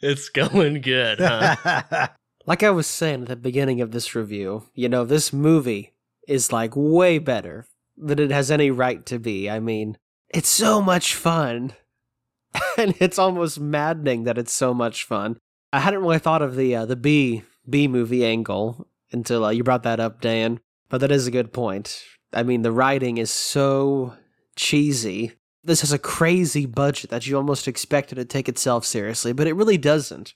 it's 0.03 0.29
going 0.29 0.83
good, 0.83 1.19
huh? 1.19 2.09
Like 2.45 2.63
I 2.63 2.71
was 2.71 2.87
saying 2.87 3.23
at 3.23 3.29
the 3.29 3.37
beginning 3.37 3.81
of 3.81 3.93
this 3.93 4.15
review, 4.15 4.65
you 4.75 4.89
know, 4.89 5.05
this 5.05 5.33
movie 5.33 5.95
is 6.29 6.53
like 6.53 6.73
way 6.77 7.19
better 7.19 7.67
than 7.97 8.19
it 8.19 8.31
has 8.31 8.51
any 8.51 8.71
right 8.71 9.05
to 9.07 9.19
be. 9.19 9.49
I 9.49 9.61
mean, 9.61 9.97
it's 10.29 10.51
so 10.51 10.83
much 10.83 11.15
fun. 11.15 11.73
and 12.77 12.95
it's 13.01 13.19
almost 13.19 13.59
maddening 13.59 14.25
that 14.25 14.37
it's 14.37 14.53
so 14.53 14.75
much 14.75 15.05
fun. 15.05 15.39
I 15.73 15.81
hadn't 15.81 16.01
really 16.01 16.19
thought 16.19 16.43
of 16.43 16.55
the 16.55 16.77
uh, 16.77 16.85
the 16.85 16.97
B 16.97 17.45
B 17.69 17.89
movie 17.89 18.25
angle 18.25 18.87
until 19.13 19.45
uh, 19.45 19.51
you 19.51 19.63
brought 19.63 19.83
that 19.85 20.01
up, 20.01 20.21
Dan. 20.21 20.61
But 20.89 21.01
that 21.01 21.13
is 21.13 21.27
a 21.27 21.31
good 21.31 21.53
point. 21.53 22.05
I 22.33 22.43
mean, 22.43 22.63
the 22.63 22.73
writing 22.73 23.19
is 23.19 23.31
so 23.31 24.15
cheesy. 24.57 25.33
This 25.65 25.81
has 25.81 25.93
a 25.93 25.99
crazy 25.99 26.67
budget 26.67 27.11
that 27.11 27.27
you 27.27 27.37
almost 27.37 27.69
expect 27.69 28.13
it 28.13 28.17
to 28.17 28.25
take 28.25 28.49
itself 28.49 28.85
seriously, 28.85 29.33
but 29.33 29.47
it 29.47 29.55
really 29.55 29.79
doesn't. 29.79 30.35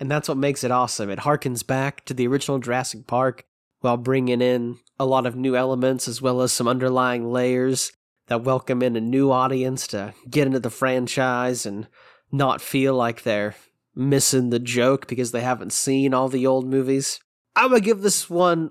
And 0.00 0.10
that's 0.10 0.28
what 0.28 0.36
makes 0.36 0.64
it 0.64 0.70
awesome. 0.70 1.10
It 1.10 1.20
harkens 1.20 1.64
back 1.66 2.04
to 2.06 2.14
the 2.14 2.26
original 2.26 2.58
Jurassic 2.58 3.06
Park 3.06 3.44
while 3.80 3.96
bringing 3.96 4.40
in 4.40 4.78
a 4.98 5.06
lot 5.06 5.26
of 5.26 5.36
new 5.36 5.54
elements 5.54 6.08
as 6.08 6.20
well 6.20 6.40
as 6.40 6.52
some 6.52 6.66
underlying 6.66 7.30
layers 7.30 7.92
that 8.26 8.42
welcome 8.42 8.82
in 8.82 8.96
a 8.96 9.00
new 9.00 9.30
audience 9.30 9.86
to 9.88 10.14
get 10.28 10.46
into 10.46 10.58
the 10.58 10.70
franchise 10.70 11.66
and 11.66 11.86
not 12.32 12.60
feel 12.60 12.94
like 12.94 13.22
they're 13.22 13.54
missing 13.94 14.50
the 14.50 14.58
joke 14.58 15.06
because 15.06 15.32
they 15.32 15.42
haven't 15.42 15.72
seen 15.72 16.14
all 16.14 16.28
the 16.28 16.46
old 16.46 16.66
movies. 16.66 17.20
I'm 17.56 17.68
gonna 17.68 17.80
give 17.80 18.02
this 18.02 18.28
one 18.28 18.70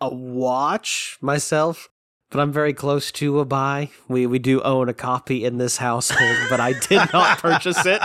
a 0.00 0.12
watch 0.12 1.18
myself, 1.20 1.88
but 2.30 2.40
I'm 2.40 2.50
very 2.50 2.72
close 2.72 3.12
to 3.12 3.40
a 3.40 3.44
buy. 3.44 3.90
We 4.08 4.26
we 4.26 4.38
do 4.38 4.62
own 4.62 4.88
a 4.88 4.94
copy 4.94 5.44
in 5.44 5.58
this 5.58 5.76
household, 5.76 6.36
but 6.48 6.60
I 6.60 6.72
did 6.72 7.12
not 7.12 7.38
purchase 7.42 7.84
it. 7.84 8.00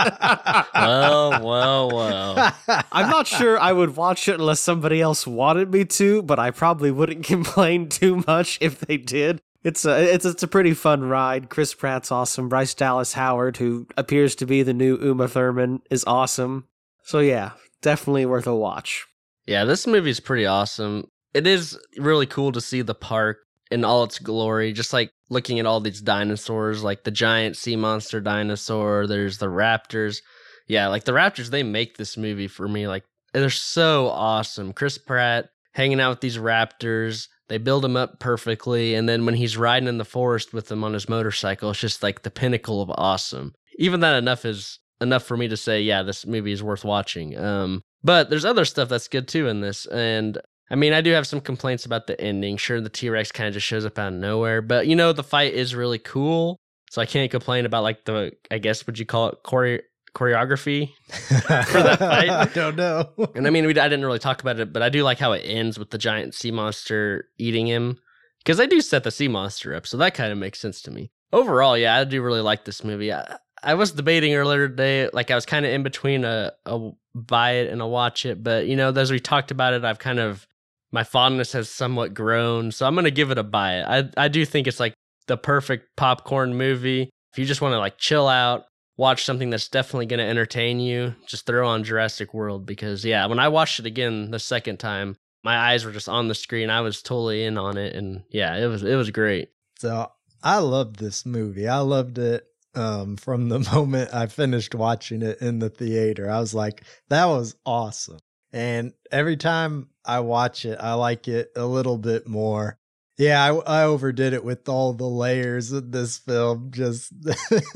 well, 0.74 1.42
well, 1.42 1.88
well. 1.88 2.54
I'm 2.92 3.08
not 3.08 3.26
sure 3.26 3.58
I 3.58 3.72
would 3.72 3.96
watch 3.96 4.28
it 4.28 4.34
unless 4.34 4.60
somebody 4.60 5.00
else 5.00 5.26
wanted 5.26 5.72
me 5.72 5.86
to, 5.86 6.22
but 6.22 6.38
I 6.38 6.50
probably 6.50 6.90
wouldn't 6.90 7.24
complain 7.24 7.88
too 7.88 8.22
much 8.26 8.58
if 8.60 8.80
they 8.80 8.98
did. 8.98 9.40
It's 9.64 9.84
a 9.84 10.14
it's 10.14 10.24
it's 10.24 10.42
a 10.42 10.48
pretty 10.48 10.72
fun 10.74 11.02
ride. 11.04 11.50
Chris 11.50 11.74
Pratt's 11.74 12.12
awesome. 12.12 12.48
Bryce 12.48 12.74
Dallas 12.74 13.14
Howard, 13.14 13.56
who 13.56 13.86
appears 13.96 14.34
to 14.36 14.46
be 14.46 14.62
the 14.62 14.74
new 14.74 14.96
Uma 14.98 15.28
Thurman, 15.28 15.80
is 15.90 16.04
awesome. 16.06 16.68
So 17.02 17.18
yeah, 17.18 17.52
definitely 17.82 18.26
worth 18.26 18.46
a 18.46 18.54
watch. 18.54 19.04
Yeah, 19.46 19.64
this 19.64 19.86
movie's 19.86 20.20
pretty 20.20 20.46
awesome. 20.46 21.08
It 21.34 21.46
is 21.46 21.78
really 21.96 22.26
cool 22.26 22.52
to 22.52 22.60
see 22.60 22.82
the 22.82 22.94
park 22.94 23.38
in 23.70 23.84
all 23.84 24.04
its 24.04 24.18
glory, 24.18 24.72
just 24.72 24.92
like 24.92 25.10
looking 25.28 25.58
at 25.58 25.66
all 25.66 25.80
these 25.80 26.00
dinosaurs, 26.00 26.82
like 26.82 27.04
the 27.04 27.10
giant 27.10 27.56
sea 27.56 27.76
monster 27.76 28.20
dinosaur, 28.20 29.06
there's 29.06 29.38
the 29.38 29.46
raptors. 29.46 30.18
Yeah, 30.66 30.88
like 30.88 31.04
the 31.04 31.12
raptors, 31.12 31.50
they 31.50 31.62
make 31.62 31.96
this 31.96 32.16
movie 32.16 32.48
for 32.48 32.68
me. 32.68 32.88
Like, 32.88 33.04
they're 33.32 33.50
so 33.50 34.08
awesome. 34.08 34.72
Chris 34.72 34.98
Pratt 34.98 35.48
hanging 35.72 36.00
out 36.00 36.10
with 36.10 36.20
these 36.20 36.38
raptors, 36.38 37.28
they 37.48 37.58
build 37.58 37.84
him 37.84 37.96
up 37.96 38.18
perfectly. 38.18 38.94
And 38.94 39.08
then 39.08 39.24
when 39.26 39.34
he's 39.34 39.56
riding 39.56 39.88
in 39.88 39.98
the 39.98 40.04
forest 40.04 40.52
with 40.52 40.68
them 40.68 40.84
on 40.84 40.92
his 40.92 41.08
motorcycle, 41.08 41.70
it's 41.70 41.80
just 41.80 42.02
like 42.02 42.22
the 42.22 42.30
pinnacle 42.30 42.80
of 42.82 42.90
awesome. 42.90 43.54
Even 43.78 44.00
that 44.00 44.16
enough 44.16 44.44
is 44.44 44.78
enough 45.00 45.24
for 45.24 45.36
me 45.36 45.48
to 45.48 45.56
say, 45.56 45.80
yeah, 45.80 46.02
this 46.02 46.26
movie 46.26 46.52
is 46.52 46.62
worth 46.62 46.84
watching. 46.84 47.36
Um, 47.38 47.82
but 48.02 48.30
there's 48.30 48.44
other 48.44 48.64
stuff 48.64 48.88
that's 48.88 49.08
good 49.08 49.28
too 49.28 49.48
in 49.48 49.60
this. 49.60 49.86
And 49.86 50.38
I 50.70 50.74
mean, 50.74 50.92
I 50.92 51.00
do 51.00 51.12
have 51.12 51.26
some 51.26 51.40
complaints 51.40 51.86
about 51.86 52.06
the 52.06 52.20
ending. 52.20 52.56
Sure, 52.56 52.80
the 52.80 52.88
T 52.88 53.08
Rex 53.08 53.32
kind 53.32 53.48
of 53.48 53.54
just 53.54 53.66
shows 53.66 53.84
up 53.84 53.98
out 53.98 54.12
of 54.12 54.18
nowhere, 54.18 54.60
but 54.60 54.86
you 54.86 54.96
know, 54.96 55.12
the 55.12 55.22
fight 55.22 55.54
is 55.54 55.74
really 55.74 55.98
cool. 55.98 56.58
So 56.90 57.02
I 57.02 57.06
can't 57.06 57.30
complain 57.30 57.66
about 57.66 57.82
like 57.82 58.04
the, 58.04 58.32
I 58.50 58.58
guess, 58.58 58.86
would 58.86 58.98
you 58.98 59.06
call 59.06 59.28
it 59.28 59.38
chore- 59.48 59.80
choreography? 60.18 60.92
For 61.08 61.82
that 61.82 61.98
fight? 61.98 62.28
I 62.28 62.44
don't 62.46 62.76
know. 62.76 63.10
And 63.34 63.46
I 63.46 63.50
mean, 63.50 63.66
we, 63.66 63.78
I 63.78 63.88
didn't 63.88 64.04
really 64.04 64.18
talk 64.18 64.40
about 64.40 64.58
it, 64.58 64.72
but 64.72 64.82
I 64.82 64.88
do 64.88 65.02
like 65.02 65.18
how 65.18 65.32
it 65.32 65.42
ends 65.44 65.78
with 65.78 65.90
the 65.90 65.98
giant 65.98 66.34
sea 66.34 66.50
monster 66.50 67.28
eating 67.38 67.66
him 67.66 67.98
because 68.38 68.58
they 68.58 68.66
do 68.66 68.80
set 68.80 69.04
the 69.04 69.10
sea 69.10 69.28
monster 69.28 69.74
up. 69.74 69.86
So 69.86 69.96
that 69.98 70.14
kind 70.14 70.32
of 70.32 70.38
makes 70.38 70.58
sense 70.58 70.82
to 70.82 70.90
me. 70.90 71.10
Overall, 71.32 71.76
yeah, 71.76 71.96
I 71.96 72.04
do 72.04 72.22
really 72.22 72.40
like 72.40 72.64
this 72.64 72.82
movie. 72.82 73.12
I, 73.12 73.36
I 73.62 73.74
was 73.74 73.92
debating 73.92 74.34
earlier 74.34 74.68
today, 74.68 75.08
like 75.12 75.30
I 75.30 75.34
was 75.34 75.46
kind 75.46 75.64
of 75.66 75.72
in 75.72 75.82
between 75.82 76.24
a, 76.24 76.52
a 76.66 76.90
buy 77.14 77.52
it 77.52 77.70
and 77.70 77.80
a 77.82 77.86
watch 77.86 78.24
it, 78.26 78.42
but 78.42 78.66
you 78.66 78.76
know, 78.76 78.90
as 78.90 79.10
we 79.10 79.20
talked 79.20 79.50
about 79.50 79.74
it, 79.74 79.84
I've 79.84 79.98
kind 79.98 80.18
of 80.18 80.46
my 80.90 81.04
fondness 81.04 81.52
has 81.52 81.68
somewhat 81.68 82.14
grown, 82.14 82.72
so 82.72 82.86
I'm 82.86 82.94
gonna 82.94 83.10
give 83.10 83.30
it 83.30 83.38
a 83.38 83.42
buy 83.42 83.80
it. 83.80 83.84
I 84.16 84.24
I 84.24 84.28
do 84.28 84.44
think 84.44 84.66
it's 84.66 84.80
like 84.80 84.94
the 85.26 85.36
perfect 85.36 85.96
popcorn 85.96 86.56
movie. 86.56 87.10
If 87.32 87.38
you 87.38 87.44
just 87.44 87.60
want 87.60 87.72
to 87.72 87.78
like 87.78 87.98
chill 87.98 88.26
out, 88.26 88.64
watch 88.98 89.24
something 89.24 89.48
that's 89.48 89.68
definitely 89.68 90.04
gonna 90.04 90.24
entertain 90.24 90.80
you, 90.80 91.14
just 91.26 91.46
throw 91.46 91.66
on 91.66 91.84
Jurassic 91.84 92.34
World 92.34 92.66
because 92.66 93.06
yeah, 93.06 93.24
when 93.24 93.38
I 93.38 93.48
watched 93.48 93.80
it 93.80 93.86
again 93.86 94.30
the 94.30 94.38
second 94.38 94.76
time, 94.78 95.16
my 95.42 95.56
eyes 95.56 95.86
were 95.86 95.92
just 95.92 96.08
on 96.08 96.28
the 96.28 96.34
screen. 96.34 96.68
I 96.68 96.82
was 96.82 97.00
totally 97.00 97.44
in 97.44 97.56
on 97.56 97.78
it, 97.78 97.94
and 97.94 98.24
yeah, 98.28 98.56
it 98.56 98.66
was 98.66 98.82
it 98.82 98.96
was 98.96 99.10
great. 99.10 99.48
So 99.78 100.10
I 100.42 100.58
loved 100.58 100.96
this 100.96 101.24
movie. 101.24 101.66
I 101.66 101.78
loved 101.78 102.18
it 102.18 102.44
um, 102.74 103.16
from 103.16 103.48
the 103.48 103.58
moment 103.72 104.12
I 104.12 104.26
finished 104.26 104.74
watching 104.74 105.22
it 105.22 105.40
in 105.40 105.60
the 105.60 105.70
theater. 105.70 106.30
I 106.30 106.40
was 106.40 106.52
like, 106.52 106.82
that 107.08 107.26
was 107.26 107.56
awesome. 107.64 108.18
And 108.52 108.92
every 109.12 109.36
time 109.36 109.90
I 110.04 110.20
watch 110.20 110.64
it, 110.64 110.78
I 110.80 110.94
like 110.94 111.28
it 111.28 111.50
a 111.54 111.66
little 111.66 111.98
bit 111.98 112.26
more. 112.26 112.78
Yeah, 113.18 113.42
I, 113.44 113.80
I 113.80 113.84
overdid 113.84 114.32
it 114.32 114.44
with 114.44 114.68
all 114.68 114.92
the 114.92 115.04
layers 115.08 115.72
of 115.72 115.90
this 115.90 116.18
film, 116.18 116.70
just 116.70 117.12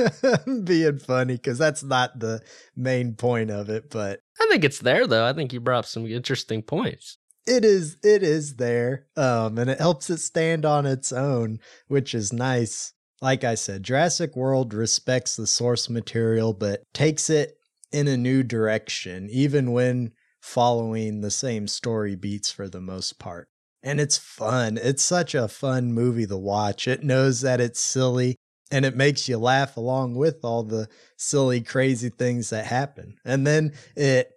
being 0.65 0.99
funny 1.01 1.35
because 1.35 1.59
that's 1.59 1.83
not 1.83 2.19
the 2.21 2.41
main 2.77 3.15
point 3.15 3.51
of 3.51 3.69
it. 3.69 3.91
But 3.91 4.21
I 4.41 4.47
think 4.49 4.63
it's 4.65 4.79
there 4.79 5.07
though. 5.07 5.27
I 5.27 5.33
think 5.33 5.53
you 5.53 5.61
brought 5.61 5.81
up 5.81 5.87
some 5.87 6.07
interesting 6.07 6.63
points. 6.63 7.19
it 7.45 7.65
is 7.65 7.97
it 8.05 8.23
is 8.23 8.55
there 8.55 9.07
um 9.17 9.59
and 9.59 9.69
it 9.69 9.81
helps 9.81 10.09
it 10.11 10.19
stand 10.19 10.65
on 10.65 10.87
its 10.87 11.13
own 11.13 11.59
which 11.89 12.15
is 12.15 12.33
nice 12.33 12.93
like 13.21 13.43
i 13.43 13.57
said 13.57 13.83
jurassic 13.83 14.37
world 14.37 14.73
respects 14.73 15.35
the 15.35 15.47
source 15.47 15.91
material 15.91 16.53
but 16.55 16.83
takes 16.95 17.29
it 17.29 17.55
in 17.91 18.07
a 18.07 18.17
new 18.17 18.45
direction 18.45 19.29
even 19.29 19.73
when 19.73 20.13
following 20.41 21.21
the 21.21 21.33
same 21.33 21.67
story 21.67 22.15
beats 22.15 22.53
for 22.53 22.69
the 22.69 22.81
most 22.81 23.19
part 23.19 23.49
and 23.83 24.01
it's 24.01 24.19
fun. 24.19 24.79
It's 24.81 25.03
such 25.03 25.35
a 25.35 25.49
fun 25.49 25.93
movie 25.93 26.27
to 26.27 26.37
watch. 26.37 26.87
It 26.87 27.03
knows 27.03 27.41
that 27.41 27.61
it's 27.61 27.81
silly 27.81 28.37
and 28.71 28.85
it 28.85 28.97
makes 28.97 29.29
you 29.29 29.39
laugh 29.39 29.77
along 29.77 30.15
with 30.15 30.45
all 30.45 30.63
the 30.63 30.89
silly, 31.17 31.61
crazy 31.61 32.09
things 32.09 32.51
that 32.51 32.65
happen. 32.65 33.17
And 33.25 33.47
then 33.47 33.75
it 33.95 34.31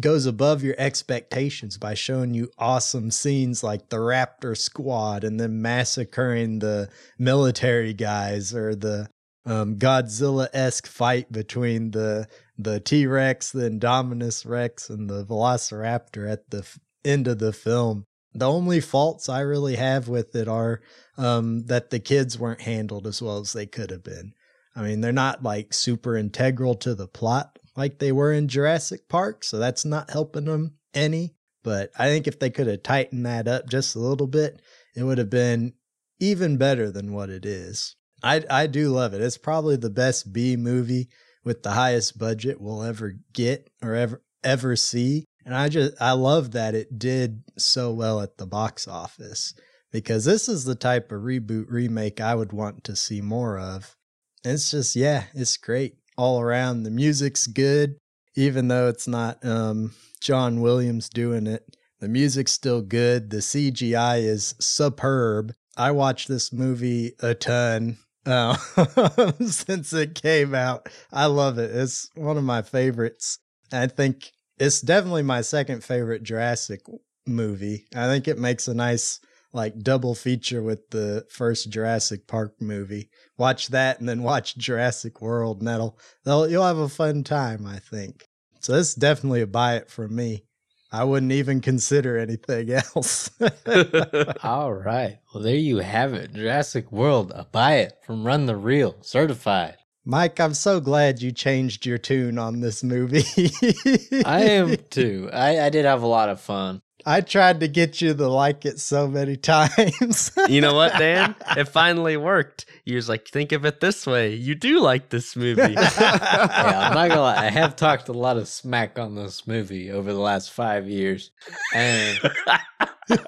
goes 0.00 0.26
above 0.26 0.62
your 0.62 0.74
expectations 0.78 1.76
by 1.76 1.94
showing 1.94 2.34
you 2.34 2.50
awesome 2.58 3.10
scenes 3.10 3.62
like 3.62 3.88
the 3.88 3.96
Raptor 3.96 4.56
squad 4.56 5.24
and 5.24 5.38
then 5.38 5.62
massacring 5.62 6.58
the 6.58 6.88
military 7.18 7.94
guys 7.94 8.54
or 8.54 8.74
the 8.74 9.08
um, 9.46 9.76
Godzilla 9.76 10.48
esque 10.52 10.86
fight 10.86 11.32
between 11.32 11.92
the 11.92 12.28
the 12.58 12.80
T 12.80 13.06
Rex, 13.06 13.52
the 13.52 13.70
Indominus 13.70 14.44
Rex, 14.44 14.90
and 14.90 15.08
the 15.08 15.24
Velociraptor 15.24 16.30
at 16.30 16.50
the 16.50 16.58
f- 16.58 16.78
end 17.04 17.28
of 17.28 17.38
the 17.38 17.52
film. 17.52 18.04
The 18.34 18.48
only 18.48 18.80
faults 18.80 19.28
I 19.28 19.40
really 19.40 19.76
have 19.76 20.08
with 20.08 20.34
it 20.36 20.48
are 20.48 20.80
um, 21.16 21.64
that 21.66 21.90
the 21.90 21.98
kids 21.98 22.38
weren't 22.38 22.60
handled 22.60 23.06
as 23.06 23.22
well 23.22 23.38
as 23.38 23.52
they 23.52 23.66
could 23.66 23.90
have 23.90 24.04
been. 24.04 24.32
I 24.76 24.82
mean, 24.82 25.00
they're 25.00 25.12
not 25.12 25.42
like 25.42 25.72
super 25.72 26.16
integral 26.16 26.74
to 26.76 26.94
the 26.94 27.08
plot 27.08 27.58
like 27.78 28.00
they 28.00 28.10
were 28.10 28.32
in 28.32 28.48
Jurassic 28.48 29.08
Park, 29.08 29.44
so 29.44 29.56
that's 29.56 29.84
not 29.84 30.10
helping 30.10 30.46
them 30.46 30.74
any. 30.92 31.36
But 31.62 31.90
I 31.96 32.08
think 32.08 32.26
if 32.26 32.38
they 32.38 32.50
could 32.50 32.66
have 32.66 32.82
tightened 32.82 33.24
that 33.24 33.46
up 33.46 33.68
just 33.68 33.94
a 33.94 34.00
little 34.00 34.26
bit, 34.26 34.60
it 34.96 35.04
would 35.04 35.18
have 35.18 35.30
been 35.30 35.74
even 36.18 36.56
better 36.56 36.90
than 36.90 37.12
what 37.12 37.30
it 37.30 37.46
is. 37.46 37.94
I 38.22 38.44
I 38.50 38.66
do 38.66 38.90
love 38.90 39.14
it. 39.14 39.20
It's 39.20 39.38
probably 39.38 39.76
the 39.76 39.90
best 39.90 40.32
B 40.32 40.56
movie 40.56 41.08
with 41.44 41.62
the 41.62 41.70
highest 41.70 42.18
budget 42.18 42.60
we'll 42.60 42.82
ever 42.82 43.14
get 43.32 43.70
or 43.80 43.94
ever 43.94 44.22
ever 44.42 44.74
see. 44.74 45.24
And 45.48 45.56
I 45.56 45.70
just 45.70 45.94
I 45.98 46.12
love 46.12 46.52
that 46.52 46.74
it 46.74 46.98
did 46.98 47.42
so 47.56 47.90
well 47.90 48.20
at 48.20 48.36
the 48.36 48.46
box 48.46 48.86
office 48.86 49.54
because 49.90 50.26
this 50.26 50.46
is 50.46 50.64
the 50.64 50.74
type 50.74 51.10
of 51.10 51.22
reboot 51.22 51.70
remake 51.70 52.20
I 52.20 52.34
would 52.34 52.52
want 52.52 52.84
to 52.84 52.94
see 52.94 53.22
more 53.22 53.58
of. 53.58 53.96
It's 54.44 54.70
just 54.70 54.94
yeah, 54.94 55.24
it's 55.32 55.56
great 55.56 55.94
all 56.18 56.38
around. 56.38 56.82
The 56.82 56.90
music's 56.90 57.46
good 57.46 57.96
even 58.36 58.68
though 58.68 58.88
it's 58.88 59.08
not 59.08 59.42
um, 59.42 59.94
John 60.20 60.60
Williams 60.60 61.08
doing 61.08 61.46
it. 61.46 61.64
The 62.00 62.08
music's 62.10 62.52
still 62.52 62.82
good. 62.82 63.30
The 63.30 63.38
CGI 63.38 64.24
is 64.24 64.54
superb. 64.60 65.54
I 65.78 65.92
watched 65.92 66.28
this 66.28 66.52
movie 66.52 67.12
a 67.20 67.34
ton 67.34 67.96
uh, 68.26 68.54
since 69.40 69.94
it 69.94 70.14
came 70.14 70.54
out. 70.54 70.90
I 71.10 71.24
love 71.24 71.56
it. 71.56 71.74
It's 71.74 72.10
one 72.16 72.36
of 72.36 72.44
my 72.44 72.60
favorites. 72.60 73.38
I 73.72 73.86
think 73.86 74.30
it's 74.58 74.80
definitely 74.80 75.22
my 75.22 75.40
second 75.40 75.84
favorite 75.84 76.22
Jurassic 76.22 76.82
movie. 77.26 77.86
I 77.94 78.06
think 78.06 78.28
it 78.28 78.38
makes 78.38 78.68
a 78.68 78.74
nice 78.74 79.20
like 79.52 79.78
double 79.78 80.14
feature 80.14 80.62
with 80.62 80.90
the 80.90 81.26
first 81.30 81.70
Jurassic 81.70 82.26
Park 82.26 82.54
movie. 82.60 83.10
Watch 83.36 83.68
that 83.68 83.98
and 83.98 84.08
then 84.08 84.22
watch 84.22 84.56
Jurassic 84.56 85.20
World, 85.20 85.60
and 85.60 85.68
that'll, 85.68 85.98
that'll 86.24 86.50
you'll 86.50 86.66
have 86.66 86.78
a 86.78 86.88
fun 86.88 87.24
time. 87.24 87.66
I 87.66 87.78
think. 87.78 88.28
So 88.60 88.72
this 88.72 88.90
is 88.90 88.94
definitely 88.94 89.40
a 89.40 89.46
buy 89.46 89.76
it 89.76 89.90
for 89.90 90.08
me. 90.08 90.44
I 90.90 91.04
wouldn't 91.04 91.32
even 91.32 91.60
consider 91.60 92.18
anything 92.18 92.70
else. 92.94 93.30
All 94.42 94.72
right. 94.72 95.18
Well, 95.32 95.42
there 95.42 95.54
you 95.54 95.78
have 95.78 96.14
it. 96.14 96.32
Jurassic 96.32 96.90
World, 96.90 97.32
a 97.34 97.44
buy 97.44 97.76
it 97.76 97.94
from 98.04 98.26
Run 98.26 98.46
the 98.46 98.56
Reel, 98.56 98.96
certified. 99.02 99.76
Mike, 100.10 100.40
I'm 100.40 100.54
so 100.54 100.80
glad 100.80 101.20
you 101.20 101.32
changed 101.32 101.84
your 101.84 101.98
tune 101.98 102.38
on 102.38 102.60
this 102.60 102.82
movie. 102.82 103.24
I 104.24 104.40
am 104.44 104.74
too. 104.90 105.28
I, 105.30 105.60
I 105.66 105.68
did 105.68 105.84
have 105.84 106.02
a 106.02 106.06
lot 106.06 106.30
of 106.30 106.40
fun. 106.40 106.80
I 107.04 107.20
tried 107.20 107.60
to 107.60 107.68
get 107.68 108.00
you 108.00 108.14
to 108.14 108.26
like 108.26 108.64
it 108.64 108.80
so 108.80 109.06
many 109.06 109.36
times. 109.36 110.32
You 110.48 110.62
know 110.62 110.72
what, 110.72 110.94
Dan? 110.94 111.34
It 111.58 111.68
finally 111.68 112.16
worked. 112.16 112.64
You 112.86 112.96
was 112.96 113.06
like, 113.06 113.28
think 113.28 113.52
of 113.52 113.66
it 113.66 113.80
this 113.80 114.06
way. 114.06 114.32
You 114.32 114.54
do 114.54 114.80
like 114.80 115.10
this 115.10 115.36
movie. 115.36 115.74
yeah, 115.74 116.88
I'm 116.88 116.94
not 116.94 117.08
gonna 117.10 117.20
lie. 117.20 117.44
I 117.44 117.50
have 117.50 117.76
talked 117.76 118.08
a 118.08 118.14
lot 118.14 118.38
of 118.38 118.48
smack 118.48 118.98
on 118.98 119.14
this 119.14 119.46
movie 119.46 119.90
over 119.90 120.10
the 120.10 120.20
last 120.20 120.52
five 120.52 120.88
years, 120.88 121.32
and 121.74 122.18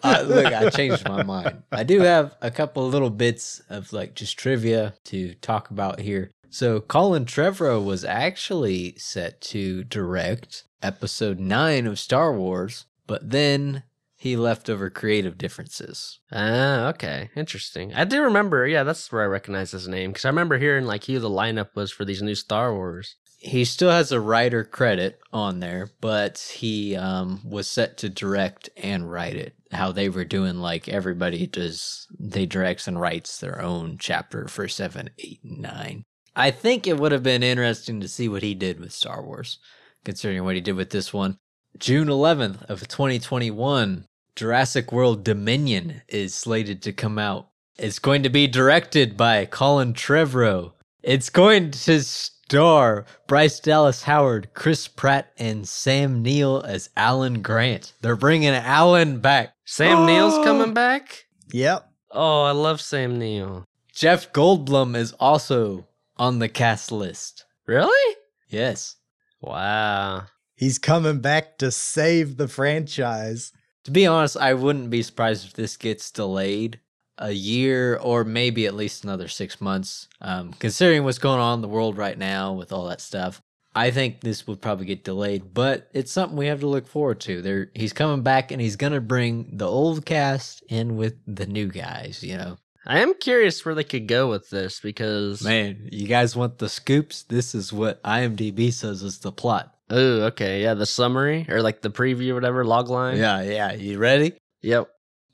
uh, 0.03 0.24
look, 0.26 0.47
I 0.47 0.70
changed 0.70 1.07
my 1.07 1.22
mind. 1.24 1.62
I 1.70 1.85
do 1.85 2.01
have 2.01 2.37
a 2.41 2.51
couple 2.51 2.89
little 2.89 3.11
bits 3.11 3.61
of 3.68 3.93
like 3.93 4.14
just 4.14 4.39
trivia 4.39 4.95
to 5.05 5.35
talk 5.35 5.70
about 5.70 6.01
here. 6.01 6.31
So, 6.51 6.80
Colin 6.80 7.26
Trevorrow 7.26 7.82
was 7.82 8.05
actually 8.05 8.94
set 8.98 9.40
to 9.42 9.84
direct 9.84 10.64
Episode 10.82 11.38
Nine 11.38 11.86
of 11.86 11.98
Star 11.98 12.36
Wars, 12.36 12.86
but 13.07 13.30
then 13.30 13.84
he 14.20 14.36
left 14.36 14.68
over 14.68 14.90
creative 14.90 15.38
differences. 15.38 16.18
Ah, 16.30 16.88
okay. 16.88 17.30
Interesting. 17.34 17.94
I 17.94 18.05
do 18.05 18.22
remember, 18.22 18.66
yeah, 18.66 18.82
that's 18.82 19.11
where 19.11 19.22
I 19.22 19.26
recognize 19.26 19.70
his 19.70 19.88
name. 19.88 20.11
Because 20.11 20.26
I 20.26 20.28
remember 20.28 20.59
hearing 20.59 20.84
like 20.84 21.05
who 21.07 21.18
the 21.18 21.30
lineup 21.30 21.68
was 21.74 21.90
for 21.90 22.05
these 22.05 22.20
new 22.20 22.34
Star 22.34 22.74
Wars. 22.74 23.16
He 23.38 23.64
still 23.64 23.90
has 23.90 24.12
a 24.12 24.20
writer 24.20 24.62
credit 24.62 25.18
on 25.32 25.61
there, 25.61 25.88
but 26.03 26.38
he 26.57 26.94
um, 26.96 27.40
was 27.48 27.66
set 27.66 27.96
to 27.98 28.11
direct 28.11 28.68
and 28.76 29.11
write 29.11 29.36
it. 29.36 29.55
How 29.72 29.90
they 29.90 30.11
were 30.11 30.26
doing, 30.26 30.57
like 30.59 30.86
everybody 30.86 31.46
does, 31.46 32.07
they 32.18 32.44
directs 32.44 32.86
and 32.86 33.01
writes 33.01 33.38
their 33.38 33.62
own 33.62 33.96
chapter 33.98 34.48
for 34.48 34.68
seven, 34.68 35.09
eight, 35.18 35.40
and 35.42 35.61
nine. 35.61 36.05
I 36.41 36.51
think 36.51 36.86
it 36.86 36.97
would 36.97 37.12
have 37.12 37.22
been 37.22 37.43
interesting 37.43 38.01
to 38.01 38.09
see 38.09 38.26
what 38.26 38.43
he 38.43 38.55
did 38.55 38.80
with 38.80 38.95
Star 38.95 39.22
Wars, 39.22 39.59
considering 40.07 40.43
what 40.43 40.55
he 40.55 40.62
did 40.62 40.74
with 40.74 40.88
this 40.88 41.12
one. 41.12 41.36
June 41.76 42.09
11th 42.09 42.62
of 42.62 42.88
2021, 42.88 44.07
Jurassic 44.34 44.91
World 44.91 45.22
Dominion 45.22 46.01
is 46.09 46.34
slated 46.34 46.80
to 46.80 46.95
come 46.95 47.18
out. 47.18 47.49
It's 47.76 47.99
going 47.99 48.22
to 48.22 48.30
be 48.30 48.47
directed 48.47 49.18
by 49.18 49.45
Colin 49.45 49.93
Trevorrow. 49.93 50.72
It's 51.03 51.28
going 51.28 51.72
to 51.72 52.03
star 52.03 53.05
Bryce 53.26 53.61
Dallas 53.61 54.05
Howard, 54.05 54.55
Chris 54.55 54.88
Pratt, 54.88 55.32
and 55.36 55.68
Sam 55.68 56.22
Neill 56.22 56.62
as 56.66 56.88
Alan 56.97 57.43
Grant. 57.43 57.93
They're 58.01 58.16
bringing 58.16 58.55
Alan 58.55 59.20
back. 59.20 59.53
Sam 59.66 60.07
Neill's 60.07 60.38
oh! 60.38 60.45
coming 60.45 60.72
back? 60.72 61.26
yep. 61.53 61.91
Oh, 62.11 62.45
I 62.45 62.53
love 62.53 62.80
Sam 62.80 63.18
Neill. 63.18 63.66
Jeff 63.93 64.32
Goldblum 64.32 64.97
is 64.97 65.12
also 65.20 65.86
on 66.20 66.38
the 66.38 66.50
cast 66.50 66.92
list. 66.92 67.46
Really? 67.66 68.16
Yes. 68.48 68.96
Wow. 69.40 70.26
He's 70.54 70.78
coming 70.78 71.20
back 71.20 71.56
to 71.58 71.72
save 71.72 72.36
the 72.36 72.46
franchise. 72.46 73.52
To 73.84 73.90
be 73.90 74.06
honest, 74.06 74.36
I 74.36 74.52
wouldn't 74.52 74.90
be 74.90 75.02
surprised 75.02 75.46
if 75.46 75.54
this 75.54 75.78
gets 75.78 76.10
delayed 76.10 76.78
a 77.16 77.32
year 77.32 77.96
or 77.96 78.24
maybe 78.24 78.66
at 78.66 78.74
least 78.74 79.02
another 79.02 79.28
six 79.28 79.62
months. 79.62 80.08
Um, 80.20 80.52
considering 80.58 81.04
what's 81.04 81.16
going 81.16 81.40
on 81.40 81.58
in 81.58 81.62
the 81.62 81.68
world 81.68 81.96
right 81.96 82.18
now 82.18 82.52
with 82.52 82.70
all 82.70 82.86
that 82.88 83.00
stuff, 83.00 83.40
I 83.74 83.90
think 83.90 84.20
this 84.20 84.46
would 84.46 84.60
probably 84.60 84.84
get 84.84 85.04
delayed. 85.04 85.54
But 85.54 85.88
it's 85.94 86.12
something 86.12 86.36
we 86.36 86.48
have 86.48 86.60
to 86.60 86.66
look 86.66 86.86
forward 86.86 87.20
to. 87.20 87.40
There, 87.40 87.70
he's 87.74 87.94
coming 87.94 88.22
back 88.22 88.52
and 88.52 88.60
he's 88.60 88.76
gonna 88.76 89.00
bring 89.00 89.56
the 89.56 89.66
old 89.66 90.04
cast 90.04 90.62
in 90.68 90.98
with 90.98 91.14
the 91.26 91.46
new 91.46 91.68
guys. 91.68 92.22
You 92.22 92.36
know, 92.36 92.58
I 92.87 93.01
am 93.01 93.14
curious 93.14 93.64
where 93.64 93.74
they 93.74 93.85
could 93.85 94.09
go 94.09 94.28
with 94.31 94.49
this 94.51 94.81
because 94.81 95.43
man, 95.45 95.89
you 95.93 96.07
guys 96.07 96.35
want 96.35 96.59
the 96.59 96.68
scoops? 96.68 97.22
This 97.24 97.55
is 97.55 97.72
what 97.72 98.03
IMDb 98.03 98.72
says 98.72 99.03
is 99.03 99.18
the 99.18 99.33
plot. 99.33 99.74
Oh, 99.91 100.22
okay. 100.26 100.62
Yeah, 100.62 100.74
the 100.74 100.87
summary 100.87 101.47
or 101.49 101.62
like 101.62 101.83
the 101.83 101.91
preview 101.91 102.35
whatever, 102.35 102.64
log 102.64 102.89
line. 102.89 103.18
Yeah, 103.18 103.43
yeah. 103.43 103.72
You 103.72 103.99
ready? 103.99 104.33
Yep. 104.62 104.89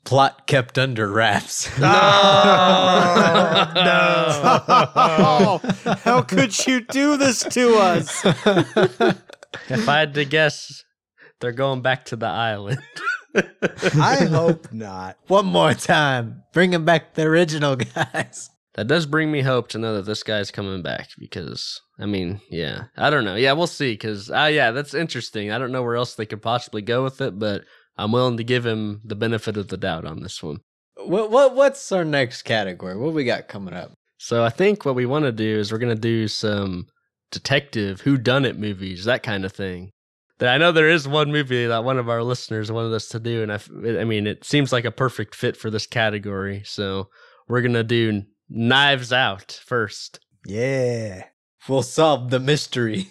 Plot 0.04 0.46
kept 0.46 0.78
under 0.78 1.08
wraps. 1.08 1.68
No, 1.78 1.86
Oh, 4.68 5.60
how 6.04 6.22
could 6.22 6.66
you 6.66 6.80
do 6.80 7.16
this 7.16 7.40
to 7.40 7.74
us? 7.76 8.24
if 8.24 9.88
I 9.88 9.98
had 9.98 10.14
to 10.14 10.24
guess, 10.24 10.84
they're 11.40 11.52
going 11.52 11.82
back 11.82 12.04
to 12.06 12.16
the 12.16 12.26
island. 12.26 12.78
I 14.00 14.24
hope 14.24 14.72
not. 14.72 15.18
One 15.28 15.46
more 15.46 15.74
time, 15.74 16.42
bringing 16.52 16.84
back 16.84 17.14
the 17.14 17.22
original 17.22 17.76
guys. 17.76 18.50
that 18.74 18.86
does 18.86 19.06
bring 19.06 19.30
me 19.30 19.42
hope 19.42 19.68
to 19.68 19.78
know 19.78 19.94
that 19.94 20.06
this 20.06 20.22
guy's 20.22 20.50
coming 20.50 20.82
back 20.82 21.10
because 21.18 21.80
I 21.98 22.06
mean, 22.06 22.40
yeah, 22.50 22.84
I 22.96 23.10
don't 23.10 23.24
know. 23.24 23.36
Yeah, 23.36 23.52
we'll 23.52 23.66
see. 23.66 23.92
Because 23.92 24.30
uh, 24.30 24.50
yeah, 24.52 24.70
that's 24.70 24.94
interesting. 24.94 25.50
I 25.50 25.58
don't 25.58 25.72
know 25.72 25.82
where 25.82 25.96
else 25.96 26.14
they 26.14 26.26
could 26.26 26.42
possibly 26.42 26.82
go 26.82 27.02
with 27.02 27.20
it, 27.20 27.38
but 27.38 27.64
I'm 27.96 28.12
willing 28.12 28.36
to 28.36 28.44
give 28.44 28.66
him 28.66 29.00
the 29.04 29.16
benefit 29.16 29.56
of 29.56 29.68
the 29.68 29.76
doubt 29.76 30.04
on 30.04 30.22
this 30.22 30.42
one. 30.42 30.58
What 30.96 31.30
what 31.30 31.54
what's 31.54 31.90
our 31.92 32.04
next 32.04 32.42
category? 32.42 32.96
What 32.96 33.14
we 33.14 33.24
got 33.24 33.48
coming 33.48 33.74
up? 33.74 33.92
So 34.18 34.44
I 34.44 34.50
think 34.50 34.84
what 34.84 34.94
we 34.94 35.06
want 35.06 35.24
to 35.24 35.32
do 35.32 35.58
is 35.58 35.70
we're 35.70 35.78
gonna 35.78 35.94
do 35.94 36.28
some 36.28 36.86
detective 37.30 38.02
who 38.02 38.16
done 38.16 38.44
it 38.44 38.58
movies, 38.58 39.04
that 39.04 39.22
kind 39.22 39.44
of 39.44 39.52
thing. 39.52 39.90
That 40.38 40.54
I 40.54 40.58
know 40.58 40.70
there 40.70 40.90
is 40.90 41.08
one 41.08 41.32
movie 41.32 41.66
that 41.66 41.84
one 41.84 41.98
of 41.98 42.08
our 42.08 42.22
listeners 42.22 42.70
wanted 42.70 42.92
us 42.94 43.08
to 43.08 43.20
do, 43.20 43.42
and 43.42 43.52
I, 43.52 44.00
I 44.00 44.04
mean 44.04 44.26
it 44.26 44.44
seems 44.44 44.72
like 44.72 44.84
a 44.84 44.90
perfect 44.90 45.34
fit 45.34 45.56
for 45.56 45.70
this 45.70 45.86
category. 45.86 46.62
So 46.64 47.08
we're 47.48 47.62
gonna 47.62 47.84
do 47.84 48.22
Knives 48.48 49.12
Out 49.12 49.60
first. 49.64 50.20
Yeah. 50.46 51.24
We'll 51.68 51.82
solve 51.82 52.30
the 52.30 52.40
mystery 52.40 53.08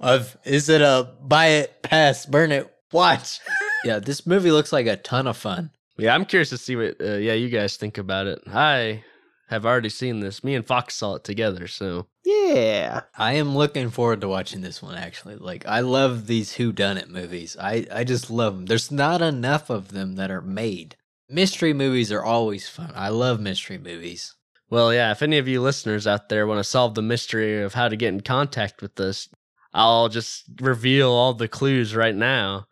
of 0.00 0.36
is 0.44 0.68
it 0.68 0.80
a 0.80 1.14
buy 1.20 1.46
it, 1.46 1.82
pass, 1.82 2.26
burn 2.26 2.50
it, 2.52 2.72
watch? 2.90 3.38
yeah, 3.84 3.98
this 3.98 4.26
movie 4.26 4.50
looks 4.50 4.72
like 4.72 4.86
a 4.86 4.96
ton 4.96 5.26
of 5.26 5.36
fun. 5.36 5.70
Yeah, 5.98 6.14
I'm 6.14 6.24
curious 6.24 6.50
to 6.50 6.58
see 6.58 6.74
what 6.74 6.96
uh, 7.00 7.14
yeah 7.14 7.34
you 7.34 7.48
guys 7.48 7.76
think 7.76 7.98
about 7.98 8.26
it. 8.26 8.40
I 8.46 9.04
have 9.48 9.66
already 9.66 9.88
seen 9.88 10.20
this. 10.20 10.42
Me 10.42 10.54
and 10.54 10.66
Fox 10.66 10.94
saw 10.94 11.16
it 11.16 11.24
together, 11.24 11.66
so 11.66 12.06
Yeah. 12.24 13.02
I 13.16 13.34
am 13.34 13.56
looking 13.56 13.90
forward 13.90 14.20
to 14.22 14.28
watching 14.28 14.60
this 14.62 14.82
one 14.82 14.96
actually. 14.96 15.36
Like 15.36 15.66
I 15.66 15.80
love 15.80 16.26
these 16.26 16.54
who 16.54 16.72
done 16.72 16.96
it 16.98 17.10
movies. 17.10 17.56
I 17.60 17.86
I 17.92 18.04
just 18.04 18.30
love 18.30 18.54
them. 18.56 18.66
There's 18.66 18.90
not 18.90 19.20
enough 19.22 19.70
of 19.70 19.92
them 19.92 20.16
that 20.16 20.30
are 20.30 20.42
made. 20.42 20.96
Mystery 21.28 21.72
movies 21.72 22.12
are 22.12 22.24
always 22.24 22.68
fun. 22.68 22.92
I 22.94 23.08
love 23.08 23.40
mystery 23.40 23.78
movies. 23.78 24.34
Well, 24.70 24.92
yeah, 24.92 25.10
if 25.12 25.22
any 25.22 25.36
of 25.38 25.48
you 25.48 25.60
listeners 25.60 26.06
out 26.06 26.28
there 26.28 26.46
want 26.46 26.58
to 26.58 26.64
solve 26.64 26.94
the 26.94 27.02
mystery 27.02 27.62
of 27.62 27.74
how 27.74 27.88
to 27.88 27.96
get 27.96 28.08
in 28.14 28.22
contact 28.22 28.80
with 28.80 28.98
us, 29.00 29.28
I'll 29.74 30.08
just 30.08 30.44
reveal 30.60 31.10
all 31.10 31.34
the 31.34 31.48
clues 31.48 31.94
right 31.94 32.14
now. 32.14 32.66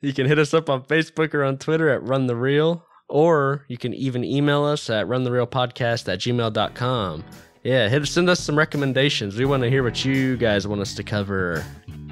You 0.00 0.12
can 0.12 0.26
hit 0.26 0.38
us 0.38 0.52
up 0.52 0.68
on 0.68 0.82
Facebook 0.82 1.32
or 1.32 1.44
on 1.44 1.58
Twitter 1.58 1.88
at 1.88 2.02
Run 2.02 2.26
the 2.26 2.36
Reel, 2.36 2.84
or 3.08 3.64
you 3.68 3.76
can 3.76 3.94
even 3.94 4.24
email 4.24 4.64
us 4.64 4.90
at 4.90 5.06
runtherealpodcast 5.06 6.12
at 6.12 6.18
gmail.com. 6.20 7.24
Yeah, 7.62 7.88
hit 7.88 8.06
send 8.06 8.28
us 8.28 8.40
some 8.40 8.58
recommendations. 8.58 9.36
We 9.36 9.46
want 9.46 9.62
to 9.62 9.70
hear 9.70 9.82
what 9.82 10.04
you 10.04 10.36
guys 10.36 10.68
want 10.68 10.82
us 10.82 10.94
to 10.94 11.02
cover. 11.02 11.64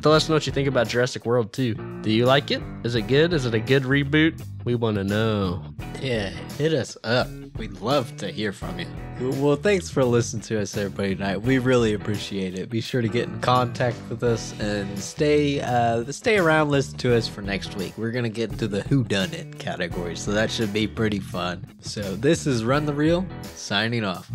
Tell 0.02 0.12
us 0.12 0.28
know 0.28 0.34
what 0.34 0.46
you 0.48 0.52
think 0.52 0.66
about 0.66 0.88
Jurassic 0.88 1.24
World 1.24 1.52
too. 1.52 1.74
Do 2.02 2.10
you 2.10 2.26
like 2.26 2.50
it? 2.50 2.60
Is 2.82 2.96
it 2.96 3.02
good? 3.02 3.32
Is 3.32 3.46
it 3.46 3.54
a 3.54 3.60
good 3.60 3.84
reboot? 3.84 4.44
We 4.64 4.74
want 4.74 4.96
to 4.96 5.04
know. 5.04 5.64
Yeah, 6.00 6.30
hit 6.58 6.74
us 6.74 6.96
up. 7.04 7.28
We'd 7.56 7.80
love 7.80 8.16
to 8.16 8.32
hear 8.32 8.52
from 8.52 8.80
you. 8.80 8.86
Well, 9.20 9.54
thanks 9.54 9.90
for 9.90 10.04
listening 10.04 10.42
to 10.44 10.60
us, 10.60 10.76
everybody 10.76 11.14
tonight. 11.14 11.42
We 11.42 11.58
really 11.58 11.94
appreciate 11.94 12.58
it. 12.58 12.68
Be 12.68 12.80
sure 12.80 13.00
to 13.00 13.06
get 13.06 13.28
in 13.28 13.40
contact 13.40 13.96
with 14.08 14.24
us 14.24 14.52
and 14.58 14.98
stay 14.98 15.60
uh, 15.60 16.10
stay 16.10 16.38
around. 16.38 16.70
Listen 16.70 16.98
to 16.98 17.14
us 17.14 17.28
for 17.28 17.40
next 17.40 17.76
week. 17.76 17.96
We're 17.96 18.10
gonna 18.10 18.28
get 18.28 18.50
into 18.50 18.66
the 18.66 18.82
Who 18.82 19.04
Done 19.04 19.32
It 19.32 19.60
category, 19.60 20.16
so 20.16 20.32
that 20.32 20.50
should 20.50 20.72
be 20.72 20.88
pretty 20.88 21.20
fun. 21.20 21.64
So 21.80 22.16
this 22.16 22.48
is 22.48 22.64
Run 22.64 22.86
the 22.86 22.94
Reel 22.94 23.24
signing 23.54 24.04
off. 24.04 24.28